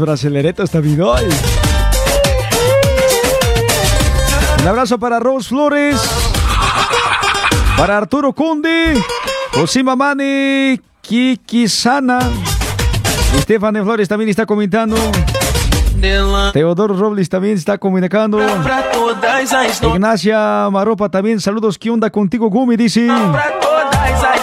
Brasileretos 0.00 0.68
también 0.68 1.00
hoy. 1.00 1.22
Un 4.60 4.66
abrazo 4.66 4.98
para 4.98 5.20
Rose 5.20 5.48
Flores, 5.48 6.00
para 7.76 7.98
Arturo 7.98 8.32
Conde, 8.32 9.00
José 9.52 9.84
Mamani, 9.84 10.80
Kiki 11.00 11.68
Sana, 11.68 12.18
Flores 13.84 14.08
también 14.08 14.28
está 14.28 14.44
comentando. 14.44 14.96
Teodoro 16.52 16.96
Robles 16.96 17.28
también 17.28 17.54
está 17.56 17.78
comunicando. 17.78 18.40
Ignacia 19.82 20.68
Maropa 20.72 21.08
también, 21.08 21.40
saludos. 21.40 21.78
¿Qué 21.78 21.90
onda 21.90 22.10
contigo, 22.10 22.50
Gumi? 22.50 22.76
Dice. 22.76 23.08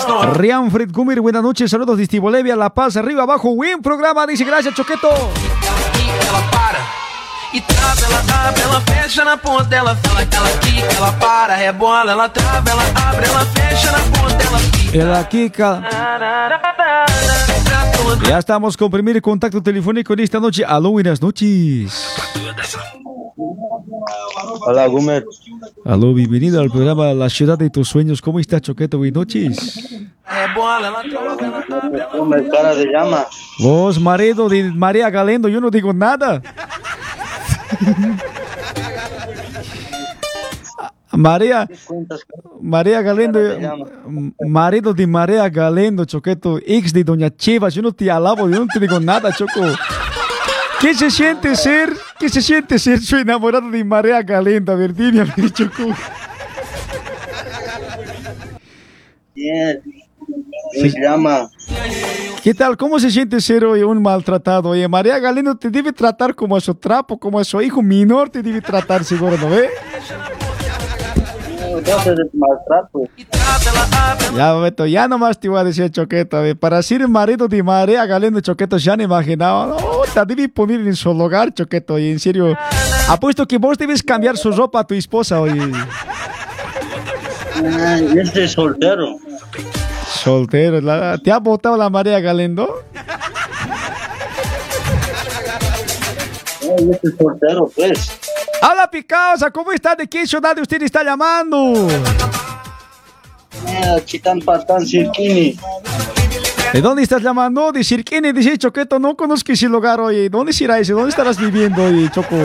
As 0.02 0.08
no... 0.08 0.34
Rianfred 0.34 0.92
Gumir, 0.92 1.22
buenas 1.22 1.44
noches, 1.44 1.70
saludos 1.70 1.98
desde 1.98 2.20
Bolivia, 2.20 2.56
La 2.56 2.74
Paz, 2.74 2.98
arriba, 2.98 3.24
abajo, 3.24 3.56
buen 3.56 3.82
programa, 3.82 4.26
dice 4.26 4.44
gracias, 4.44 4.74
Choqueto. 4.74 5.10
E 7.54 7.60
trava, 7.60 8.00
ela 8.06 8.48
abre, 8.48 8.62
ela 8.62 8.80
fecha 8.82 9.26
na 9.26 9.36
ponta, 9.36 9.76
ela 9.76 9.94
fala 9.98 10.26
que 10.26 10.38
ela 10.38 10.50
quica, 10.60 10.88
ela 10.96 11.12
para, 11.20 11.54
rebola, 11.56 12.14
ela 12.14 12.30
trava, 12.30 12.72
ela 12.72 12.84
abre, 13.10 13.26
ela 13.26 13.46
fecha 13.46 13.92
na 13.92 14.00
ponta, 14.00 14.44
ela 14.44 14.60
fica. 14.60 14.98
El 14.98 15.28
Kika. 15.28 15.82
Pra 15.82 17.92
todas 17.98 18.28
Ya 18.28 18.40
estamos 18.40 18.78
con 18.78 18.90
primer 18.90 19.22
contacto 19.22 19.62
telefónico 19.62 20.14
en 20.14 20.22
esta 20.22 20.40
noche. 20.40 20.64
Aló, 20.66 20.92
buenas 20.92 21.22
noches. 21.22 22.16
Hola, 24.66 24.88
Gumer. 24.88 25.26
Aló, 25.86 26.14
bienvenido 26.14 26.62
al 26.62 26.70
programa 26.70 27.14
La 27.14 27.30
Ciudad 27.30 27.58
de 27.58 27.70
tus 27.70 27.90
Sueños. 27.90 28.22
¿Cómo 28.22 28.40
está, 28.40 28.60
Choqueto? 28.60 28.98
Buenas 28.98 29.16
noches. 29.16 30.04
Gumer, 32.18 32.50
cara 32.50 32.76
de 32.76 32.86
llama. 32.86 33.26
Vos, 33.60 34.00
marido 34.00 34.48
de 34.50 34.72
María 34.72 35.10
Galendo, 35.10 35.48
yo 35.48 35.60
no 35.60 35.70
digo 35.70 35.94
nada. 35.94 36.42
María, 41.14 41.68
María 42.62 43.02
Galendo, 43.02 43.40
marido 44.48 44.94
de 44.94 45.08
María 45.08 45.50
Galendo, 45.50 46.06
Choqueto, 46.06 46.58
ex 46.66 46.94
de 46.94 47.04
Doña 47.04 47.30
Chivas, 47.30 47.74
yo 47.74 47.82
no 47.82 47.92
te 47.92 48.10
alabo, 48.10 48.50
yo 48.50 48.60
no 48.60 48.68
te 48.68 48.80
digo 48.80 49.00
nada, 49.00 49.32
Choco. 49.34 49.62
¿Qué 50.82 50.96
se 50.96 51.12
siente 51.12 51.56
ser? 51.56 51.94
¿Qué 52.20 52.28
se 52.28 52.42
siente 52.42 52.80
ser 52.80 53.00
su 53.02 53.16
enamorado 53.18 53.70
de 53.70 53.84
María 53.84 54.22
Galendo? 54.24 54.72
A 54.72 54.76
ver, 54.76 54.94
dime, 54.94 55.22
a 55.22 55.26
ver, 55.26 55.52
Choco. 55.52 55.96
bien. 59.36 59.82
Me 60.82 60.90
llama. 60.90 61.50
¿Qué 62.44 62.54
tal? 62.56 62.76
¿Cómo 62.78 63.00
se 63.00 63.12
siente 63.12 63.40
ser 63.40 63.64
hoy 63.66 63.84
un 63.84 64.02
maltratado? 64.02 64.70
Oye, 64.70 64.88
María 64.88 65.20
Galeno 65.20 65.56
te 65.56 65.70
debe 65.70 65.94
tratar 65.94 66.34
como 66.34 66.56
a 66.56 66.62
su 66.62 66.74
trapo, 66.74 67.20
como 67.20 67.40
a 67.40 67.44
su 67.44 67.62
hijo 67.62 67.84
menor 67.84 68.30
te 68.30 68.42
debe 68.42 68.62
tratar, 68.62 69.04
seguro, 69.04 69.38
¿no 69.38 69.50
ve? 69.50 69.62
De 69.62 70.51
maltrato. 72.34 73.00
Ya, 74.36 74.54
Beto, 74.56 74.86
ya 74.86 75.08
nomás 75.08 75.40
te 75.40 75.50
voy 75.50 75.60
a 75.60 75.64
decir, 75.64 75.90
Choqueto, 75.92 76.38
a 76.38 76.42
ver, 76.42 76.58
para 76.58 76.82
ser 76.82 77.08
marido 77.08 77.48
de 77.48 77.62
María 77.64 78.06
Galeno, 78.06 78.40
Choqueto, 78.40 78.78
ya 78.78 78.96
no 78.98 79.04
imaginaba. 79.04 79.68
No, 79.68 80.26
debe 80.26 80.50
poner 80.50 80.80
en 80.82 80.96
su 80.96 81.14
lugar, 81.14 81.54
Choqueto, 81.54 81.98
y 82.00 82.10
en 82.12 82.20
serio, 82.20 82.58
apuesto 83.10 83.48
que 83.48 83.58
vos 83.58 83.78
debes 83.78 84.02
cambiar 84.04 84.38
su 84.38 84.52
ropa 84.52 84.80
a 84.82 84.84
tu 84.88 84.94
esposa, 84.96 85.40
oye. 85.42 85.62
Yo 88.14 88.22
estoy 88.22 88.48
soltero. 88.48 89.18
Soltero, 90.08 90.82
la- 90.82 91.18
¿te 91.18 91.32
ha 91.32 91.38
votado 91.40 91.78
la 91.78 91.90
María 91.90 92.20
Galendo? 92.20 92.84
Ay, 96.62 96.86
yo 96.86 96.92
estoy 96.94 97.12
soltero, 97.18 97.72
pues. 97.76 98.12
Hola, 98.62 98.90
Picausa, 98.90 99.50
¿cómo 99.50 99.72
está? 99.72 99.96
¿De 99.96 100.08
qué 100.08 100.28
ciudad 100.28 100.58
usted 100.60 100.82
está 100.84 101.04
llamando? 101.04 101.88
Eh, 103.68 104.02
Chitán 104.06 104.40
Patán 104.40 104.86
Cirquini. 104.86 105.58
¿De 106.72 106.80
dónde 106.82 107.04
estás 107.04 107.22
llamando? 107.22 107.72
De 107.72 107.84
Sirquene, 107.84 108.32
dice 108.32 108.58
Choqueto, 108.58 108.98
no 109.00 109.16
conozco 109.18 109.52
ese 109.52 109.68
lugar, 109.68 110.00
oye. 110.00 110.30
¿Dónde 110.30 110.54
será 110.54 110.80
ese? 110.80 110.94
¿Dónde 110.94 111.10
estarás 111.10 111.38
viviendo, 111.38 111.84
oye, 111.84 112.10
Choco? 112.12 112.36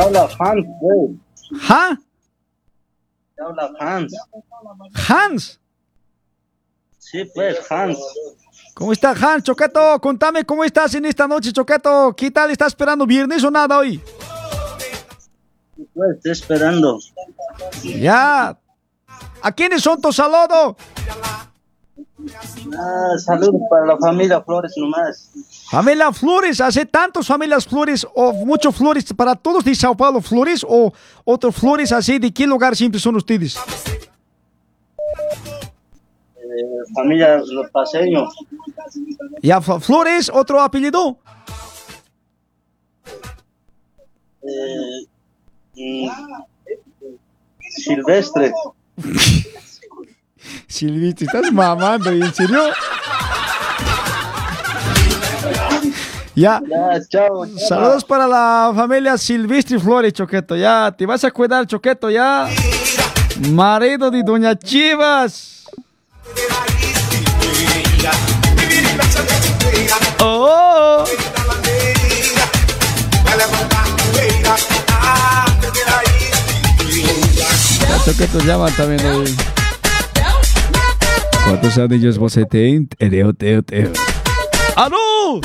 Habla 0.00 0.28
Hans. 0.38 0.66
¿Ja? 1.60 1.98
Habla 3.38 3.70
Hans. 3.78 4.12
Hans. 5.08 5.60
Sí, 6.98 7.24
pues, 7.34 7.58
Hans. 7.70 7.98
¿Cómo 8.74 8.92
está 8.92 9.10
Hans, 9.10 9.44
Choqueto? 9.44 10.00
Contame 10.00 10.44
cómo 10.44 10.64
estás 10.64 10.94
en 10.94 11.04
esta 11.04 11.28
noche, 11.28 11.52
Choqueto. 11.52 12.14
¿Qué 12.16 12.30
tal 12.30 12.50
estás 12.50 12.68
esperando 12.68 13.06
viernes 13.06 13.44
o 13.44 13.50
nada 13.50 13.78
hoy? 13.78 14.00
Pues, 15.94 16.16
estoy 16.16 16.32
esperando. 16.32 16.98
Ya. 17.82 18.56
¿A 19.42 19.52
quiénes 19.52 19.82
son 19.82 20.00
tus 20.00 20.16
saludos? 20.16 20.76
Ah, 22.78 23.18
saludos 23.18 23.60
para 23.68 23.86
la 23.86 23.98
familia 23.98 24.40
Flores 24.40 24.72
nomás. 24.76 25.30
Familia 25.70 26.12
Flores, 26.12 26.60
hace 26.60 26.86
tantos 26.86 27.26
familias 27.26 27.66
Flores 27.66 28.06
o 28.14 28.32
muchos 28.32 28.74
Flores 28.74 29.04
para 29.16 29.34
todos 29.34 29.64
de 29.64 29.74
Sao 29.74 29.96
Paulo 29.96 30.20
Flores 30.20 30.64
o 30.66 30.92
otros 31.24 31.56
Flores 31.56 31.90
así, 31.92 32.18
¿de 32.18 32.32
qué 32.32 32.46
lugar 32.46 32.76
siempre 32.76 33.00
son 33.00 33.16
ustedes? 33.16 33.58
Familia 36.94 37.36
Los 37.46 37.70
Paseños. 37.70 38.34
Ya, 39.42 39.60
Fl- 39.60 39.80
Flores, 39.80 40.30
otro 40.32 40.60
apellido. 40.60 41.18
Eh, 44.42 45.06
mm, 45.76 46.08
Silvestre. 47.76 48.52
Silvito, 50.66 51.24
estás 51.24 51.52
mamando, 51.52 52.10
¿en 52.10 52.32
serio? 52.34 52.62
Ya. 56.34 56.60
Ya, 56.66 56.98
chao. 57.08 57.46
chao. 57.46 57.58
Saludos 57.58 58.04
para 58.04 58.26
la 58.26 58.72
familia 58.74 59.16
Silvestre 59.18 59.78
Flores, 59.78 60.12
Choqueto. 60.14 60.56
Ya, 60.56 60.92
te 60.96 61.04
vas 61.06 61.22
a 61.24 61.30
cuidar, 61.30 61.66
Choqueto, 61.66 62.10
ya. 62.10 62.48
Marido 63.50 64.10
de 64.10 64.22
Doña 64.22 64.56
Chivas. 64.58 65.61
Oh. 70.20 71.04
Cacho 77.88 78.18
que 78.18 78.26
te 78.26 78.44
llaman 78.44 78.72
también 78.74 79.06
hoy. 79.06 79.36
¿Cuántos 81.44 81.78
anillos 81.78 82.18
vos 82.18 82.32
tenés? 82.32 82.88
Teo, 82.98 83.32
teo, 83.34 83.62
teo. 83.62 83.92
¡Aló! 84.74 85.40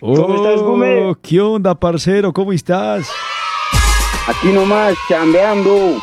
¿Cómo 0.00 0.34
estás, 0.36 0.62
Gumer? 0.62 1.02
Oh, 1.02 1.18
¿Qué 1.22 1.40
onda, 1.40 1.74
parcero? 1.74 2.32
¿Cómo 2.32 2.52
estás? 2.52 3.06
Aquí 4.26 4.48
nomás, 4.48 4.94
chambeando. 5.08 6.00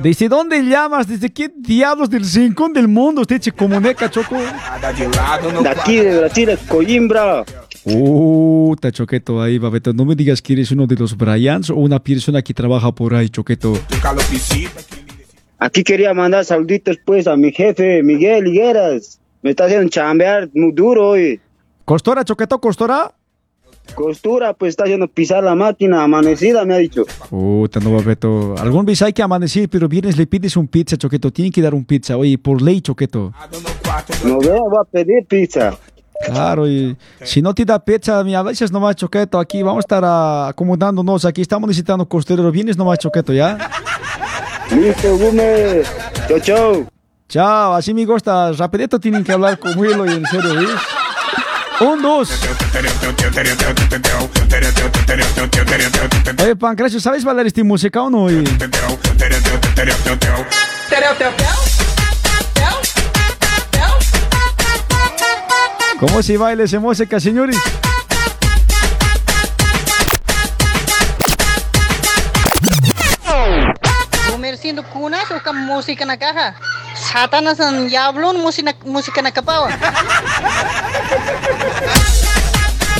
¿Desde 0.00 0.28
dónde 0.28 0.62
llamas? 0.62 1.06
¿Desde 1.06 1.30
qué 1.30 1.50
diablos 1.56 2.10
del 2.10 2.24
rincón 2.24 2.72
del 2.72 2.88
mundo 2.88 3.22
usted 3.22 3.40
se 3.40 3.52
comunica, 3.52 4.10
Choco? 4.10 4.36
De 4.36 5.68
aquí, 5.68 5.96
de 5.96 6.18
Brasil, 6.18 6.58
Coimbra. 6.68 7.44
Uh, 7.84 8.74
ta 8.80 8.90
Choqueto, 8.90 9.42
ahí, 9.42 9.58
Babeto. 9.58 9.92
No 9.92 10.04
me 10.04 10.14
digas 10.14 10.40
que 10.40 10.54
eres 10.54 10.70
uno 10.70 10.86
de 10.86 10.96
los 10.96 11.16
Bryans 11.16 11.70
o 11.70 11.76
una 11.76 12.02
persona 12.02 12.42
que 12.42 12.54
trabaja 12.54 12.92
por 12.92 13.14
ahí, 13.14 13.28
Choqueto. 13.28 13.78
Aquí 15.58 15.84
quería 15.84 16.12
mandar 16.14 16.44
saluditos, 16.44 16.98
pues, 17.04 17.26
a 17.26 17.36
mi 17.36 17.52
jefe, 17.52 18.02
Miguel 18.02 18.46
Higueras. 18.48 19.20
Me 19.42 19.50
está 19.50 19.66
haciendo 19.66 19.88
chambear 19.88 20.48
muy 20.54 20.72
duro 20.72 21.10
hoy. 21.10 21.40
¿Costora, 21.84 22.24
Choqueto, 22.24 22.58
costora? 22.60 23.14
Costura, 23.94 24.54
pues, 24.54 24.70
está 24.70 24.84
haciendo 24.84 25.08
pisar 25.08 25.44
la 25.44 25.54
máquina 25.54 26.02
amanecida, 26.02 26.64
me 26.64 26.74
ha 26.74 26.78
dicho. 26.78 27.04
Puta, 27.30 27.80
no, 27.80 27.92
Babeto. 27.92 28.54
Algún 28.58 28.84
vez 28.84 29.02
hay 29.02 29.12
que 29.12 29.22
amanecer, 29.22 29.68
pero 29.68 29.88
vienes 29.88 30.16
le 30.16 30.26
pides 30.26 30.56
un 30.56 30.66
pizza, 30.68 30.96
Choqueto. 30.96 31.30
Tiene 31.30 31.50
que 31.50 31.62
dar 31.62 31.74
un 31.74 31.84
pizza. 31.84 32.16
Oye, 32.16 32.38
por 32.38 32.60
ley, 32.60 32.80
Choqueto. 32.80 33.32
No 34.24 34.38
veo, 34.38 34.62
va 34.70 34.82
a 34.82 34.84
pedir 34.90 35.26
pizza. 35.28 35.78
Claro, 36.26 36.66
y 36.66 36.96
si 37.22 37.42
no 37.42 37.54
te 37.54 37.64
da 37.64 37.78
pizza, 37.78 38.20
a 38.20 38.42
veces 38.42 38.72
nomás 38.72 38.96
choqueto 38.96 39.38
aquí, 39.38 39.62
vamos 39.62 39.78
a 39.78 39.80
estar 39.80 40.02
ah, 40.04 40.48
acomodándonos 40.48 41.24
aquí, 41.24 41.42
estamos 41.42 41.68
necesitando 41.68 42.08
costurero, 42.08 42.50
vienes 42.50 42.78
nomás 42.78 42.98
choqueto, 42.98 43.32
¿ya? 43.32 43.58
Listo, 44.70 45.18
Gumer. 45.18 45.84
Chau, 46.28 46.40
chau. 46.40 46.86
Chao, 47.28 47.74
así 47.74 47.92
me 47.92 48.04
gusta, 48.06 48.52
rapidito 48.52 48.98
tienen 48.98 49.24
que 49.24 49.32
hablar 49.32 49.58
con 49.58 49.76
Willow 49.76 50.06
y 50.06 50.12
en 50.12 50.26
serio, 50.26 50.54
¿ves? 50.54 50.70
Un, 51.80 52.02
dos. 52.02 52.30
Oye, 56.42 56.56
Pancracio, 56.56 57.00
¿sabes 57.00 57.24
bailar 57.24 57.46
esta 57.46 57.64
música 57.64 58.02
o 58.02 58.10
no? 58.10 58.30
Y- 58.30 58.44
¿Cómo 65.98 66.22
se 66.22 66.36
baila 66.36 66.64
esa 66.64 66.78
música, 66.80 67.18
señores? 67.20 67.56
Comerciando 74.30 74.82
kunas 74.82 75.30
o 75.30 75.52
música 75.52 76.04
na 76.04 76.16
caja. 76.16 76.54
Satanas 76.94 77.58
ang 77.60 77.88
yablon 77.88 78.38
música 78.40 78.74
música 78.86 79.20
na 79.22 79.30
kapawa. 79.30 79.68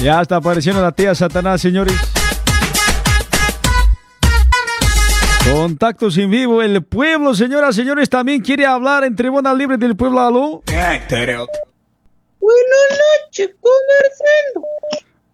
Ya 0.02 0.20
está 0.20 0.36
apareciendo 0.36 0.82
la 0.82 0.92
tía 0.92 1.14
Satanás, 1.14 1.60
señores. 1.60 1.94
Contactos 5.50 6.16
en 6.18 6.30
vivo, 6.30 6.62
el 6.62 6.82
pueblo, 6.82 7.34
señoras, 7.34 7.76
señores, 7.76 8.08
también 8.08 8.40
quiere 8.40 8.64
hablar 8.64 9.04
en 9.04 9.14
Tribuna 9.14 9.52
Libre 9.52 9.76
del 9.76 9.94
Pueblo, 9.94 10.20
aló. 10.20 10.62
Buenas 12.40 12.90
noches, 12.90 13.50
comerciando. 13.60 14.66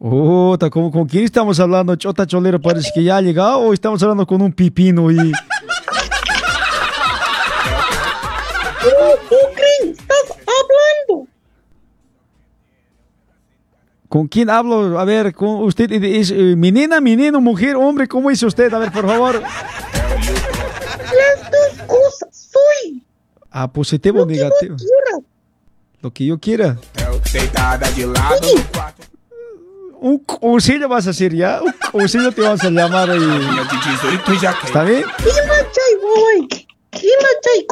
Oh, 0.01 0.57
¿con, 0.71 0.91
¿con 0.91 1.07
quién 1.07 1.25
estamos 1.25 1.61
hablando? 1.61 1.95
Chota 1.95 2.27
Cholero, 2.27 2.61
parece 2.61 2.91
que 2.95 3.05
ya 3.05 3.19
ha 3.19 3.21
llegado 3.21 3.59
o 3.59 3.73
estamos 3.73 4.03
hablando 4.03 4.27
con 4.27 4.43
un 4.43 4.53
pipino 4.53 5.11
y... 5.11 5.17
Oh, 8.83 9.17
¿Tú 9.29 9.37
crees? 9.55 9.99
Estás 9.99 10.40
¿Con 14.11 14.27
quién 14.27 14.51
hablo? 14.51 14.99
A 14.99 15.05
ver, 15.05 15.33
con 15.33 15.63
usted 15.63 15.93
es 15.93 16.33
eh, 16.33 16.57
menina, 16.57 17.01
menino, 17.01 17.41
mujer, 17.41 17.77
hombre, 17.77 18.09
¿cómo 18.09 18.29
dice 18.29 18.45
usted? 18.45 18.75
A 18.75 18.81
ver, 18.81 18.91
por 18.91 19.07
favor. 19.07 19.41
Las 19.41 21.41
dos 21.49 21.87
cosas 21.87 22.51
soy. 22.51 23.05
Ah, 23.53 23.73
positivo 23.73 24.23
o 24.23 24.27
negativo. 24.27 24.75
Quiera. 24.75 25.25
Lo 26.03 26.13
que 26.13 26.27
yo 26.27 26.41
quiera. 26.41 26.77
Un 30.01 30.19
cursillo 30.19 30.89
vas 30.89 31.07
a 31.07 31.11
hacer 31.11 31.33
ya. 31.33 31.61
Un 31.63 31.73
cursillo 31.93 32.33
te 32.33 32.41
vas 32.41 32.65
a 32.65 32.71
llamar 32.71 33.11
ahí. 33.11 33.21
¿Está 34.65 34.83
bien? 34.83 35.05
Imachay, 35.05 35.95
boy. 36.03 36.49
Imachay, 36.95 37.65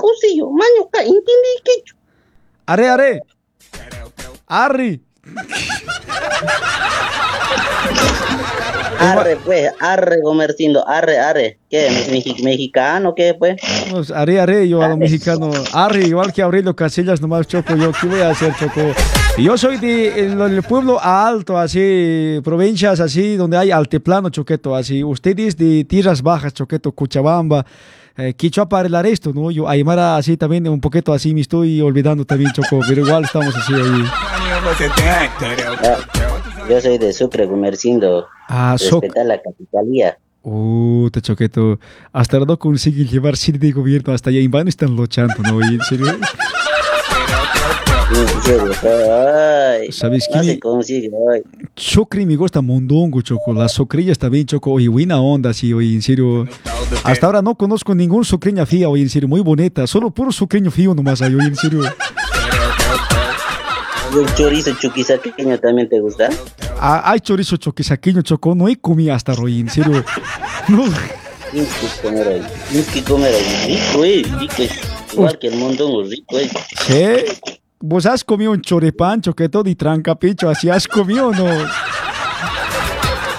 Arre, 9.00 9.36
pues, 9.44 9.70
arre, 9.80 10.20
comercindo, 10.22 10.86
arre, 10.88 11.18
arre. 11.20 11.58
¿Qué? 11.70 11.88
¿Mexi- 12.10 12.42
¿Mexicano 12.42 13.14
qué, 13.14 13.32
pues? 13.38 13.56
Pues, 13.90 14.10
Are, 14.10 14.40
are, 14.40 14.68
yo 14.68 14.82
a 14.82 14.88
lo 14.88 14.96
mexicano. 14.96 15.50
Arri, 15.72 16.06
igual 16.06 16.32
que 16.32 16.42
Aurelio 16.42 16.74
Casillas, 16.74 17.20
nomás 17.20 17.46
choco 17.46 17.76
yo. 17.76 17.92
¿Qué 17.92 18.08
voy 18.08 18.20
a 18.20 18.30
hacer, 18.30 18.52
choco? 18.58 18.80
Yo 19.38 19.56
soy 19.56 19.76
de 19.78 20.18
el- 20.26 20.36
del 20.38 20.62
pueblo 20.64 20.98
alto, 21.00 21.56
así, 21.56 22.40
provincias 22.42 22.98
así, 22.98 23.36
donde 23.36 23.56
hay 23.56 23.70
altiplano, 23.70 24.30
choqueto, 24.30 24.74
así. 24.74 25.04
Ustedes 25.04 25.56
de 25.56 25.84
tierras 25.84 26.20
bajas, 26.20 26.52
choqueto, 26.52 26.90
Cochabamba. 26.90 27.64
Eh, 28.20 28.34
para 28.68 28.88
el 28.88 29.06
esto, 29.06 29.32
¿no? 29.32 29.52
Yo 29.52 29.68
Aymara 29.68 30.16
así 30.16 30.36
también, 30.36 30.68
un 30.68 30.80
poquito 30.80 31.12
así, 31.12 31.32
me 31.34 31.40
estoy 31.40 31.80
olvidando 31.80 32.24
también, 32.24 32.50
Choco, 32.52 32.80
pero 32.88 33.06
igual 33.06 33.22
estamos 33.22 33.54
así 33.54 33.72
ahí. 33.72 34.04
Ah, 35.00 35.96
yo 36.68 36.80
soy 36.80 36.98
de 36.98 37.12
Sucre, 37.12 37.46
comercindo. 37.46 38.26
Ah, 38.48 38.76
Respetar 38.76 39.24
la 39.24 39.40
capitalía. 39.40 40.18
Uh, 40.42 41.08
te 41.10 41.20
choqueto. 41.20 41.78
Hasta 42.12 42.40
no 42.40 42.58
consiguen 42.58 43.06
llevar 43.06 43.36
sede 43.36 43.58
de 43.58 43.70
gobierno 43.70 44.12
hasta 44.12 44.30
allá. 44.30 44.40
En 44.40 44.50
vano 44.50 44.68
están 44.68 44.96
luchando, 44.96 45.34
¿no? 45.42 45.60
Y 45.60 45.74
en 45.74 45.80
serio. 45.82 46.06
¿Sabes 49.90 50.28
no 50.34 50.40
qué? 50.40 50.46
se 50.46 50.58
consigue, 50.58 51.10
ay. 51.32 51.42
Chocri 51.76 52.24
me 52.24 52.36
gusta 52.36 52.62
mondongo, 52.62 53.20
Choco. 53.20 53.52
Las 53.52 53.72
socrillas 53.72 54.18
también, 54.18 54.46
Choco. 54.46 54.72
Oye, 54.72 54.88
buena 54.88 55.20
onda, 55.20 55.52
sí, 55.52 55.72
oye, 55.72 55.94
en 55.94 56.02
serio. 56.02 56.46
Hasta 57.04 57.26
ahora 57.26 57.42
no 57.42 57.54
conozco 57.54 57.94
ningún 57.94 58.24
socreña 58.24 58.64
fía, 58.64 58.88
oye, 58.88 59.02
en 59.02 59.10
serio, 59.10 59.28
muy 59.28 59.40
bonita. 59.40 59.86
Solo 59.86 60.10
puro 60.10 60.32
socreño 60.32 60.70
fío 60.70 60.94
nomás 60.94 61.20
hay, 61.20 61.34
oye, 61.34 61.48
en 61.48 61.56
serio. 61.56 61.82
¿El 64.18 64.34
chorizo 64.34 64.72
chuquisaqueño 64.80 65.58
también 65.58 65.88
te 65.88 66.00
gusta? 66.00 66.30
Ah, 66.80 67.02
hay 67.04 67.20
chorizo 67.20 67.56
choquisaqueño, 67.58 68.22
Choco. 68.22 68.54
No 68.54 68.68
he 68.68 68.76
comido 68.76 69.12
hasta 69.14 69.32
hoy, 69.34 69.60
en 69.60 69.68
serio. 69.68 70.04
No. 70.68 70.84
Tienes 71.50 71.70
que 71.76 72.02
comer 72.02 72.28
hoy. 72.28 72.42
Tienes 72.68 72.88
que 72.88 73.02
comer 73.02 73.34
hoy. 73.34 73.74
Rico, 73.74 74.04
eh. 74.04 74.22
Rico. 74.38 74.74
Igual 75.14 75.38
que 75.38 75.46
el 75.48 75.56
mondongo, 75.56 76.02
rico, 76.02 76.38
eh. 76.38 76.50
¿Sí? 76.86 77.57
¿Vos 77.80 78.06
has 78.06 78.24
comido 78.24 78.50
un 78.52 78.60
choripán, 78.60 79.20
choqueto 79.22 79.62
de 79.62 79.74
trancapicho? 79.76 80.48
¿Así 80.50 80.68
has 80.68 80.88
comido 80.88 81.28
o 81.28 81.32
no? 81.32 81.46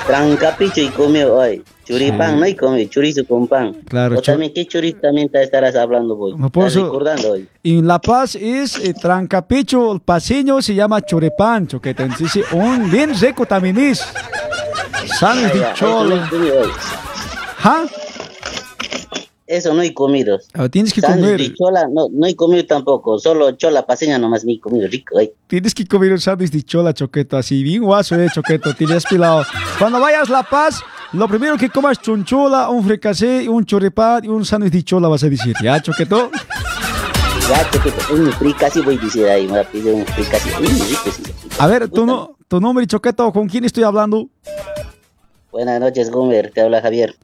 Trancapicho 0.08 0.82
y 0.82 0.88
comió 0.90 1.36
hoy. 1.36 1.62
Churipán, 1.86 2.34
Sí. 2.34 2.38
no 2.40 2.46
hay 2.46 2.56
comido. 2.56 2.90
Chorizo 2.90 3.26
con 3.26 3.48
pan. 3.48 3.74
Claro, 3.88 4.18
O 4.18 4.22
también, 4.22 4.54
¿qué 4.54 4.66
chorizo 4.66 4.98
también 5.02 5.28
te 5.30 5.42
estarás 5.44 5.76
hablando 5.76 6.16
vos? 6.16 6.38
No, 6.38 6.50
por 6.50 6.68
¿Estás 6.68 6.78
eso- 6.78 6.86
recordando 6.86 7.32
hoy? 7.32 7.48
En 7.64 7.86
La 7.88 8.00
Paz 8.00 8.36
es 8.36 8.78
eh, 8.78 8.94
trancapicho, 8.94 9.92
el 9.92 10.00
paseño 10.00 10.62
se 10.62 10.74
llama 10.74 11.02
choripán, 11.02 11.68
choqueto. 11.68 12.04
Entonces, 12.04 12.46
un 12.54 12.90
bien 12.90 13.20
rico 13.20 13.46
también 13.46 13.78
es. 13.78 14.02
Ah, 15.22 15.36
de 15.36 15.66
cholo. 15.74 16.18
¿Ah? 17.64 17.84
Eso 19.50 19.74
no 19.74 19.82
he 19.82 19.92
comido. 19.96 20.40
Ah, 20.54 20.70
tienes 20.70 20.94
que 20.94 21.02
Sándwich 21.02 21.24
comer. 21.24 21.54
chola, 21.56 21.88
no, 21.92 22.08
no 22.12 22.28
he 22.28 22.36
comido 22.36 22.64
tampoco. 22.68 23.18
Solo 23.18 23.54
chola 23.54 23.84
paseña 23.84 24.20
nomás 24.20 24.46
he 24.48 24.60
comido. 24.60 24.88
Rico, 24.88 25.20
eh. 25.20 25.34
Tienes 25.48 25.74
que 25.74 25.88
comer 25.88 26.12
un 26.12 26.20
sándwich 26.20 26.52
de 26.52 26.62
chola, 26.62 26.94
choqueto, 26.94 27.36
así, 27.36 27.64
bien 27.64 27.82
guaso, 27.82 28.14
eh, 28.16 28.28
choqueto, 28.32 28.76
tienes 28.76 29.06
pilado. 29.08 29.44
Cuando 29.80 30.00
vayas 30.00 30.30
a 30.30 30.34
La 30.34 30.44
Paz, 30.44 30.82
lo 31.14 31.28
primero 31.28 31.58
que 31.58 31.68
comas 31.68 32.00
chunchola, 32.00 32.70
un 32.70 32.84
fricasé, 32.86 33.50
un 33.50 33.66
choripán 33.66 34.24
y 34.24 34.28
un 34.28 34.46
sándwich 34.46 34.72
de 34.72 34.84
chola, 34.84 35.08
vas 35.08 35.24
a 35.24 35.30
decir, 35.30 35.56
¿ya, 35.64 35.82
choqueto? 35.82 36.30
Ya, 37.50 37.72
choquito, 37.72 38.14
un 38.14 38.32
fricasi 38.34 38.82
voy 38.82 39.00
a 39.00 39.02
decir 39.04 39.26
ahí. 39.26 39.48
Me 39.48 39.54
voy 39.54 39.60
a 39.62 39.64
pedir 39.72 39.94
un. 39.96 40.06
A 41.58 41.66
ver, 41.66 41.90
tu, 41.90 42.06
no, 42.06 42.38
tu 42.48 42.62
nombre, 42.62 42.86
choqueto, 42.86 43.34
¿con 43.34 43.48
quién 43.50 43.66
estoy 43.66 43.82
hablando? 43.82 44.30
Buenas 45.52 45.80
noches, 45.80 46.12
Gomer. 46.12 46.52
Te 46.52 46.62
habla 46.62 46.84
Javier. 46.84 47.16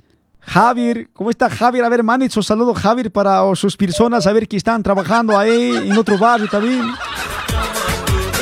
Javier, 0.45 1.09
¿cómo 1.13 1.29
está 1.29 1.49
Javier? 1.49 1.83
A 1.83 1.89
ver, 1.89 2.03
manito, 2.03 2.41
saludo 2.41 2.73
Javier 2.73 3.11
para 3.11 3.43
sus 3.55 3.75
personas, 3.75 4.27
a 4.27 4.33
ver 4.33 4.47
que 4.47 4.57
están 4.57 4.83
trabajando 4.83 5.37
ahí 5.37 5.75
en 5.87 5.97
otro 5.97 6.17
barrio 6.17 6.47
también. 6.49 6.83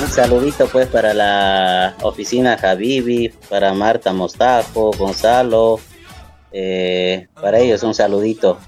saludito 0.09 0.67
pues 0.67 0.87
para 0.87 1.13
la 1.13 1.95
oficina 2.03 2.57
Javibi, 2.57 3.31
para 3.49 3.73
Marta 3.73 4.13
Mostajo, 4.13 4.91
Gonzalo, 4.91 5.79
eh, 6.51 7.27
para 7.41 7.59
ellos 7.59 7.81
un 7.83 7.93
saludito. 7.93 8.59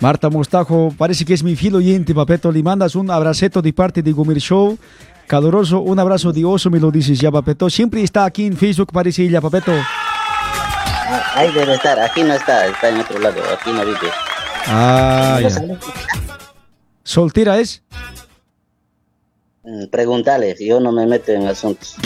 Marta 0.00 0.28
Mostajo, 0.28 0.92
parece 0.96 1.24
que 1.24 1.34
es 1.34 1.42
mi 1.42 1.56
fiel 1.56 1.76
oyente, 1.76 2.14
Papeto. 2.14 2.52
Le 2.52 2.62
mandas 2.62 2.94
un 2.94 3.10
abraceto 3.10 3.62
de 3.62 3.72
parte 3.72 4.02
de 4.02 4.12
Gomer 4.12 4.38
Show. 4.38 4.76
Caluroso, 5.26 5.80
un 5.80 5.98
abrazo 5.98 6.32
de 6.32 6.44
oso, 6.44 6.68
me 6.68 6.78
lo 6.78 6.90
dices 6.90 7.18
ya, 7.18 7.30
Papeto. 7.30 7.70
Siempre 7.70 8.02
está 8.02 8.26
aquí 8.26 8.44
en 8.44 8.56
Facebook, 8.56 8.90
parece 8.92 9.22
ella, 9.22 9.40
Papeto. 9.40 9.72
Ah, 11.06 11.32
Ahí 11.34 11.52
debe 11.52 11.74
estar, 11.74 11.98
aquí 12.00 12.22
no 12.22 12.34
está, 12.34 12.66
está 12.66 12.88
en 12.88 13.00
otro 13.00 13.18
lado, 13.18 13.40
aquí 13.52 13.70
no 13.72 13.84
vive. 13.84 14.10
Ah, 14.66 15.38
ya. 15.42 15.48
¿Soltera 17.02 17.58
es? 17.58 17.82
Mm, 19.62 19.86
Pregúntale, 19.90 20.56
yo 20.58 20.80
no 20.80 20.92
me 20.92 21.06
meto 21.06 21.32
en 21.32 21.46
asuntos. 21.46 21.96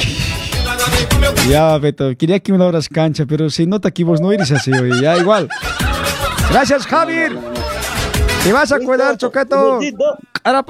Ya, 1.48 1.76
Beto, 1.78 2.16
quería 2.16 2.38
que 2.38 2.52
me 2.52 2.58
lo 2.58 2.64
abras 2.64 2.88
cancha, 2.88 3.24
pero 3.26 3.50
se 3.50 3.66
nota 3.66 3.90
que 3.90 4.04
vos 4.04 4.20
no 4.20 4.30
eres 4.32 4.50
así, 4.52 4.70
oye, 4.72 5.00
ya 5.02 5.16
igual. 5.16 5.48
Gracias, 6.50 6.86
Javier. 6.86 7.36
Te 8.44 8.52
vas 8.52 8.70
a 8.70 8.78
cuidar, 8.78 9.16
Choqueto. 9.16 9.80
A 10.44 10.52
la 10.52 10.62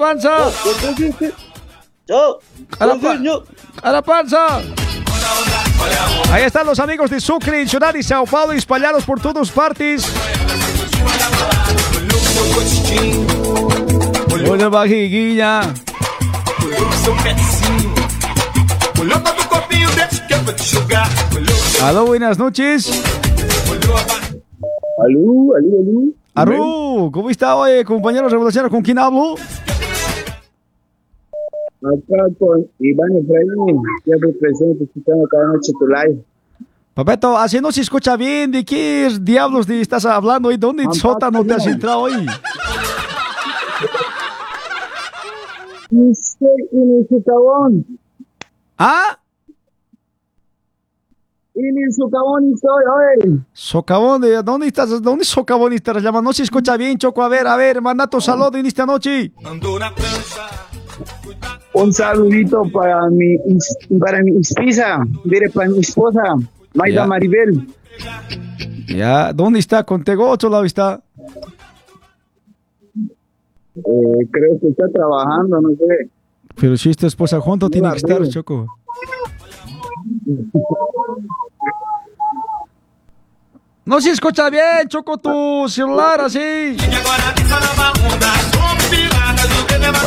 Ahí 6.31 6.43
están 6.43 6.65
los 6.65 6.79
amigos 6.79 7.09
de 7.09 7.19
Sucre, 7.19 7.67
Ciudad 7.67 7.93
y 7.95 8.03
Sao 8.03 8.25
Paulo, 8.25 8.53
espalhados 8.53 9.03
por 9.03 9.19
todas 9.19 9.49
partes. 9.49 10.05
Olha 14.49 14.65
a 14.65 14.69
barriguinha. 14.69 15.61
Aló, 21.81 22.05
buenas 22.05 22.37
noches. 22.37 22.89
Aló, 25.05 25.55
aló, 25.55 25.79
aló. 25.79 26.01
Aru, 26.35 27.11
¿cómo 27.11 27.29
está 27.29 27.55
hoy, 27.55 27.83
compañero 27.83 28.29
revolucionario? 28.29 28.69
¿Con 28.69 28.81
quién 28.81 28.99
hablo? 28.99 29.35
Acá 31.81 32.23
con 32.37 32.67
Iván 32.79 33.11
Efraín, 33.17 33.81
siempre 34.03 34.33
presente, 34.33 34.83
escuchando 34.83 35.25
cada 35.29 35.45
noche 35.47 35.71
tu 35.79 35.87
live. 35.87 36.23
Papeto, 36.93 37.37
así 37.37 37.61
no 37.61 37.71
se 37.71 37.79
escucha 37.79 38.17
bien. 38.17 38.51
¿De 38.51 38.65
qué 38.65 39.09
diablos 39.21 39.65
de 39.65 39.79
estás 39.79 40.03
hablando 40.03 40.49
hoy? 40.49 40.57
¿Dónde 40.57 40.83
en 40.83 40.93
sótano 40.93 41.45
te 41.45 41.53
has 41.53 41.65
entrado 41.65 41.99
hoy? 41.99 42.27
En 45.91 46.11
el 46.11 47.07
socavón. 47.09 47.85
¿Ah? 48.77 49.17
En 51.55 51.77
el 51.77 51.93
socavón 51.93 52.53
estoy 52.53 52.83
hoy. 53.29 53.41
Socavón, 53.53 54.21
¿de 54.21 54.43
¿dónde 54.43 54.67
estás? 54.67 55.01
¿Dónde 55.01 55.23
socavón 55.23 55.71
estás 55.71 56.03
llamando? 56.03 56.29
No 56.29 56.33
se 56.33 56.43
escucha 56.43 56.75
bien, 56.75 56.97
Choco. 56.97 57.23
A 57.23 57.29
ver, 57.29 57.47
a 57.47 57.55
ver, 57.55 57.81
manda 57.81 58.07
tu 58.07 58.19
saludo 58.19 58.57
en 58.57 58.65
esta 58.65 58.85
noche. 58.85 59.31
Un 61.73 61.93
saludito 61.93 62.63
para 62.73 63.07
mi, 63.09 63.37
para 63.99 64.21
mi 64.23 64.37
esposa, 64.39 65.05
diré 65.23 65.49
para 65.49 65.69
mi 65.69 65.79
esposa, 65.79 66.21
Maida 66.73 67.01
Ya. 67.03 67.07
Maribel. 67.07 67.67
Ya, 68.87 69.33
¿dónde 69.33 69.59
está? 69.59 69.83
¿Con 69.83 70.03
Tego 70.03 70.27
otro 70.29 70.49
lado 70.49 70.65
está? 70.65 71.01
Eh, 73.75 74.27
creo 74.31 74.59
que 74.59 74.67
está 74.69 74.87
trabajando, 74.91 75.61
no 75.61 75.69
sé. 75.69 76.09
Pero 76.59 76.75
si 76.75 76.89
es 76.89 76.97
tu 76.97 77.05
esposa 77.07 77.39
junto, 77.39 77.69
tiene 77.69 77.89
que 77.91 77.97
estar. 77.97 78.27
Choco. 78.27 78.67
No 83.85 84.01
se 84.01 84.11
escucha 84.11 84.49
bien, 84.49 84.87
Choco, 84.87 85.17
tu 85.17 85.67
celular 85.69 86.21
así. 86.21 86.75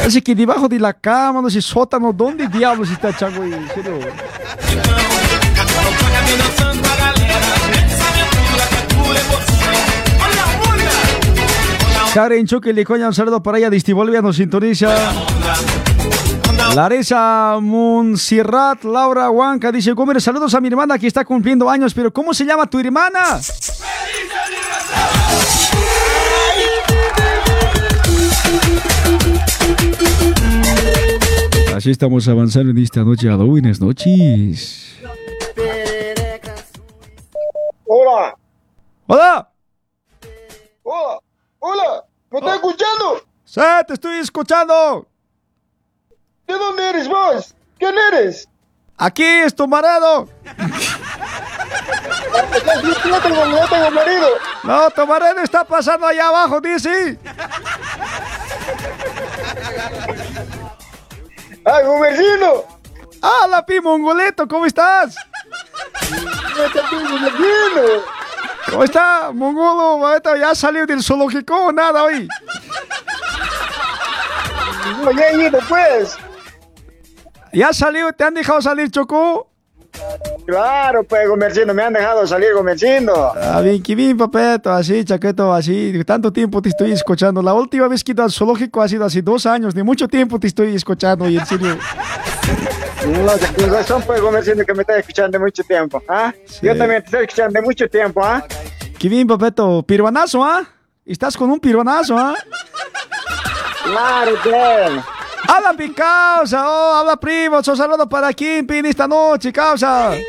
Parece 0.03 0.23
que 0.23 0.35
debajo 0.35 0.69
de 0.69 0.79
la 0.79 0.93
cama, 0.93 1.41
no 1.41 1.49
sé, 1.49 1.63
sótano, 1.63 2.13
¿dónde 2.13 2.49
diablos 2.49 2.91
está 2.91 3.17
Chango? 3.17 3.45
En 3.45 3.69
serio. 3.69 3.99
Karen 12.15 12.47
Choque 12.47 12.75
un 12.87 13.15
saludo 13.15 13.43
para 13.43 13.57
ella 13.57 13.71
de 13.71 13.95
Bolivia, 13.95 14.21
nos 14.21 14.37
sintoniza. 14.37 14.95
Larisa 16.75 17.59
Monserrat, 17.61 18.85
Laura 18.85 19.31
Huanca, 19.31 19.73
dice, 19.73 19.93
Gómez, 19.93 20.23
saludos 20.23 20.55
a 20.55 20.61
mi 20.61 20.69
hermana 20.69 20.99
que 20.99 21.07
está 21.07 21.25
cumpliendo 21.25 21.71
años, 21.71 21.95
pero 21.95 22.13
¿cómo 22.13 22.35
se 22.35 22.45
llama 22.45 22.67
tu 22.67 22.79
hermana? 22.81 23.41
Así 31.75 31.91
estamos 31.91 32.29
avanzando 32.29 32.71
en 32.71 32.79
esta 32.79 33.03
noche. 33.03 33.29
Aló, 33.29 33.47
buenas 33.47 33.81
noches. 33.81 34.97
Hola, 37.87 38.35
¡Hola! 39.07 39.49
hola, 40.83 41.19
hola, 41.59 42.05
¿me 42.31 42.39
estás 42.39 42.55
escuchando? 42.55 43.23
¡Sí, 43.45 43.61
te 43.87 43.95
estoy 43.95 44.17
escuchando! 44.19 45.07
¿De 46.47 46.55
dónde 46.55 46.89
eres 46.89 47.09
vos? 47.09 47.55
¿Quién 47.79 47.95
eres? 48.13 48.49
¡Aquí 48.97 49.25
es 49.25 49.55
tu 49.55 49.67
marido. 49.67 50.29
No, 54.65 54.91
tu 54.91 55.07
marido 55.07 55.41
está 55.43 55.65
pasando 55.65 56.07
allá 56.07 56.29
abajo, 56.29 56.61
dice. 56.61 57.19
¡Ay, 61.65 61.85
un 61.87 62.01
vecino! 62.01 62.65
¡Hola, 63.21 63.65
Pi 63.65 63.81
Mongoleto! 63.81 64.49
¿Cómo 64.49 64.67
estás? 64.67 65.15
¿Cómo 68.71 68.85
está, 68.85 69.31
Mongolo? 69.33 70.19
¿Ya 70.39 70.55
salió 70.55 70.87
del 70.87 71.03
zoológico 71.03 71.55
o 71.67 71.73
nada 71.73 72.05
hoy? 72.05 72.29
No, 75.03 75.13
ya 75.13 75.29
he 75.29 75.43
ido, 75.43 75.59
pues. 75.69 76.17
¿Ya 77.53 77.73
salió? 77.73 78.13
¿Te 78.13 78.25
han 78.25 78.35
dejado 78.35 78.61
salir, 78.63 78.91
Choco? 78.91 79.52
Claro, 80.47 81.05
pues, 81.05 81.29
Gomercino, 81.29 81.73
me 81.73 81.83
han 81.83 81.93
dejado 81.93 82.27
salir, 82.27 82.53
Gomercino. 82.55 83.33
Ah, 83.35 83.61
bien, 83.63 84.17
papeto, 84.17 84.73
así, 84.73 85.05
chaqueto, 85.05 85.53
así. 85.53 85.93
Tanto 86.05 86.33
tiempo 86.33 86.61
te 86.61 86.71
estoy 86.71 86.93
escuchando. 86.93 87.43
La 87.43 87.55
última 87.55 87.89
vez 87.89 88.03
que 88.03 88.13
he 88.13 88.15
ido 88.15 88.25
al 88.25 88.31
zoológico 88.31 88.83
ha 88.83 88.89
sido 88.89 89.05
hace 89.05 89.23
dos 89.23 89.47
años. 89.47 89.75
De 89.75 89.83
mucho 89.83 90.09
tiempo 90.09 90.39
te 90.39 90.49
estoy 90.49 90.75
escuchando 90.75 91.29
y 91.29 91.39
en 91.39 91.47
serio. 91.47 91.79
No, 93.07 93.33
tienes 93.33 93.73
razón, 93.73 94.03
pues, 94.07 94.21
Gomercino, 94.21 94.65
que 94.65 94.75
me 94.75 94.83
estás 94.83 94.99
escuchando 94.99 95.39
de 95.39 95.45
mucho 95.45 95.63
tiempo, 95.65 96.03
¿ah? 96.09 96.33
Yo 96.61 96.77
también 96.77 97.03
te 97.03 97.07
estoy 97.07 97.25
escuchando 97.25 97.61
de 97.61 97.63
mucho 97.63 97.89
tiempo, 97.89 98.25
¿ah? 98.25 98.45
Qué 98.99 99.09
bien, 99.09 99.27
papeto. 99.27 99.83
Piruanazo, 99.83 100.45
¿ah? 100.45 100.63
Estás 101.05 101.37
con 101.37 101.51
un 101.51 101.61
piruanazo, 101.61 102.17
¿ah? 102.17 102.35
Claro, 103.85 104.33
pues. 104.43 105.22
Habla 105.49 105.73
mi 105.73 105.91
causa, 105.93 106.65
oh, 106.69 106.95
habla 106.95 107.17
primo, 107.17 107.59
un 107.59 107.77
saludo 107.77 108.09
para 108.09 108.33
Kimpin 108.33 108.87
esta 108.87 109.07
noche, 109.07 109.53
causa. 109.53 110.17
Eh, 110.17 110.25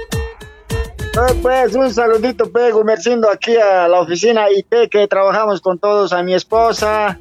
Pues 1.42 1.76
un 1.76 1.94
saludito, 1.94 2.52
pues, 2.52 2.74
Gomercindo, 2.74 3.30
aquí 3.30 3.56
a 3.56 3.88
la 3.88 4.00
oficina 4.00 4.50
IT 4.50 4.90
que 4.90 5.08
trabajamos 5.08 5.62
con 5.62 5.78
todos, 5.78 6.12
a 6.12 6.24
mi 6.24 6.34
esposa, 6.34 7.20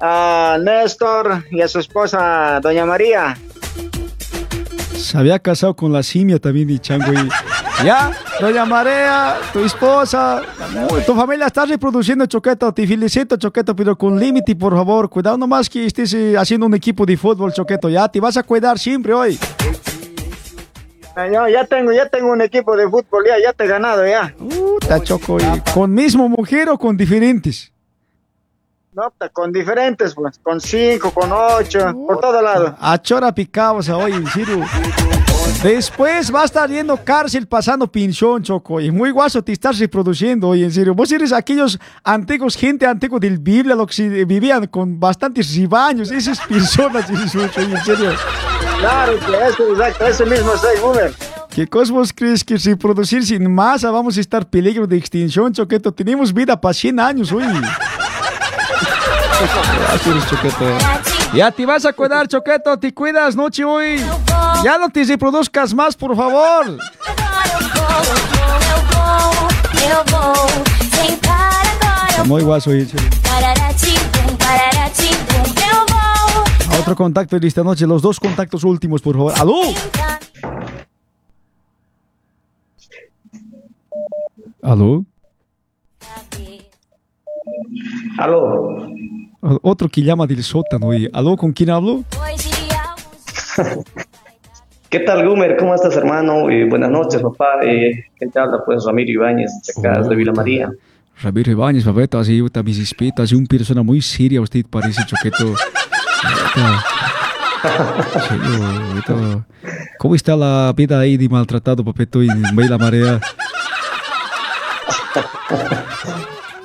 a 0.00 0.58
Néstor 0.60 1.44
y 1.50 1.60
a 1.60 1.68
su 1.68 1.80
esposa, 1.80 2.60
Doña 2.62 2.86
María. 2.86 3.36
Se 4.96 5.18
había 5.18 5.38
casado 5.38 5.74
con 5.74 5.92
la 5.92 6.02
simia 6.02 6.38
también 6.38 6.68
de 6.68 6.78
Chango 6.78 7.12
y... 7.12 7.28
Ya, 7.82 8.12
doña 8.40 8.64
Marea, 8.64 9.36
tu 9.52 9.60
esposa, 9.60 10.42
tu 11.04 11.14
familia 11.14 11.46
está 11.46 11.66
reproduciendo, 11.66 12.24
Choqueto. 12.26 12.72
Te 12.72 12.86
felicito, 12.86 13.36
Choqueto, 13.36 13.74
pero 13.74 13.96
con 13.96 14.18
límite, 14.18 14.54
por 14.54 14.74
favor. 14.74 15.10
Cuidado 15.10 15.36
nomás 15.36 15.68
que 15.68 15.86
estés 15.86 16.14
eh, 16.14 16.36
haciendo 16.36 16.66
un 16.66 16.74
equipo 16.74 17.04
de 17.04 17.16
fútbol, 17.16 17.52
Choqueto. 17.52 17.88
Ya, 17.88 18.08
te 18.08 18.20
vas 18.20 18.36
a 18.36 18.42
cuidar 18.42 18.78
siempre 18.78 19.12
hoy. 19.12 19.38
Yo 21.32 21.48
ya 21.48 21.64
tengo, 21.64 21.92
ya 21.92 22.08
tengo 22.08 22.32
un 22.32 22.40
equipo 22.40 22.76
de 22.76 22.88
fútbol, 22.88 23.24
ya, 23.26 23.34
ya 23.40 23.52
te 23.52 23.64
he 23.64 23.68
ganado, 23.68 24.06
ya. 24.06 24.34
Puta, 24.36 25.00
Choco, 25.02 25.38
y 25.38 25.72
¿con 25.72 25.92
mismo 25.92 26.28
mujer 26.28 26.68
o 26.68 26.78
con 26.78 26.96
diferentes? 26.96 27.72
No, 28.92 29.12
pues, 29.18 29.30
con 29.32 29.52
diferentes, 29.52 30.14
pues, 30.14 30.38
con 30.38 30.60
cinco, 30.60 31.10
con 31.10 31.30
ocho, 31.32 31.92
por 32.06 32.20
todo 32.20 32.40
lado. 32.40 32.76
A 32.80 33.00
chora 33.00 33.32
picado, 33.32 33.76
o 33.76 33.82
sea, 33.82 33.96
oye, 33.96 34.16
en 34.16 34.26
serio. 34.28 34.60
Después 35.64 36.30
va 36.32 36.42
a 36.42 36.44
estar 36.44 36.68
yendo 36.68 36.94
cárcel 37.02 37.46
pasando 37.46 37.90
pinchón, 37.90 38.42
Choco. 38.42 38.82
Y 38.82 38.90
muy 38.90 39.10
guaso 39.10 39.42
te 39.42 39.52
estás 39.52 39.78
reproduciendo, 39.78 40.48
oye, 40.48 40.62
en 40.64 40.70
serio. 40.70 40.94
Vos 40.94 41.10
eres 41.10 41.32
aquellos 41.32 41.78
antiguos, 42.02 42.54
gente 42.54 42.86
antigua 42.86 43.18
del 43.18 43.38
Biblia, 43.38 43.74
los 43.74 43.86
que 43.86 43.94
se- 43.94 44.24
vivían 44.26 44.66
con 44.66 45.00
bastantes 45.00 45.54
ribaños. 45.56 46.10
Esas 46.10 46.38
personas, 46.40 47.08
en 47.10 47.28
serio. 47.30 48.12
Claro, 48.78 49.12
que 49.18 49.46
eso, 49.48 49.72
exacto, 49.72 50.06
eso 50.06 50.26
mismo 50.26 50.54
soy, 50.58 50.78
Boomer. 50.82 51.14
¿Qué 51.48 51.66
cosmos 51.66 52.12
crees 52.14 52.44
que 52.44 52.58
si 52.58 52.74
producir 52.74 53.24
sin 53.24 53.50
masa 53.50 53.90
vamos 53.90 54.18
a 54.18 54.20
estar 54.20 54.44
peligro 54.46 54.86
de 54.86 54.98
extinción, 54.98 55.50
Choqueto? 55.54 55.92
Tenemos 55.92 56.30
vida 56.34 56.60
para 56.60 56.74
100 56.74 57.00
años 57.00 57.32
hoy. 57.32 57.44
Gracias, 59.88 60.26
Choqueto. 60.28 60.78
Ya 61.32 61.50
te 61.50 61.64
vas 61.64 61.86
a 61.86 61.92
cuidar, 61.94 62.28
Choqueto, 62.28 62.78
te 62.78 62.92
cuidas 62.92 63.34
noche 63.34 63.64
hoy. 63.64 63.96
Ya 64.64 64.78
no 64.78 64.88
te 64.88 65.04
reproduzcas 65.04 65.74
más, 65.74 65.94
por 65.94 66.16
favor. 66.16 66.78
Muy 72.24 72.42
guaso 72.42 72.70
vou. 72.70 72.96
Otro 76.80 76.96
contacto 76.96 77.38
de 77.38 77.46
esta 77.46 77.62
noche, 77.62 77.86
los 77.86 78.00
dos 78.00 78.18
contactos 78.18 78.64
últimos, 78.64 79.02
por 79.02 79.16
favor. 79.16 79.34
¡Aló! 79.36 79.60
¿Aló? 84.62 85.04
Aló. 88.16 88.88
Otro 89.60 89.90
que 89.90 90.00
llama 90.00 90.26
del 90.26 90.42
sótano. 90.42 90.94
y, 90.94 91.10
¿Aló? 91.12 91.36
¿Con 91.36 91.52
quién 91.52 91.68
hablo? 91.68 92.02
¿Qué 94.94 95.00
tal, 95.00 95.28
Gumer? 95.28 95.56
¿Cómo 95.56 95.74
estás, 95.74 95.96
hermano? 95.96 96.48
Eh, 96.48 96.66
buenas 96.66 96.88
noches, 96.88 97.20
papá. 97.20 97.58
Eh, 97.64 98.04
¿Qué 98.16 98.28
te 98.28 98.38
habla? 98.38 98.62
Pues 98.64 98.84
Ramiro 98.86 99.10
Ibáñez, 99.10 99.50
de 99.66 99.88
acá 99.88 100.00
de 100.08 100.14
Vila 100.14 100.30
María. 100.30 100.70
Ramiro 101.20 101.50
Ibáñez, 101.50 101.82
papeta, 101.82 102.20
así, 102.20 102.40
mis 102.40 102.78
respetos, 102.78 103.24
así, 103.24 103.34
una 103.34 103.46
persona 103.48 103.82
muy 103.82 104.00
seria, 104.00 104.40
usted 104.40 104.64
parece, 104.70 105.02
Choqueto. 105.04 105.46
Puta. 108.94 109.44
¿Cómo 109.98 110.14
está 110.14 110.36
la 110.36 110.72
vida 110.76 111.00
ahí 111.00 111.16
de 111.16 111.28
maltratado, 111.28 111.84
papeto, 111.84 112.22
en 112.22 112.54
Vila 112.54 112.78
Marea? 112.78 113.18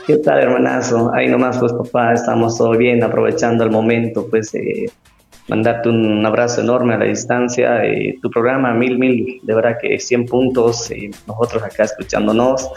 ¿Qué 0.05 0.17
tal, 0.17 0.39
hermanazo? 0.39 1.11
Ahí 1.15 1.29
nomás, 1.29 1.57
pues, 1.57 1.73
papá, 1.73 2.13
estamos 2.13 2.55
todo 2.59 2.77
bien, 2.77 3.03
aprovechando 3.03 3.63
el 3.63 3.71
momento, 3.71 4.27
pues, 4.29 4.53
eh, 4.53 4.85
mandarte 5.49 5.89
un 5.89 6.25
abrazo 6.25 6.61
enorme 6.61 6.93
a 6.93 6.97
la 6.97 7.05
distancia. 7.05 7.83
eh, 7.83 8.17
tu 8.21 8.29
programa, 8.29 8.73
mil, 8.73 8.97
mil, 8.97 9.39
de 9.43 9.53
verdad 9.55 9.77
que 9.81 9.99
100 9.99 10.25
puntos, 10.25 10.91
eh, 10.91 11.11
nosotros 11.27 11.63
acá 11.63 11.83
escuchándonos, 11.83 12.69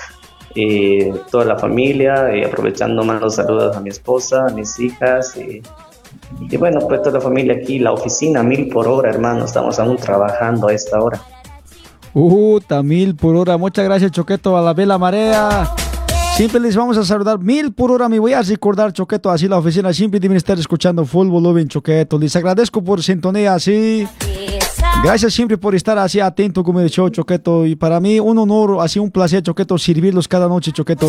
eh, 0.55 1.13
toda 1.31 1.45
la 1.45 1.59
familia, 1.59 2.31
eh, 2.35 2.45
aprovechando 2.45 3.03
más 3.05 3.21
los 3.21 3.37
saludos 3.37 3.77
a 3.77 3.81
mi 3.81 3.91
esposa, 3.91 4.47
a 4.49 4.51
mis 4.51 4.79
hijas, 4.79 5.37
eh, 5.37 5.63
y 6.41 6.57
bueno, 6.57 6.81
pues 6.81 7.03
toda 7.03 7.19
la 7.19 7.21
familia 7.21 7.55
aquí, 7.55 7.79
la 7.79 7.93
oficina, 7.93 8.43
mil 8.43 8.69
por 8.69 8.89
hora, 8.89 9.11
hermano, 9.11 9.45
estamos 9.45 9.79
aún 9.79 9.97
trabajando 9.97 10.69
a 10.69 10.73
esta 10.73 11.01
hora. 11.01 11.21
Uh, 12.15 12.61
mil 12.83 13.17
por 13.17 13.37
hora. 13.37 13.57
Muchas 13.57 13.85
gracias, 13.85 14.11
Choqueto, 14.11 14.57
a 14.57 14.63
la 14.63 14.75
Vela 14.75 14.99
Marea. 14.99 15.75
Siempre 16.35 16.61
les 16.61 16.75
vamos 16.75 16.97
a 16.97 17.05
saludar 17.05 17.39
mil 17.39 17.75
por 17.75 17.91
hora. 17.91 18.09
Me 18.09 18.19
voy 18.19 18.33
a 18.33 18.41
recordar, 18.41 18.93
Choqueto, 18.93 19.31
así 19.31 19.47
la 19.49 19.59
oficina 19.59 19.93
siempre 19.93 20.19
deben 20.19 20.39
estar 20.39 20.59
escuchando 20.59 21.05
full 21.05 21.29
volumen, 21.29 21.69
Choqueto. 21.69 22.19
Les 22.19 22.35
agradezco 22.35 22.83
por 22.83 23.03
sintonía 23.03 23.55
así. 23.55 24.09
Gracias 25.05 25.35
siempre 25.35 25.59
por 25.59 25.75
estar 25.75 25.99
así 25.99 26.21
atento 26.21 26.65
como 26.65 26.81
el 26.81 26.91
Choqueto. 26.91 27.67
Y 27.67 27.77
para 27.77 28.01
mí 28.01 28.19
un 28.19 28.39
honor, 28.39 28.79
así 28.81 28.99
un 28.99 29.11
placer, 29.11 29.43
Choqueto, 29.43 29.77
servirlos 29.77 30.27
cada 30.27 30.49
noche, 30.49 30.73
Choqueto. 30.73 31.07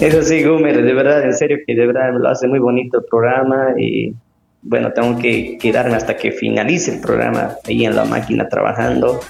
Eso 0.00 0.22
sí, 0.22 0.42
Gumer, 0.42 0.82
de 0.82 0.94
verdad, 0.94 1.22
en 1.22 1.34
serio 1.34 1.58
que 1.66 1.74
de 1.74 1.86
verdad 1.86 2.14
lo 2.18 2.30
hace 2.30 2.48
muy 2.48 2.58
bonito 2.58 2.98
el 2.98 3.04
programa 3.04 3.74
y 3.78 4.14
bueno, 4.62 4.90
tengo 4.94 5.18
que 5.18 5.58
quedarme 5.58 5.96
hasta 5.96 6.16
que 6.16 6.32
finalice 6.32 6.94
el 6.94 7.00
programa 7.02 7.50
ahí 7.66 7.84
en 7.84 7.94
la 7.94 8.06
máquina 8.06 8.48
trabajando 8.48 9.20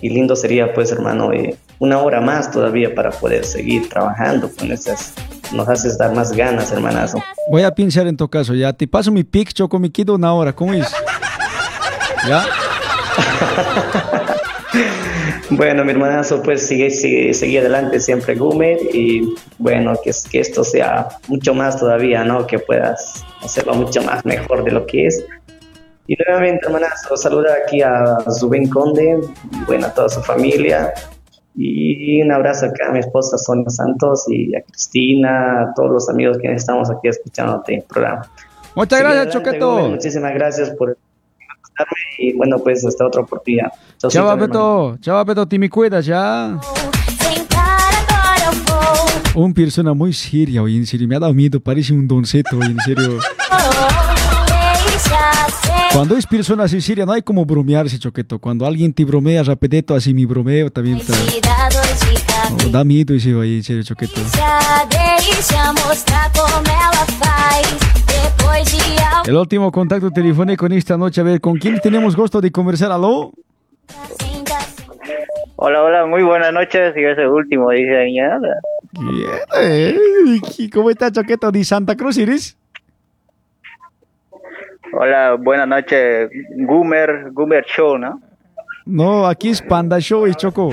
y 0.00 0.10
lindo 0.10 0.34
sería 0.36 0.72
pues 0.74 0.90
hermano 0.92 1.32
eh, 1.32 1.56
una 1.78 1.98
hora 1.98 2.20
más 2.20 2.50
todavía 2.50 2.94
para 2.94 3.10
poder 3.10 3.44
seguir 3.44 3.88
trabajando 3.88 4.50
con 4.58 4.70
esas, 4.72 5.14
nos 5.52 5.68
haces 5.68 5.96
dar 5.98 6.14
más 6.14 6.32
ganas 6.32 6.72
hermanazo. 6.72 7.22
Voy 7.50 7.62
a 7.62 7.70
pinchar 7.70 8.06
en 8.06 8.16
tu 8.16 8.28
caso, 8.28 8.54
ya. 8.54 8.72
Te 8.72 8.86
paso 8.88 9.10
mi 9.12 9.24
pic, 9.24 9.52
Choco, 9.52 9.78
me 9.78 9.90
quedo 9.90 10.14
una 10.14 10.32
hora. 10.34 10.52
¿Cómo 10.54 10.74
es? 10.74 10.86
¿Ya? 12.26 12.44
Bueno, 15.50 15.82
mi 15.84 15.92
hermanazo, 15.92 16.42
pues 16.42 16.66
sigue, 16.66 16.90
sigue, 16.90 17.32
sigue 17.32 17.58
adelante 17.60 18.00
siempre, 18.00 18.34
Gumer, 18.34 18.78
y 18.92 19.34
bueno, 19.56 19.94
que, 20.04 20.10
es- 20.10 20.24
que 20.24 20.40
esto 20.40 20.62
sea 20.62 21.08
mucho 21.26 21.54
más 21.54 21.78
todavía, 21.78 22.22
¿no? 22.22 22.46
Que 22.46 22.58
puedas 22.58 23.24
hacerlo 23.42 23.72
mucho 23.74 24.02
más 24.02 24.24
mejor 24.26 24.62
de 24.64 24.72
lo 24.72 24.84
que 24.86 25.06
es. 25.06 25.24
Y 26.08 26.16
nuevamente, 26.26 26.64
hermanazo, 26.64 27.18
saludar 27.18 27.58
aquí 27.64 27.82
a 27.82 28.16
Zubén 28.30 28.68
Conde, 28.70 29.20
y 29.52 29.64
bueno, 29.66 29.86
a 29.86 29.90
toda 29.92 30.08
su 30.08 30.22
familia. 30.22 30.92
Y 31.54 32.22
un 32.22 32.32
abrazo 32.32 32.66
acá 32.66 32.88
a 32.88 32.92
mi 32.92 33.00
esposa 33.00 33.36
Sonia 33.36 33.68
Santos 33.68 34.24
y 34.28 34.56
a 34.56 34.62
Cristina, 34.62 35.62
a 35.62 35.74
todos 35.76 35.90
los 35.90 36.08
amigos 36.08 36.38
que 36.38 36.50
estamos 36.50 36.90
aquí 36.90 37.08
escuchándote 37.08 37.74
en 37.74 37.80
el 37.80 37.84
programa. 37.84 38.22
Muchas 38.74 39.00
gracias, 39.00 39.26
adelante, 39.26 39.50
Choqueto. 39.50 39.88
Muchísimas 39.90 40.34
gracias 40.34 40.70
por 40.70 40.96
y 42.18 42.32
bueno, 42.36 42.58
pues 42.58 42.84
hasta 42.84 43.06
otra 43.06 43.20
oportunidad. 43.20 43.70
Chaucito, 43.98 44.24
Chao. 44.24 44.36
Beto. 44.36 44.96
Chao, 45.00 45.24
Beto. 45.24 45.46
Te 45.46 45.58
me 45.58 45.68
cuidas, 45.68 46.06
ya. 46.06 46.58
Un 49.34 49.54
persona 49.54 49.92
muy 49.94 50.12
seria, 50.12 50.62
oye, 50.62 50.76
en 50.78 50.86
serio. 50.86 51.06
Me 51.06 51.16
ha 51.16 51.20
dado 51.20 51.34
miedo, 51.34 51.60
parece 51.60 51.92
un 51.92 52.08
donceto, 52.08 52.56
oye, 52.56 52.70
en 52.70 52.80
serio. 52.80 53.18
Cuando 55.92 56.16
es 56.16 56.26
persona 56.26 56.68
seria, 56.68 57.06
no 57.06 57.12
hay 57.12 57.22
como 57.22 57.44
bromearse, 57.44 57.98
Choqueto. 57.98 58.38
Cuando 58.38 58.66
alguien 58.66 58.92
te 58.92 59.04
bromea 59.04 59.42
rapidito, 59.42 59.94
así 59.94 60.14
mi 60.14 60.26
bromeo 60.26 60.70
cabeça. 60.72 61.14
No, 62.50 62.70
da 62.70 62.84
miedo 62.84 63.14
ese, 63.14 63.34
oye, 63.34 63.56
en 63.56 63.62
serio, 63.62 63.82
Choqueto. 63.82 64.20
El 69.26 69.36
último 69.36 69.70
contacto 69.72 70.10
telefónico 70.10 70.66
en 70.66 70.72
esta 70.72 70.96
noche, 70.96 71.20
a 71.20 71.24
ver, 71.24 71.40
¿con 71.40 71.58
quién 71.58 71.78
tenemos 71.80 72.16
gusto 72.16 72.40
de 72.40 72.50
conversar? 72.50 72.92
¿Aló? 72.92 73.32
Hola, 75.56 75.82
hola, 75.82 76.06
muy 76.06 76.22
buenas 76.22 76.52
noches. 76.52 76.94
Y 76.96 77.04
ese 77.04 77.26
último 77.26 77.70
dice 77.70 77.96
añada. 77.96 78.54
Eh, 79.60 79.96
¿y 80.58 80.70
¿Cómo 80.70 80.90
está, 80.90 81.10
Choqueto? 81.10 81.50
¿De 81.50 81.64
Santa 81.64 81.96
Cruz 81.96 82.16
eres? 82.18 82.56
Hola, 85.00 85.36
buenas 85.38 85.68
noches. 85.68 86.28
Gumer, 86.56 87.30
Gumer 87.30 87.64
Show, 87.66 87.96
¿no? 87.98 88.20
No, 88.84 89.28
aquí 89.28 89.50
es 89.50 89.62
Panda 89.62 90.00
Show 90.00 90.26
y 90.26 90.34
Choco. 90.34 90.70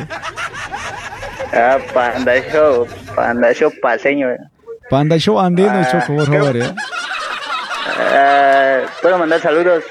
Ah, 1.54 1.78
Panda 1.94 2.34
Show, 2.52 2.88
Panda 3.16 3.54
Show 3.54 3.72
paseño. 3.80 4.30
Panda 4.90 5.18
Show 5.20 5.40
andino 5.40 5.68
y 5.80 5.84
Ah, 5.84 5.88
Choco, 5.92 6.16
por 6.16 6.26
favor, 6.26 6.58
¿eh? 6.58 6.74
Ah, 8.00 8.80
¿Puedo 9.00 9.20
mandar 9.20 9.40
saludos? 9.42 9.84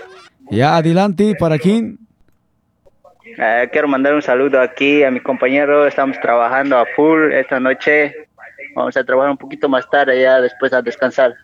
Ya, 0.51 0.77
adelante, 0.79 1.37
¿para 1.39 1.57
quién? 1.57 1.97
Ah, 3.39 3.63
quiero 3.71 3.87
mandar 3.87 4.15
un 4.15 4.23
saludo 4.23 4.61
aquí 4.61 5.05
a 5.05 5.13
mi 5.13 5.21
compañero. 5.21 5.87
Estamos 5.87 6.19
trabajando 6.21 6.77
a 6.77 6.87
full 6.97 7.33
esta 7.33 7.61
noche. 7.61 8.13
Vamos 8.75 8.97
a 8.97 9.05
trabajar 9.05 9.31
un 9.31 9.39
poquito 9.39 9.69
más 9.69 9.89
tarde 9.89 10.21
ya 10.21 10.41
después 10.41 10.73
a 10.73 10.83
descansar. 10.83 11.35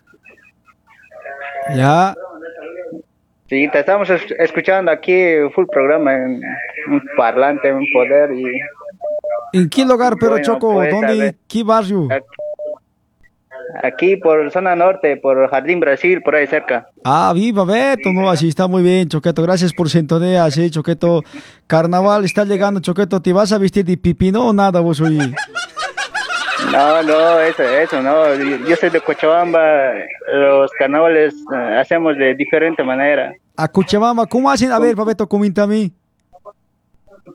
Ya, 1.73 2.13
Sí, 3.51 3.67
te 3.69 3.79
estamos 3.81 4.09
es- 4.09 4.31
escuchando 4.39 4.89
aquí 4.91 5.13
full 5.53 5.65
programa 5.69 6.13
en 6.15 6.41
un 6.89 7.01
parlante, 7.17 7.67
en 7.67 7.75
un 7.75 7.85
poder 7.91 8.31
y 8.31 8.45
¿en 9.51 9.69
qué 9.69 9.83
lugar, 9.83 10.15
pero 10.17 10.31
Bueno, 10.31 10.45
Choco? 10.45 10.75
pues, 10.75 10.89
¿Dónde? 10.89 11.35
¿Qué 11.49 11.61
barrio? 11.61 12.07
aquí 13.83 14.15
por 14.15 14.49
zona 14.51 14.73
norte, 14.73 15.17
por 15.17 15.49
Jardín 15.49 15.81
Brasil, 15.81 16.21
por 16.21 16.35
ahí 16.35 16.47
cerca. 16.47 16.87
Ah, 17.03 17.33
viva 17.35 17.65
Beto, 17.65 18.13
no, 18.13 18.29
así 18.29 18.47
está 18.47 18.67
muy 18.69 18.83
bien, 18.83 19.09
Choqueto. 19.09 19.43
Gracias 19.43 19.73
por 19.73 19.89
sintonía, 19.89 20.49
sí, 20.49 20.71
Choqueto. 20.71 21.21
Carnaval 21.67 22.23
está 22.23 22.45
llegando, 22.45 22.79
Choqueto. 22.79 23.21
¿Te 23.21 23.33
vas 23.33 23.51
a 23.51 23.57
vestir 23.57 23.83
de 23.83 23.97
pipino 23.97 24.47
o 24.47 24.53
nada 24.53 24.79
vos 24.79 25.01
hoy? 25.01 25.19
No, 26.71 27.03
no, 27.03 27.39
eso, 27.39 27.63
eso, 27.63 28.01
no. 28.01 28.35
Yo 28.67 28.75
soy 28.75 28.89
de 28.89 29.01
Cochabamba. 29.01 29.93
Los 30.31 30.71
carnavales 30.71 31.33
eh, 31.53 31.77
hacemos 31.79 32.17
de 32.17 32.35
diferente 32.35 32.83
manera. 32.83 33.33
A 33.55 33.67
Cochabamba, 33.67 34.25
¿cómo 34.27 34.49
hacen? 34.49 34.71
A 34.71 34.79
ver, 34.79 34.95
Pabeto, 34.95 35.27
comenta 35.27 35.63
a 35.63 35.67
mí. 35.67 35.91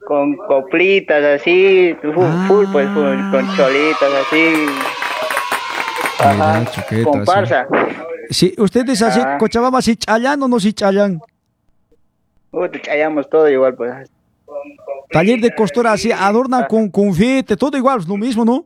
Con 0.06 0.36
coplitas 0.36 1.22
así, 1.40 1.96
full, 2.00 2.12
full, 2.46 2.66
pues, 2.72 2.88
full, 2.90 3.30
con 3.30 3.56
cholitas 3.56 4.12
así. 4.26 4.54
Ajá. 6.18 6.64
Choqueto, 6.70 7.10
Comparsa. 7.10 7.66
Sí, 8.30 8.54
ustedes 8.58 9.02
así, 9.02 9.20
Ah. 9.22 9.36
Cochabamba, 9.38 9.82
¿sí 9.82 9.96
chayan 9.96 10.42
o 10.42 10.48
no 10.48 10.58
sí 10.60 10.72
chayan? 10.72 11.20
Uh, 12.50 12.68
te 12.68 12.80
chayamos 12.80 13.28
todo 13.28 13.48
igual, 13.48 13.74
pues. 13.74 14.10
Taller 15.10 15.40
de 15.40 15.54
costura, 15.54 15.92
así, 15.92 16.10
adornan 16.10 16.64
con 16.68 16.88
confete, 16.90 17.56
todo 17.56 17.76
igual, 17.76 18.00
es 18.00 18.08
lo 18.08 18.16
mismo, 18.16 18.44
¿no? 18.44 18.64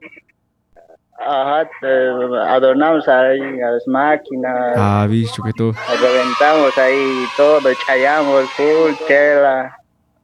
Ajá, 1.22 1.68
adornamos 2.48 3.06
ahí 3.06 3.38
las 3.58 3.86
máquinas, 3.86 4.74
Ah, 4.76 5.06
vis, 5.08 5.30
Choqueto. 5.32 5.72
reventamos 6.00 6.76
ahí 6.78 7.26
todo, 7.36 7.60
chayamos, 7.86 8.48
full, 8.50 8.92
chela, 9.06 9.76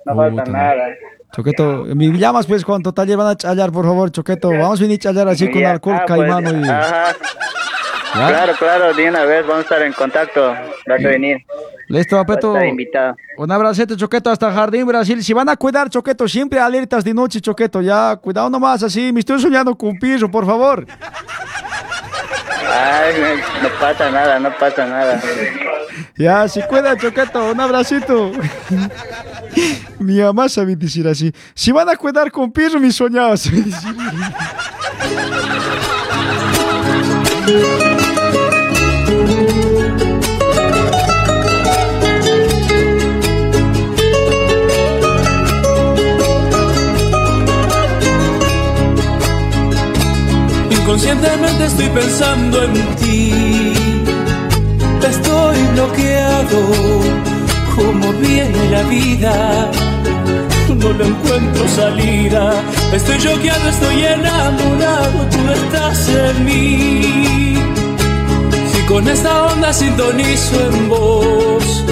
no 0.06 0.16
falta 0.16 0.44
Puta, 0.44 0.50
nada. 0.58 0.86
Choqueto, 1.34 1.84
me 1.94 2.06
llamas 2.18 2.46
pues 2.46 2.64
cuando 2.64 2.92
taller 2.94 3.18
van 3.18 3.26
a 3.28 3.36
chayar, 3.36 3.70
por 3.72 3.84
favor, 3.84 4.10
Choqueto. 4.10 4.48
Vamos 4.50 4.80
a 4.80 4.82
venir 4.82 4.96
a 4.96 5.02
chayar 5.02 5.28
así 5.28 5.50
con 5.50 5.64
alcohol 5.66 5.96
ah, 6.00 6.04
pues, 6.06 6.18
caimano 6.18 6.58
y... 6.64 6.68
Ajá. 6.68 7.16
¿Ya? 8.16 8.28
Claro, 8.28 8.54
claro, 8.58 8.94
de 8.94 9.08
una 9.08 9.24
vez 9.24 9.42
vamos 9.42 9.58
a 9.58 9.62
estar 9.62 9.82
en 9.82 9.92
contacto, 9.92 10.54
vas 10.86 11.04
a 11.04 11.08
venir. 11.08 11.44
Listo, 11.88 12.24
invitado. 12.64 13.16
Un 13.36 13.52
abracete, 13.52 13.96
Choqueto, 13.96 14.30
hasta 14.30 14.50
Jardín, 14.50 14.86
Brasil. 14.86 15.22
Si 15.22 15.32
van 15.32 15.48
a 15.48 15.56
cuidar, 15.56 15.90
Choqueto, 15.90 16.26
siempre 16.26 16.58
alertas 16.58 17.04
de 17.04 17.12
noche, 17.14 17.40
Choqueto. 17.40 17.80
Ya, 17.82 18.16
cuidado 18.16 18.48
nomás, 18.50 18.82
así. 18.82 19.12
Me 19.12 19.20
estoy 19.20 19.38
soñando 19.40 19.76
con 19.76 19.98
piso, 19.98 20.30
por 20.30 20.46
favor. 20.46 20.86
Ay, 22.72 23.14
no, 23.62 23.68
pasa 23.78 24.10
nada, 24.10 24.40
no 24.40 24.50
pasa 24.58 24.86
nada. 24.86 25.20
Ya, 26.16 26.48
si 26.48 26.62
cuida, 26.62 26.96
Choqueto. 26.96 27.52
Un 27.52 27.60
abracito. 27.60 28.32
Mi 29.98 30.18
mamá 30.20 30.48
sabe 30.48 30.74
decir 30.74 31.06
así. 31.06 31.32
Si 31.54 31.70
van 31.70 31.88
a 31.88 31.96
cuidar 31.96 32.30
con 32.32 32.50
piso, 32.50 32.80
mi 32.80 32.90
soñaba. 32.90 33.34
Inconscientemente 50.96 51.66
estoy 51.66 51.88
pensando 51.90 52.62
en 52.62 52.72
ti. 52.96 53.74
Estoy 55.06 55.58
bloqueado. 55.74 56.60
Como 57.76 58.12
viene 58.14 58.70
la 58.70 58.82
vida. 58.84 59.70
No 60.74 60.92
le 60.94 61.06
encuentro 61.06 61.68
salida. 61.68 62.54
Estoy 62.94 63.18
choqueado, 63.18 63.68
estoy 63.68 64.04
enamorado. 64.04 65.18
Tú 65.30 65.52
estás 65.52 66.08
en 66.08 66.44
mí. 66.46 67.56
Si 68.72 68.80
con 68.88 69.06
esta 69.06 69.52
onda 69.52 69.74
sintonizo 69.74 70.70
en 70.70 70.88
vos, 70.88 71.84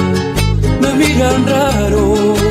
me 0.81 0.95
miran 0.95 1.47
raro. 1.47 2.44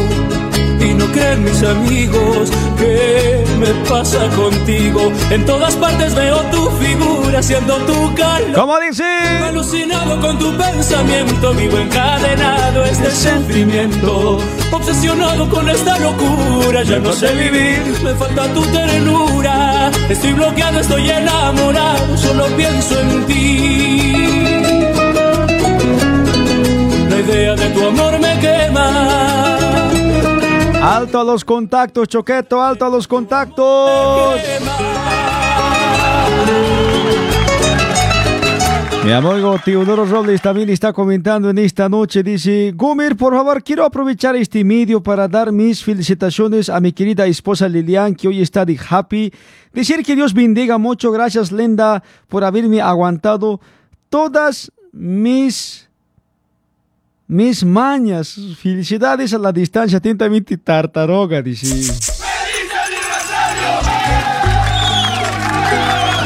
Creen 1.14 1.44
mis 1.44 1.62
amigos 1.62 2.50
que 2.78 3.46
me 3.60 3.68
pasa 3.88 4.28
contigo. 4.36 5.12
En 5.30 5.46
todas 5.46 5.76
partes 5.76 6.16
veo 6.16 6.40
tu 6.52 6.70
figura, 6.72 7.44
siendo 7.44 7.76
tu 7.86 8.16
calor. 8.16 8.54
¿Cómo 8.54 8.80
dice? 8.80 9.04
Alucinado 9.44 10.20
con 10.20 10.40
tu 10.40 10.58
pensamiento, 10.58 11.54
vivo 11.54 11.78
encadenado 11.78 12.84
este 12.86 13.12
sufrimiento. 13.12 14.40
Obsesionado 14.72 15.48
con 15.50 15.70
esta 15.70 16.00
locura, 16.00 16.82
ya 16.82 16.98
no 16.98 17.14
sé 17.14 17.32
vivir, 17.36 17.82
me 18.04 18.16
falta 18.16 18.48
tu 18.54 18.64
ternura. 18.66 19.92
Estoy 20.10 20.34
bloqueado, 20.34 20.80
estoy 20.80 21.10
enamorado, 21.12 22.18
solo 22.18 22.46
pienso 22.58 23.00
en 23.00 23.26
ti. 23.28 24.14
La 27.10 27.20
idea 27.20 27.56
de 27.56 27.70
tu 27.70 27.86
amor 27.86 28.20
me 28.20 28.40
quema. 28.40 29.43
Alto 30.84 31.18
a 31.18 31.24
los 31.24 31.46
contactos, 31.46 32.10
Choqueto, 32.10 32.62
alto 32.62 32.84
a 32.84 32.90
los 32.90 33.08
contactos. 33.08 34.38
Mi 39.06 39.12
amigo 39.14 39.58
Teodoro 39.64 40.04
Robles 40.04 40.42
también 40.42 40.70
está 40.70 40.92
comentando 40.92 41.50
en 41.50 41.58
esta 41.60 41.88
noche. 41.88 42.22
Dice, 42.22 42.74
Gumir, 42.76 43.16
por 43.16 43.34
favor, 43.34 43.64
quiero 43.64 43.86
aprovechar 43.86 44.36
este 44.36 44.66
medio 44.66 45.02
para 45.02 45.30
dar 45.30 45.54
mis 45.54 45.82
felicitaciones 45.82 46.68
a 46.68 46.82
mi 46.82 46.92
querida 46.92 47.26
esposa 47.28 47.70
Lilian, 47.70 48.14
que 48.14 48.28
hoy 48.28 48.42
está 48.42 48.66
de 48.66 48.78
happy. 48.90 49.34
Decir 49.72 50.04
que 50.04 50.18
Dios 50.18 50.34
bendiga 50.34 50.78
mucho. 50.78 51.14
Gracias, 51.14 51.54
Lenda, 51.54 52.04
por 52.28 52.44
haberme 52.44 52.82
aguantado 52.82 53.62
todas 54.10 54.70
mis 54.92 55.83
mis 57.28 57.64
mañas. 57.64 58.36
Felicidades 58.62 59.34
a 59.34 59.38
la 59.38 59.52
distancia. 59.52 59.98
Atentamente, 59.98 60.58
tartaroga, 60.58 61.42
dice. 61.42 61.92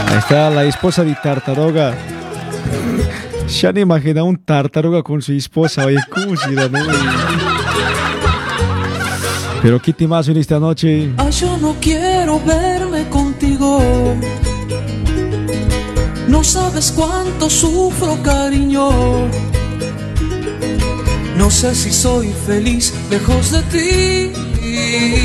Ahí 0.08 0.18
está 0.18 0.50
la 0.50 0.64
esposa 0.66 1.04
de 1.04 1.16
tartaroga. 1.16 1.94
Se 3.48 3.68
han 3.68 3.78
imaginado 3.78 4.26
un 4.26 4.38
tartaruga 4.38 5.04
con 5.04 5.22
su 5.22 5.32
esposa. 5.34 5.86
Oye, 5.86 6.00
¿cómo 6.10 6.36
será, 6.36 6.68
no? 6.68 6.80
Pero 9.62 9.82
qué 9.82 9.94
temazo 9.94 10.32
en 10.32 10.38
esta 10.38 10.60
noche. 10.60 11.12
Ah, 11.18 11.30
yo 11.30 11.58
no 11.58 11.76
quiero 11.80 12.40
verme 12.46 13.08
contigo. 13.10 14.16
No 16.28 16.44
sabes 16.44 16.92
cuánto 16.96 17.50
sufro, 17.50 18.22
cariño. 18.22 18.90
No 21.38 21.52
sé 21.52 21.76
si 21.76 21.92
soy 21.92 22.30
feliz 22.48 22.94
lejos 23.12 23.52
de 23.52 23.62
ti. 23.64 24.32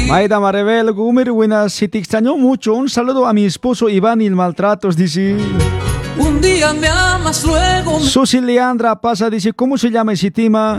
Maida 0.09 0.39
Maribel, 0.39 0.93
Gumer, 0.93 1.32
buenas. 1.32 1.72
Si 1.72 1.89
te 1.89 1.98
extrañó 1.98 2.36
mucho, 2.36 2.74
un 2.74 2.90
saludo 2.90 3.26
a 3.26 3.32
mi 3.32 3.47
esposo 3.47 3.89
Iván 3.89 4.20
y 4.20 4.26
el 4.26 4.36
maltratos, 4.36 4.94
dice. 4.94 5.36
Un 6.18 6.40
día 6.43 6.74
me 6.74 6.89
amas, 6.89 7.43
luego 7.44 7.98
me... 7.98 8.05
Susi 8.05 8.43
Leandra 8.43 9.01
pasa, 9.01 9.30
dice, 9.30 9.55
¿cómo 9.55 9.78
se 9.78 9.90
llama 9.90 10.12
ese 10.12 10.30
tema? 10.30 10.76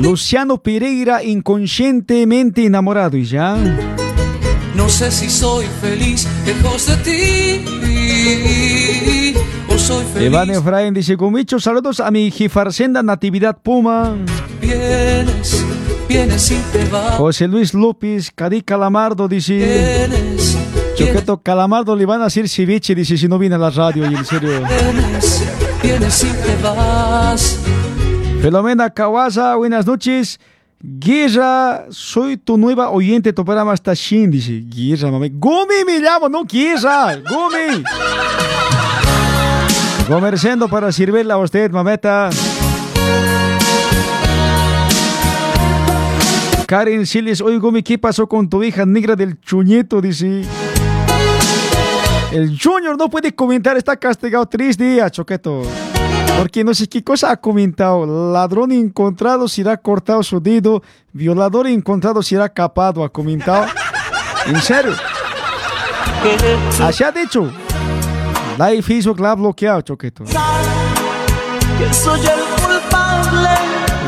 Luciano 0.00 0.62
Pereira, 0.62 1.24
inconscientemente 1.24 2.64
enamorado, 2.64 3.16
y 3.16 3.24
ya. 3.24 3.56
No 4.76 4.88
sé 4.88 5.10
si 5.10 5.28
soy 5.28 5.66
feliz 5.80 6.28
lejos 6.46 6.86
de 6.86 6.96
ti. 6.98 7.64
O 9.88 9.94
soy 9.94 10.04
feliz. 10.04 10.26
Iván 10.28 10.50
Efraín 10.50 10.92
dice, 10.94 11.14
Gumicho, 11.14 11.58
saludos 11.58 12.00
a 12.00 12.10
mi 12.10 12.30
jifarsenda 12.30 13.02
Natividad 13.02 13.56
Puma. 13.62 14.14
Vienes, 14.60 15.64
vienes 16.08 16.50
y 16.50 16.56
te 16.72 16.84
vas. 16.90 17.14
José 17.16 17.48
Luis 17.48 17.72
López, 17.72 18.30
Cadi 18.34 18.60
Calamardo, 18.62 19.28
dice. 19.28 19.54
Vienes, 19.54 20.58
Choqueto 20.94 21.42
Calamardo 21.42 21.96
le 21.96 22.04
van 22.04 22.20
a 22.22 22.26
hacer 22.26 22.48
ceviche, 22.48 22.94
dice, 22.94 23.16
si 23.16 23.28
no 23.28 23.38
viene 23.38 23.54
a 23.54 23.58
la 23.58 23.70
radio, 23.70 24.10
y 24.10 24.14
en 24.14 24.24
serio. 24.24 24.50
vienes, 24.50 25.44
vienes 25.82 26.24
y 26.24 26.26
te 26.26 26.62
vas. 26.62 27.58
Filomena 28.42 28.90
Kawasa, 28.90 29.56
buenas 29.56 29.86
noches. 29.86 30.38
Guerra, 30.80 31.86
soy 31.90 32.36
tu 32.36 32.56
nueva 32.56 32.90
oyente, 32.90 33.32
tu 33.32 33.44
programa 33.44 33.74
está 33.74 33.94
shin, 33.94 34.30
dice. 34.30 34.62
Guerra, 34.64 35.10
mami. 35.10 35.30
Gumi 35.30 35.84
me 35.86 35.98
llamo, 35.98 36.28
no 36.28 36.44
Guerra. 36.44 37.16
Gumi. 37.16 37.84
Comerciando 40.08 40.68
para 40.68 40.90
servirle 40.90 41.34
a 41.34 41.36
usted, 41.36 41.70
mameta. 41.70 42.30
Karen 46.66 47.06
Siles, 47.06 47.42
oye 47.42 47.58
Gumi, 47.58 47.82
¿qué 47.82 47.98
pasó 47.98 48.26
con 48.26 48.48
tu 48.48 48.62
hija 48.62 48.86
negra 48.86 49.16
del 49.16 49.38
chuñeto? 49.38 50.00
Dice. 50.00 50.44
El 52.32 52.58
Junior 52.58 52.96
no 52.96 53.10
puede 53.10 53.34
comentar, 53.34 53.76
está 53.76 53.96
castigado 53.96 54.46
tres 54.46 54.78
días, 54.78 55.12
Choqueto. 55.12 55.62
Porque 56.38 56.64
no 56.64 56.72
sé 56.72 56.88
qué 56.88 57.04
cosa 57.04 57.30
ha 57.30 57.36
comentado. 57.36 58.32
Ladrón 58.32 58.72
encontrado 58.72 59.46
será 59.46 59.76
cortado 59.76 60.22
su 60.22 60.40
dedo. 60.40 60.82
Violador 61.12 61.66
encontrado 61.66 62.22
será 62.22 62.48
capado, 62.48 63.04
ha 63.04 63.10
comentado. 63.10 63.66
¿En 64.46 64.60
serio? 64.62 64.92
Así 66.80 67.04
ha 67.04 67.12
dicho. 67.12 67.52
Live 68.58 68.82
Facebook 68.82 69.20
la 69.20 69.30
ha 69.30 69.34
bloqueado, 69.36 69.80
Choqueto. 69.82 70.24
Que 70.24 71.94
soy 71.94 72.18
el 72.20 72.40
culpable. 72.60 73.48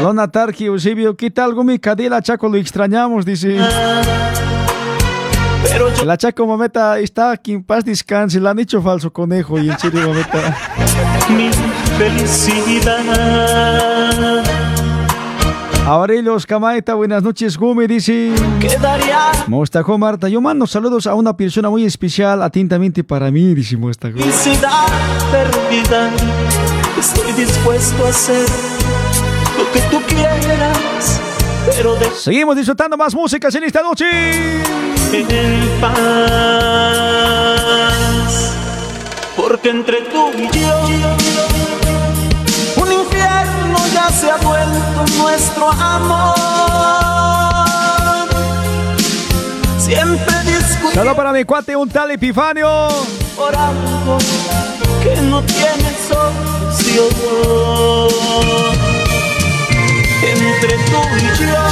Lona 0.02 0.26
Tarki, 0.26 0.64
Eusebio, 0.64 1.16
¿qué? 1.16 1.32
Cadela 1.80 2.20
Chaco, 2.20 2.48
lo 2.48 2.56
extrañamos, 2.56 3.24
dice. 3.24 3.58
La 6.04 6.16
Chaco 6.16 6.44
Mameta 6.48 6.98
está 6.98 7.30
aquí 7.30 7.52
en 7.52 7.62
paz 7.62 7.84
descanse. 7.84 8.40
Le 8.40 8.48
han 8.48 8.58
hecho 8.58 8.82
falso 8.82 9.12
conejo 9.12 9.56
y 9.56 9.70
en 9.70 9.78
serio, 9.78 10.08
Mameta. 10.08 10.56
Mi 11.28 11.52
felicidad. 11.96 13.00
Aurelios 15.86 16.46
Camaeta, 16.46 16.94
buenas 16.94 17.22
noches, 17.22 17.56
Gumi, 17.58 17.86
dice. 17.86 18.32
Quedaría 18.60 19.32
Mostajo 19.48 19.98
Marta, 19.98 20.28
yo 20.28 20.40
mando 20.40 20.66
saludos 20.66 21.06
a 21.06 21.14
una 21.14 21.36
persona 21.36 21.68
muy 21.68 21.84
especial, 21.84 22.42
atentamente 22.42 23.02
para 23.02 23.30
mí, 23.30 23.54
dice 23.54 23.76
Mostajo. 23.76 24.16
felicidad 24.18 24.86
perdida. 25.32 26.10
Estoy 26.98 27.32
dispuesto 27.32 28.06
a 28.06 28.08
hacer 28.10 28.46
lo 29.58 29.72
que 29.72 29.80
tú 29.90 30.00
quieras, 30.06 31.20
pero 31.66 31.94
de 31.96 32.06
Seguimos 32.14 32.56
disfrutando 32.56 32.96
más 32.96 33.14
músicas 33.14 33.52
en 33.54 33.64
esta 33.64 33.82
noche. 33.82 34.04
en 35.12 35.80
paz. 35.80 35.90
Porque 39.36 39.70
entre 39.70 40.02
tú 40.02 40.30
y 40.38 40.42
yo, 40.60 40.88
se 44.18 44.30
ha 44.30 44.36
vuelto 44.36 45.04
nuestro 45.18 45.70
amor. 45.70 46.34
Siempre 49.78 50.34
discutimos 50.44 50.94
Saludos 50.94 51.16
para 51.16 51.32
mi 51.32 51.44
cuate, 51.44 51.76
un 51.76 51.88
tal 51.88 52.10
Epifanio. 52.10 52.88
por 53.36 53.54
algo 53.54 54.18
que 55.02 55.16
no 55.22 55.42
tiene 55.42 55.96
solución. 56.08 57.08
Entre 60.22 60.74
tú 60.90 61.00
y 61.16 61.20
yo, 61.40 61.62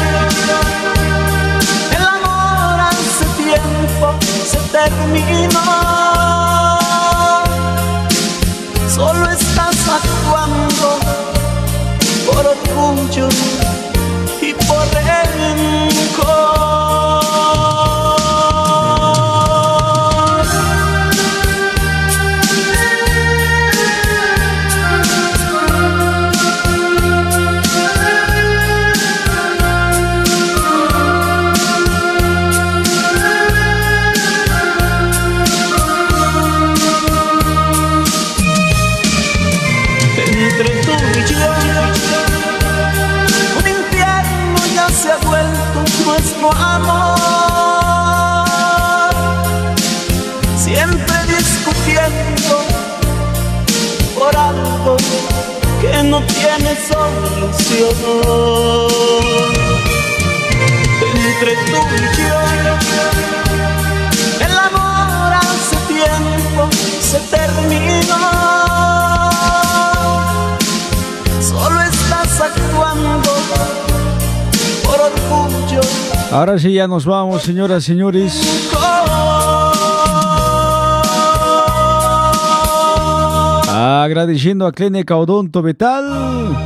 el 1.97 2.03
amor 2.07 2.81
hace 2.81 3.25
tiempo 3.43 4.07
se 4.51 4.59
terminó. 4.73 5.67
Solo 8.95 9.31
estás 9.31 9.78
por 12.39 12.47
orgullo 12.47 13.29
y 13.29 13.58
Ahora 76.49 76.61
sí 76.61 76.73
ya 76.73 76.89
nos 76.89 77.05
vamos, 77.05 77.43
señoras 77.43 77.85
señores. 77.85 78.33
Agradeciendo 83.71 84.67
a 84.67 84.73
Clínica 84.73 85.15
Odonto 85.15 85.61
Betal. 85.61 86.57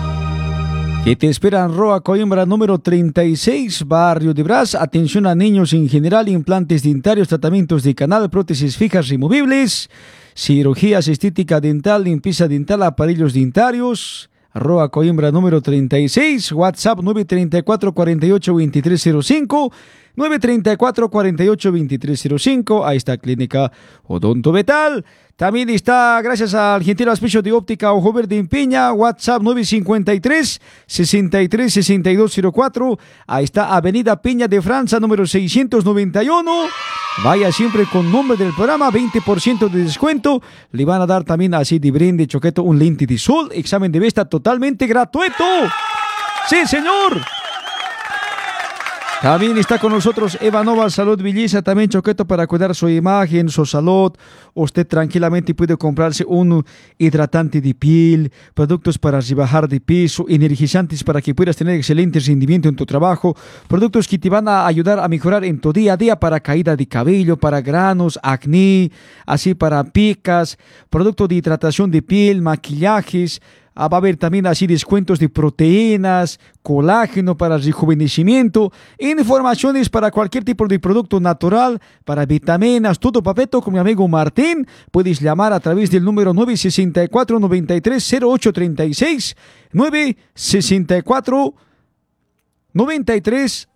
Que 1.02 1.16
te 1.16 1.26
esperan 1.26 1.74
Roa 1.74 2.00
Coimbra 2.00 2.46
número 2.46 2.78
36, 2.78 3.82
Barrio 3.88 4.32
de 4.32 4.44
Brás. 4.44 4.76
Atención 4.76 5.26
a 5.26 5.34
niños 5.34 5.72
en 5.72 5.88
general, 5.88 6.28
implantes 6.28 6.84
dentarios, 6.84 7.26
tratamientos 7.26 7.82
de 7.82 7.96
canal, 7.96 8.30
prótesis 8.30 8.76
fijas 8.76 9.08
removibles, 9.08 9.90
cirugías 10.36 11.08
estética 11.08 11.60
dental, 11.60 12.04
limpieza 12.04 12.46
dental, 12.46 12.84
aparellos 12.84 13.34
dentarios. 13.34 14.30
Roa 14.54 14.88
Coimbra 14.90 15.32
número 15.32 15.60
36, 15.60 16.52
WhatsApp 16.52 17.02
934 17.02 17.92
48 17.92 18.52
2305. 18.52 19.72
934 20.16 21.10
48 21.10 21.70
2305. 21.70 22.86
Ahí 22.86 22.96
está 22.96 23.16
Clínica 23.16 23.72
Odonto 24.04 24.52
Betal. 24.52 25.04
También 25.36 25.70
está, 25.70 26.20
gracias 26.22 26.54
al 26.54 26.82
gentil 26.82 27.08
auspicio 27.08 27.42
de 27.42 27.50
óptica 27.50 27.92
Ojo 27.92 28.12
Verde 28.12 28.36
en 28.38 28.46
Piña, 28.46 28.92
WhatsApp 28.92 29.42
953 29.42 30.60
63 30.86 31.72
6204. 31.72 32.98
Ahí 33.26 33.44
está 33.44 33.74
Avenida 33.74 34.20
Piña 34.20 34.46
de 34.46 34.62
Francia, 34.62 35.00
número 35.00 35.26
691. 35.26 36.52
Vaya 37.24 37.50
siempre 37.50 37.86
con 37.86 38.12
nombre 38.12 38.36
del 38.36 38.54
programa, 38.54 38.90
20% 38.90 39.68
de 39.68 39.84
descuento. 39.84 40.40
Le 40.70 40.84
van 40.84 41.00
a 41.00 41.06
dar 41.06 41.24
también 41.24 41.54
así 41.54 41.78
de 41.78 41.90
brinde, 41.90 42.26
choqueto, 42.26 42.62
un 42.62 42.78
lente 42.78 43.06
de 43.06 43.18
sol, 43.18 43.50
examen 43.52 43.90
de 43.90 43.98
vista 43.98 44.24
totalmente 44.26 44.86
gratuito. 44.86 45.44
Sí, 46.48 46.66
señor. 46.66 47.20
También 49.22 49.56
está 49.56 49.78
con 49.78 49.92
nosotros 49.92 50.36
Eva 50.40 50.64
Nova 50.64 50.90
Salud 50.90 51.22
Belleza, 51.22 51.62
también 51.62 51.88
Choqueto 51.88 52.26
para 52.26 52.44
cuidar 52.48 52.74
su 52.74 52.88
imagen, 52.88 53.48
su 53.50 53.64
salud. 53.64 54.10
Usted 54.52 54.84
tranquilamente 54.84 55.54
puede 55.54 55.76
comprarse 55.76 56.24
un 56.26 56.64
hidratante 56.98 57.60
de 57.60 57.72
piel, 57.72 58.32
productos 58.52 58.98
para 58.98 59.20
rebajar 59.20 59.68
de 59.68 59.80
peso, 59.80 60.24
energizantes 60.28 61.04
para 61.04 61.22
que 61.22 61.36
puedas 61.36 61.56
tener 61.56 61.76
excelente 61.76 62.18
rendimiento 62.18 62.68
en 62.68 62.74
tu 62.74 62.84
trabajo, 62.84 63.36
productos 63.68 64.08
que 64.08 64.18
te 64.18 64.28
van 64.28 64.48
a 64.48 64.66
ayudar 64.66 64.98
a 64.98 65.06
mejorar 65.06 65.44
en 65.44 65.60
tu 65.60 65.72
día 65.72 65.92
a 65.92 65.96
día 65.96 66.18
para 66.18 66.40
caída 66.40 66.74
de 66.74 66.88
cabello, 66.88 67.36
para 67.36 67.60
granos, 67.60 68.18
acné, 68.24 68.90
así 69.24 69.54
para 69.54 69.84
picas, 69.84 70.58
productos 70.90 71.28
de 71.28 71.36
hidratación 71.36 71.92
de 71.92 72.02
piel, 72.02 72.42
maquillajes, 72.42 73.40
Ah, 73.74 73.88
va 73.88 73.96
a 73.96 74.00
haber 74.00 74.16
también 74.16 74.46
así 74.46 74.66
descuentos 74.66 75.18
de 75.18 75.28
proteínas, 75.28 76.38
colágeno 76.62 77.36
para 77.36 77.56
rejuvenecimiento, 77.56 78.70
informaciones 78.98 79.88
para 79.88 80.10
cualquier 80.10 80.44
tipo 80.44 80.66
de 80.68 80.78
producto 80.78 81.20
natural, 81.20 81.80
para 82.04 82.26
vitaminas, 82.26 82.98
todo 82.98 83.22
papeto 83.22 83.62
con 83.62 83.72
mi 83.72 83.80
amigo 83.80 84.06
Martín. 84.08 84.66
Puedes 84.90 85.20
llamar 85.20 85.52
a 85.52 85.60
través 85.60 85.90
del 85.90 86.04
número 86.04 86.34
964 86.34 87.38
93 87.38 88.12
0836 88.12 89.36
964 89.72 91.54
93 92.74 93.68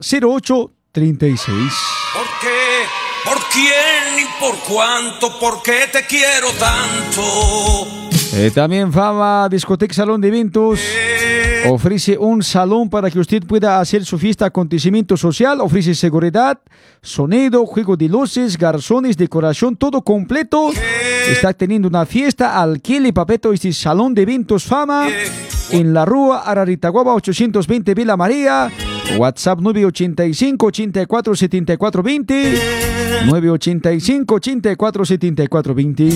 0836. 0.00 1.72
¿Por 2.14 2.26
qué? 2.40 2.84
¿Por 3.24 3.38
quién 3.52 4.18
y 4.20 4.40
por 4.40 4.58
cuánto? 4.68 5.38
¿Por 5.38 5.62
qué 5.62 5.88
te 5.92 6.06
quiero 6.06 6.50
tanto? 6.58 8.03
Eh, 8.36 8.50
también 8.52 8.92
Fama 8.92 9.48
Discoteca 9.48 9.94
Salón 9.94 10.20
de 10.20 10.28
Eventos 10.28 10.80
ofrece 11.68 12.18
un 12.18 12.42
salón 12.42 12.90
para 12.90 13.08
que 13.10 13.18
usted 13.20 13.44
pueda 13.44 13.78
hacer 13.80 14.04
su 14.04 14.18
fiesta 14.18 14.46
acontecimiento 14.46 15.16
social, 15.16 15.60
ofrece 15.60 15.94
seguridad, 15.94 16.58
sonido, 17.00 17.64
juego 17.64 17.96
de 17.96 18.08
luces, 18.08 18.58
garzones, 18.58 19.16
decoración, 19.16 19.76
todo 19.76 20.02
completo. 20.02 20.72
Está 21.28 21.52
teniendo 21.52 21.86
una 21.86 22.04
fiesta 22.06 22.60
alquile 22.60 23.12
papeto 23.12 23.52
este 23.52 23.72
Salón 23.72 24.14
de 24.14 24.22
Eventos 24.22 24.64
Fama 24.64 25.06
en 25.70 25.94
la 25.94 26.04
Rúa 26.04 26.40
Araritaguaba 26.40 27.14
820 27.14 27.94
Vila 27.94 28.16
María. 28.16 28.70
WhatsApp 29.16 29.60
985 29.60 30.66
84 30.66 31.36
74 31.36 32.02
20 32.02 32.58
985 33.26 34.34
84 34.34 35.04
74 35.04 35.74
20 35.74 36.10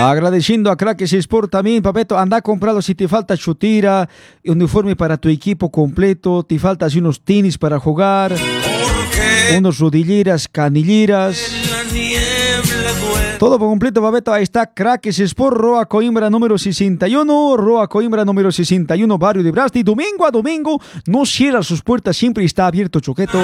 Agradeciendo 0.00 0.70
a 0.70 0.76
Crackers 0.76 1.12
Sport 1.12 1.50
también, 1.50 1.82
papeto, 1.82 2.18
anda 2.18 2.38
a 2.38 2.42
comprarlo 2.42 2.80
si 2.80 2.94
te 2.94 3.06
falta 3.06 3.36
chutira, 3.36 4.08
uniforme 4.44 4.96
para 4.96 5.18
tu 5.18 5.28
equipo 5.28 5.70
completo, 5.70 6.42
te 6.42 6.58
falta 6.58 6.86
así 6.86 6.98
unos 6.98 7.20
tenis 7.20 7.58
para 7.58 7.78
jugar, 7.78 8.34
unos 9.56 9.78
rodilleras, 9.78 10.48
canilleras. 10.48 11.38
Todo 13.38 13.58
por 13.58 13.68
completo, 13.68 14.02
papeto, 14.02 14.32
ahí 14.32 14.42
está 14.42 14.66
Crackers 14.66 15.18
Sport, 15.18 15.56
Roa 15.56 15.86
Coimbra 15.86 16.30
número 16.30 16.56
61, 16.56 17.56
Roa 17.56 17.88
Coimbra 17.88 18.24
número 18.24 18.50
61, 18.50 19.18
Barrio 19.18 19.42
de 19.42 19.50
Brasti, 19.50 19.82
domingo 19.82 20.26
a 20.26 20.30
domingo, 20.30 20.80
no 21.06 21.26
cierra 21.26 21.62
sus 21.62 21.82
puertas, 21.82 22.16
siempre 22.16 22.44
está 22.44 22.66
abierto 22.66 23.00
Choqueto. 23.00 23.38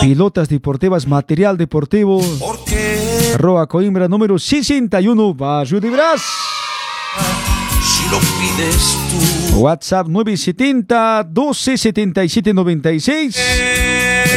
Pilotas 0.00 0.48
deportivas, 0.48 1.06
material 1.06 1.56
deportivo. 1.56 2.20
Roa 3.36 3.66
Coimbra 3.66 4.08
número 4.08 4.38
61, 4.38 5.34
Barrio 5.34 5.80
de 5.80 5.90
Brás. 5.90 6.22
Si 7.82 8.08
lo 8.10 8.18
pides 8.18 8.96
tú. 9.50 9.60
WhatsApp 9.60 10.08
970 10.08 11.24
1277 11.28 12.54
96 12.54 13.36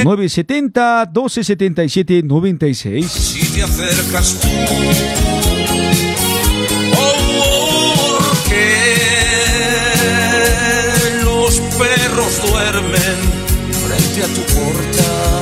970 0.03 1.05
1277 1.13 2.23
96 2.23 3.11
Si 3.11 3.53
te 3.53 3.63
acercas 3.63 4.39
tú. 4.39 4.47
Oh, 6.97 8.19
porque 8.19 8.65
los 11.23 11.59
perros 11.77 12.41
duermen 12.49 13.17
frente 13.71 14.23
a 14.23 14.27
tu 14.33 14.41
puerta. 14.53 14.96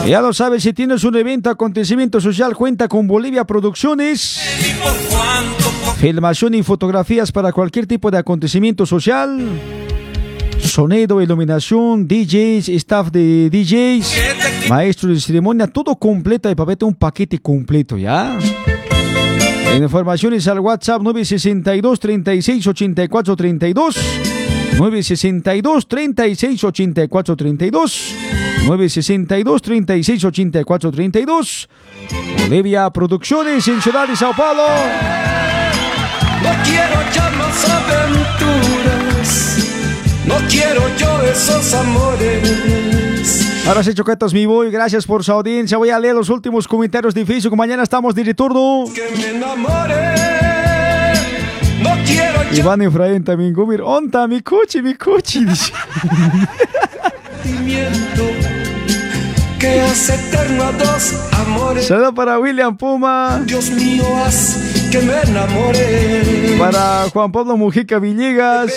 Ya 0.07 0.21
lo 0.21 0.33
sabes, 0.33 0.61
si 0.61 0.71
tienes 0.71 1.03
un 1.03 1.15
evento, 1.15 1.49
acontecimiento 1.49 2.21
social, 2.21 2.55
cuenta 2.55 2.87
con 2.87 3.07
Bolivia 3.07 3.43
Producciones. 3.43 4.39
Filmación 5.97 6.53
y 6.53 6.61
fotografías 6.61 7.31
para 7.31 7.51
cualquier 7.51 7.87
tipo 7.87 8.11
de 8.11 8.19
acontecimiento 8.19 8.85
social. 8.85 9.39
Sonido, 10.59 11.21
iluminación, 11.21 12.07
DJs, 12.07 12.69
staff 12.69 13.09
de 13.09 13.49
DJs, 13.49 14.69
maestro 14.69 15.09
de 15.09 15.19
ceremonia, 15.19 15.67
todo 15.67 15.95
completo 15.95 16.51
y 16.51 16.55
papete, 16.55 16.85
un 16.85 16.95
paquete 16.95 17.39
completo, 17.39 17.97
¿ya? 17.97 18.37
Informaciones 19.75 20.47
al 20.47 20.59
WhatsApp 20.59 21.01
962 21.01 21.99
36 21.99 22.67
84 22.67 23.35
32 23.35 23.95
962 24.77 25.87
36 25.87 26.63
84 26.63 27.35
32 27.35 28.15
962 28.67 29.61
36 29.61 30.25
84 30.25 30.91
32 30.91 31.69
Bolivia 32.41 32.89
Producciones 32.89 33.67
en 33.67 33.81
Ciudad 33.81 34.07
de 34.07 34.15
Sao 34.15 34.33
Paulo. 34.35 34.63
No 36.43 36.51
quiero 36.63 37.01
ya 37.13 37.29
más 37.31 37.69
aventuras. 37.69 39.57
No 40.27 40.35
quiero 40.49 40.95
yo 40.97 41.21
esos 41.23 41.73
amores. 41.73 43.65
Ahora 43.67 43.83
sí, 43.83 43.93
choquetos, 43.95 44.33
mi 44.33 44.45
boy. 44.45 44.69
Gracias 44.69 45.05
por 45.05 45.23
su 45.23 45.31
audiencia. 45.31 45.77
Voy 45.77 45.89
a 45.89 45.97
leer 45.99 46.13
los 46.13 46.29
últimos 46.29 46.67
comentarios 46.67 47.15
de 47.15 47.25
Facebook. 47.25 47.57
Mañana 47.57 47.81
estamos 47.83 48.13
de 48.13 48.23
retorno. 48.23 48.85
Que 48.93 49.09
me 49.17 49.29
enamore. 49.37 50.44
Iván 52.51 52.81
Efraín 52.81 53.23
también. 53.23 53.53
Gumir, 53.53 53.81
onta, 53.81 54.27
mi 54.27 54.41
coche, 54.41 54.81
mi 54.81 54.95
sentimiento 57.43 58.23
que 59.59 59.81
hace 59.81 60.15
eterno 60.15 60.63
a 60.63 60.71
dos 60.71 61.13
amores. 61.33 61.87
Saludo 61.87 62.13
para 62.13 62.39
William 62.39 62.75
Puma. 62.77 63.41
Dios 63.45 63.69
mío, 63.71 64.03
haz 64.17 64.57
que 64.91 64.99
me 65.01 65.21
enamore. 65.21 66.55
Para 66.59 67.09
Juan 67.11 67.31
Pablo 67.31 67.57
Mujica 67.57 67.99
Villegas. 67.99 68.71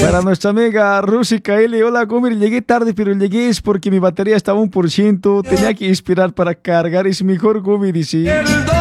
Para 0.00 0.22
nuestra 0.22 0.50
amiga 0.50 1.00
Rusy 1.02 1.40
Kaeli. 1.40 1.82
Hola, 1.82 2.04
Gumir. 2.04 2.38
Llegué 2.38 2.62
tarde, 2.62 2.94
pero 2.94 3.12
llegué 3.12 3.48
es 3.48 3.60
porque 3.60 3.90
mi 3.90 3.98
batería 3.98 4.36
estaba 4.36 4.58
un 4.60 4.70
por 4.70 4.90
ciento. 4.90 5.42
Tenía 5.42 5.74
que 5.74 5.90
esperar 5.90 6.32
para 6.32 6.54
cargar. 6.54 7.06
Es 7.06 7.22
mejor, 7.22 7.60
Gumir, 7.60 7.92
dice. 7.92 8.40
el. 8.40 8.75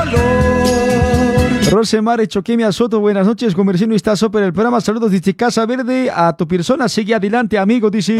Rosemary 1.69 2.27
Choquemia 2.27 2.71
Soto, 2.71 2.99
buenas 2.99 3.25
noches, 3.25 3.55
comerciante 3.55 3.95
está 3.95 4.15
súper 4.15 4.43
el 4.43 4.53
programa. 4.53 4.79
Saludos 4.81 5.11
desde 5.11 5.35
Casa 5.35 5.65
Verde 5.65 6.11
a 6.13 6.35
tu 6.35 6.47
persona. 6.47 6.87
Sigue 6.87 7.15
adelante, 7.15 7.57
amigo, 7.57 7.89
dice. 7.89 8.17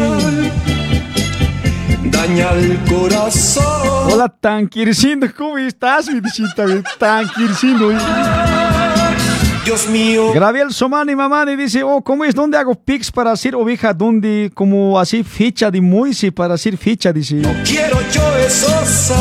Daña 2.04 2.50
el 2.52 2.78
corazón. 2.88 4.12
Hola, 4.12 4.28
Tanquircindo, 4.28 5.28
¿cómo 5.36 5.58
estás, 5.58 6.08
mi? 6.08 6.20
Tanquircindo. 6.98 7.92
Dios 9.64 9.88
mío. 9.88 10.32
Graviel 10.32 10.72
Somani 10.72 11.16
Mamani 11.16 11.56
dice, 11.56 11.82
oh, 11.82 12.00
¿cómo 12.00 12.24
es? 12.24 12.34
¿Dónde 12.34 12.56
hago 12.56 12.74
pics 12.74 13.10
para 13.10 13.32
hacer 13.32 13.56
oveja? 13.56 13.92
¿Dónde? 13.92 14.50
Como 14.54 14.96
así 14.96 15.24
ficha 15.24 15.72
de 15.72 15.80
Moise 15.80 16.30
para 16.30 16.54
hacer 16.54 16.76
ficha, 16.76 17.12
dice. 17.12 17.42
Quiero 17.64 17.95
yo 17.95 17.95
esos 17.95 17.95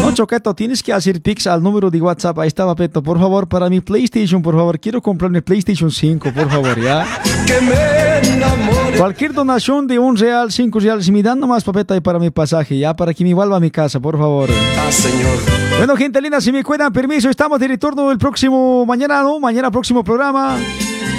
No, 0.01 0.13
Choqueto, 0.13 0.53
tienes 0.53 0.83
que 0.83 0.93
hacer 0.93 1.21
pics 1.21 1.47
al 1.47 1.61
número 1.61 1.89
de 1.89 1.99
WhatsApp. 2.01 2.39
Ahí 2.39 2.47
estaba, 2.47 2.75
Peto. 2.75 3.01
Por 3.01 3.19
favor, 3.19 3.47
para 3.47 3.69
mi 3.69 3.81
PlayStation, 3.81 4.41
por 4.41 4.55
favor. 4.55 4.79
Quiero 4.79 5.01
comprarme 5.01 5.41
PlayStation 5.41 5.91
5, 5.91 6.31
por 6.33 6.49
favor, 6.49 6.79
¿ya? 6.79 7.05
que 7.45 7.61
me. 7.61 8.97
Cualquier 8.97 9.33
donación 9.33 9.87
de 9.87 9.99
un 9.99 10.15
real, 10.15 10.51
cinco 10.51 10.79
reales, 10.79 11.09
me 11.09 11.21
dan 11.21 11.39
nomás 11.39 11.63
papeta 11.63 11.93
ahí 11.93 12.01
para 12.01 12.17
mi 12.17 12.29
pasaje, 12.29 12.77
ya, 12.77 12.95
para 12.95 13.13
que 13.13 13.23
me 13.23 13.33
vuelva 13.33 13.57
a 13.57 13.59
mi 13.59 13.69
casa, 13.69 13.99
por 13.99 14.17
favor. 14.17 14.49
Ah, 14.79 14.91
Señor. 14.91 15.37
Bueno, 15.77 15.97
gente 15.97 16.21
linda, 16.21 16.39
si 16.39 16.51
me 16.51 16.63
cuidan, 16.63 16.93
permiso, 16.93 17.29
estamos 17.29 17.59
de 17.59 17.67
retorno 17.67 18.09
el 18.11 18.17
próximo, 18.17 18.85
mañana, 18.85 19.21
¿no? 19.21 19.39
Mañana 19.39 19.69
próximo 19.69 20.03
programa. 20.03 20.57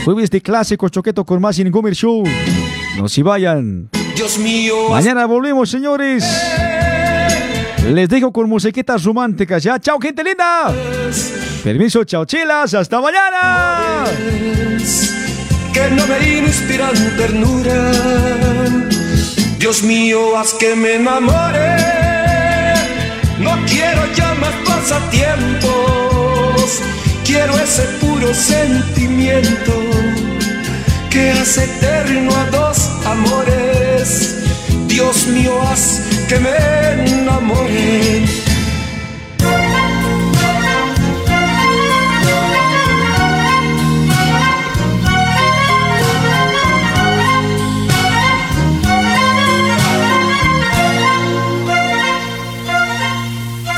Jueves 0.04 0.30
de 0.30 0.40
clásico, 0.40 0.88
choqueto 0.88 1.24
con 1.24 1.40
más 1.40 1.58
en 1.58 1.70
Gomer 1.70 1.94
Show. 1.94 2.24
No 2.96 3.08
se 3.08 3.22
vayan. 3.22 3.90
Dios 4.14 4.38
mío. 4.38 4.88
Mañana 4.88 5.26
volvemos, 5.26 5.68
señores. 5.68 6.24
Les 7.92 8.08
dejo 8.08 8.32
con 8.32 8.48
musiquitas 8.48 9.04
románticas, 9.04 9.62
¿ya? 9.62 9.78
Chao, 9.78 10.00
gente 10.00 10.24
linda. 10.24 10.74
Permiso, 11.62 12.02
chao, 12.04 12.24
chilas. 12.24 12.74
Hasta 12.74 13.00
mañana. 13.00 14.04
que 15.72 15.90
no 15.90 16.06
me 16.06 16.38
inspiran 16.38 16.94
ternura. 17.16 17.92
Dios 19.58 19.82
mío, 19.84 20.36
haz 20.36 20.54
que 20.54 20.74
me 20.74 20.94
enamore. 20.96 21.76
No 23.38 23.52
quiero 23.66 24.02
ya 24.14 24.34
más 24.34 24.54
pasatiempos. 24.66 25.72
Quiero 27.24 27.54
ese 27.58 27.82
puro 28.00 28.34
sentimiento 28.34 29.72
que 31.10 31.30
hace 31.30 31.64
eterno 31.64 32.30
a 32.36 32.50
dos 32.50 32.90
amores. 33.04 34.45
Dios 34.96 35.26
mío, 35.26 35.60
haz 35.60 36.00
que 36.26 36.38
me 36.38 36.56
enamore. 37.06 38.24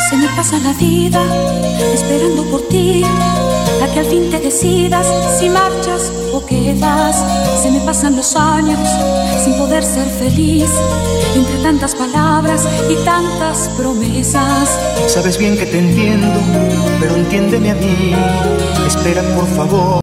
Se 0.09 0.17
me 0.17 0.29
pasa 0.37 0.59
la 0.61 0.73
vida 0.75 1.21
esperando 1.95 2.45
por 2.45 2.69
ti, 2.69 3.03
que 3.93 4.01
al 4.01 4.07
fin 4.07 4.31
te 4.31 4.39
decidas 4.41 5.07
si 5.39 5.49
marchas 5.49 6.13
o 6.33 6.45
quedas. 6.45 7.17
Se 7.63 7.71
me 7.71 7.81
pasan 7.81 8.17
los 8.17 8.37
años 8.37 8.79
sin 9.45 9.55
poder 9.55 9.85
ser 9.85 10.07
feliz, 10.07 10.71
entre 11.35 11.57
tantas 11.63 11.95
palabras 11.95 12.67
y 12.89 12.95
tantas 13.05 13.69
promesas. 13.77 14.79
Sabes 15.07 15.39
bien 15.39 15.57
que 15.57 15.67
te 15.67 15.79
entiendo, 15.79 16.41
pero 17.01 17.17
entiéndeme 17.17 17.71
a 17.71 17.75
mí. 17.75 18.15
Espera, 18.87 19.23
por 19.35 19.47
favor. 19.47 19.89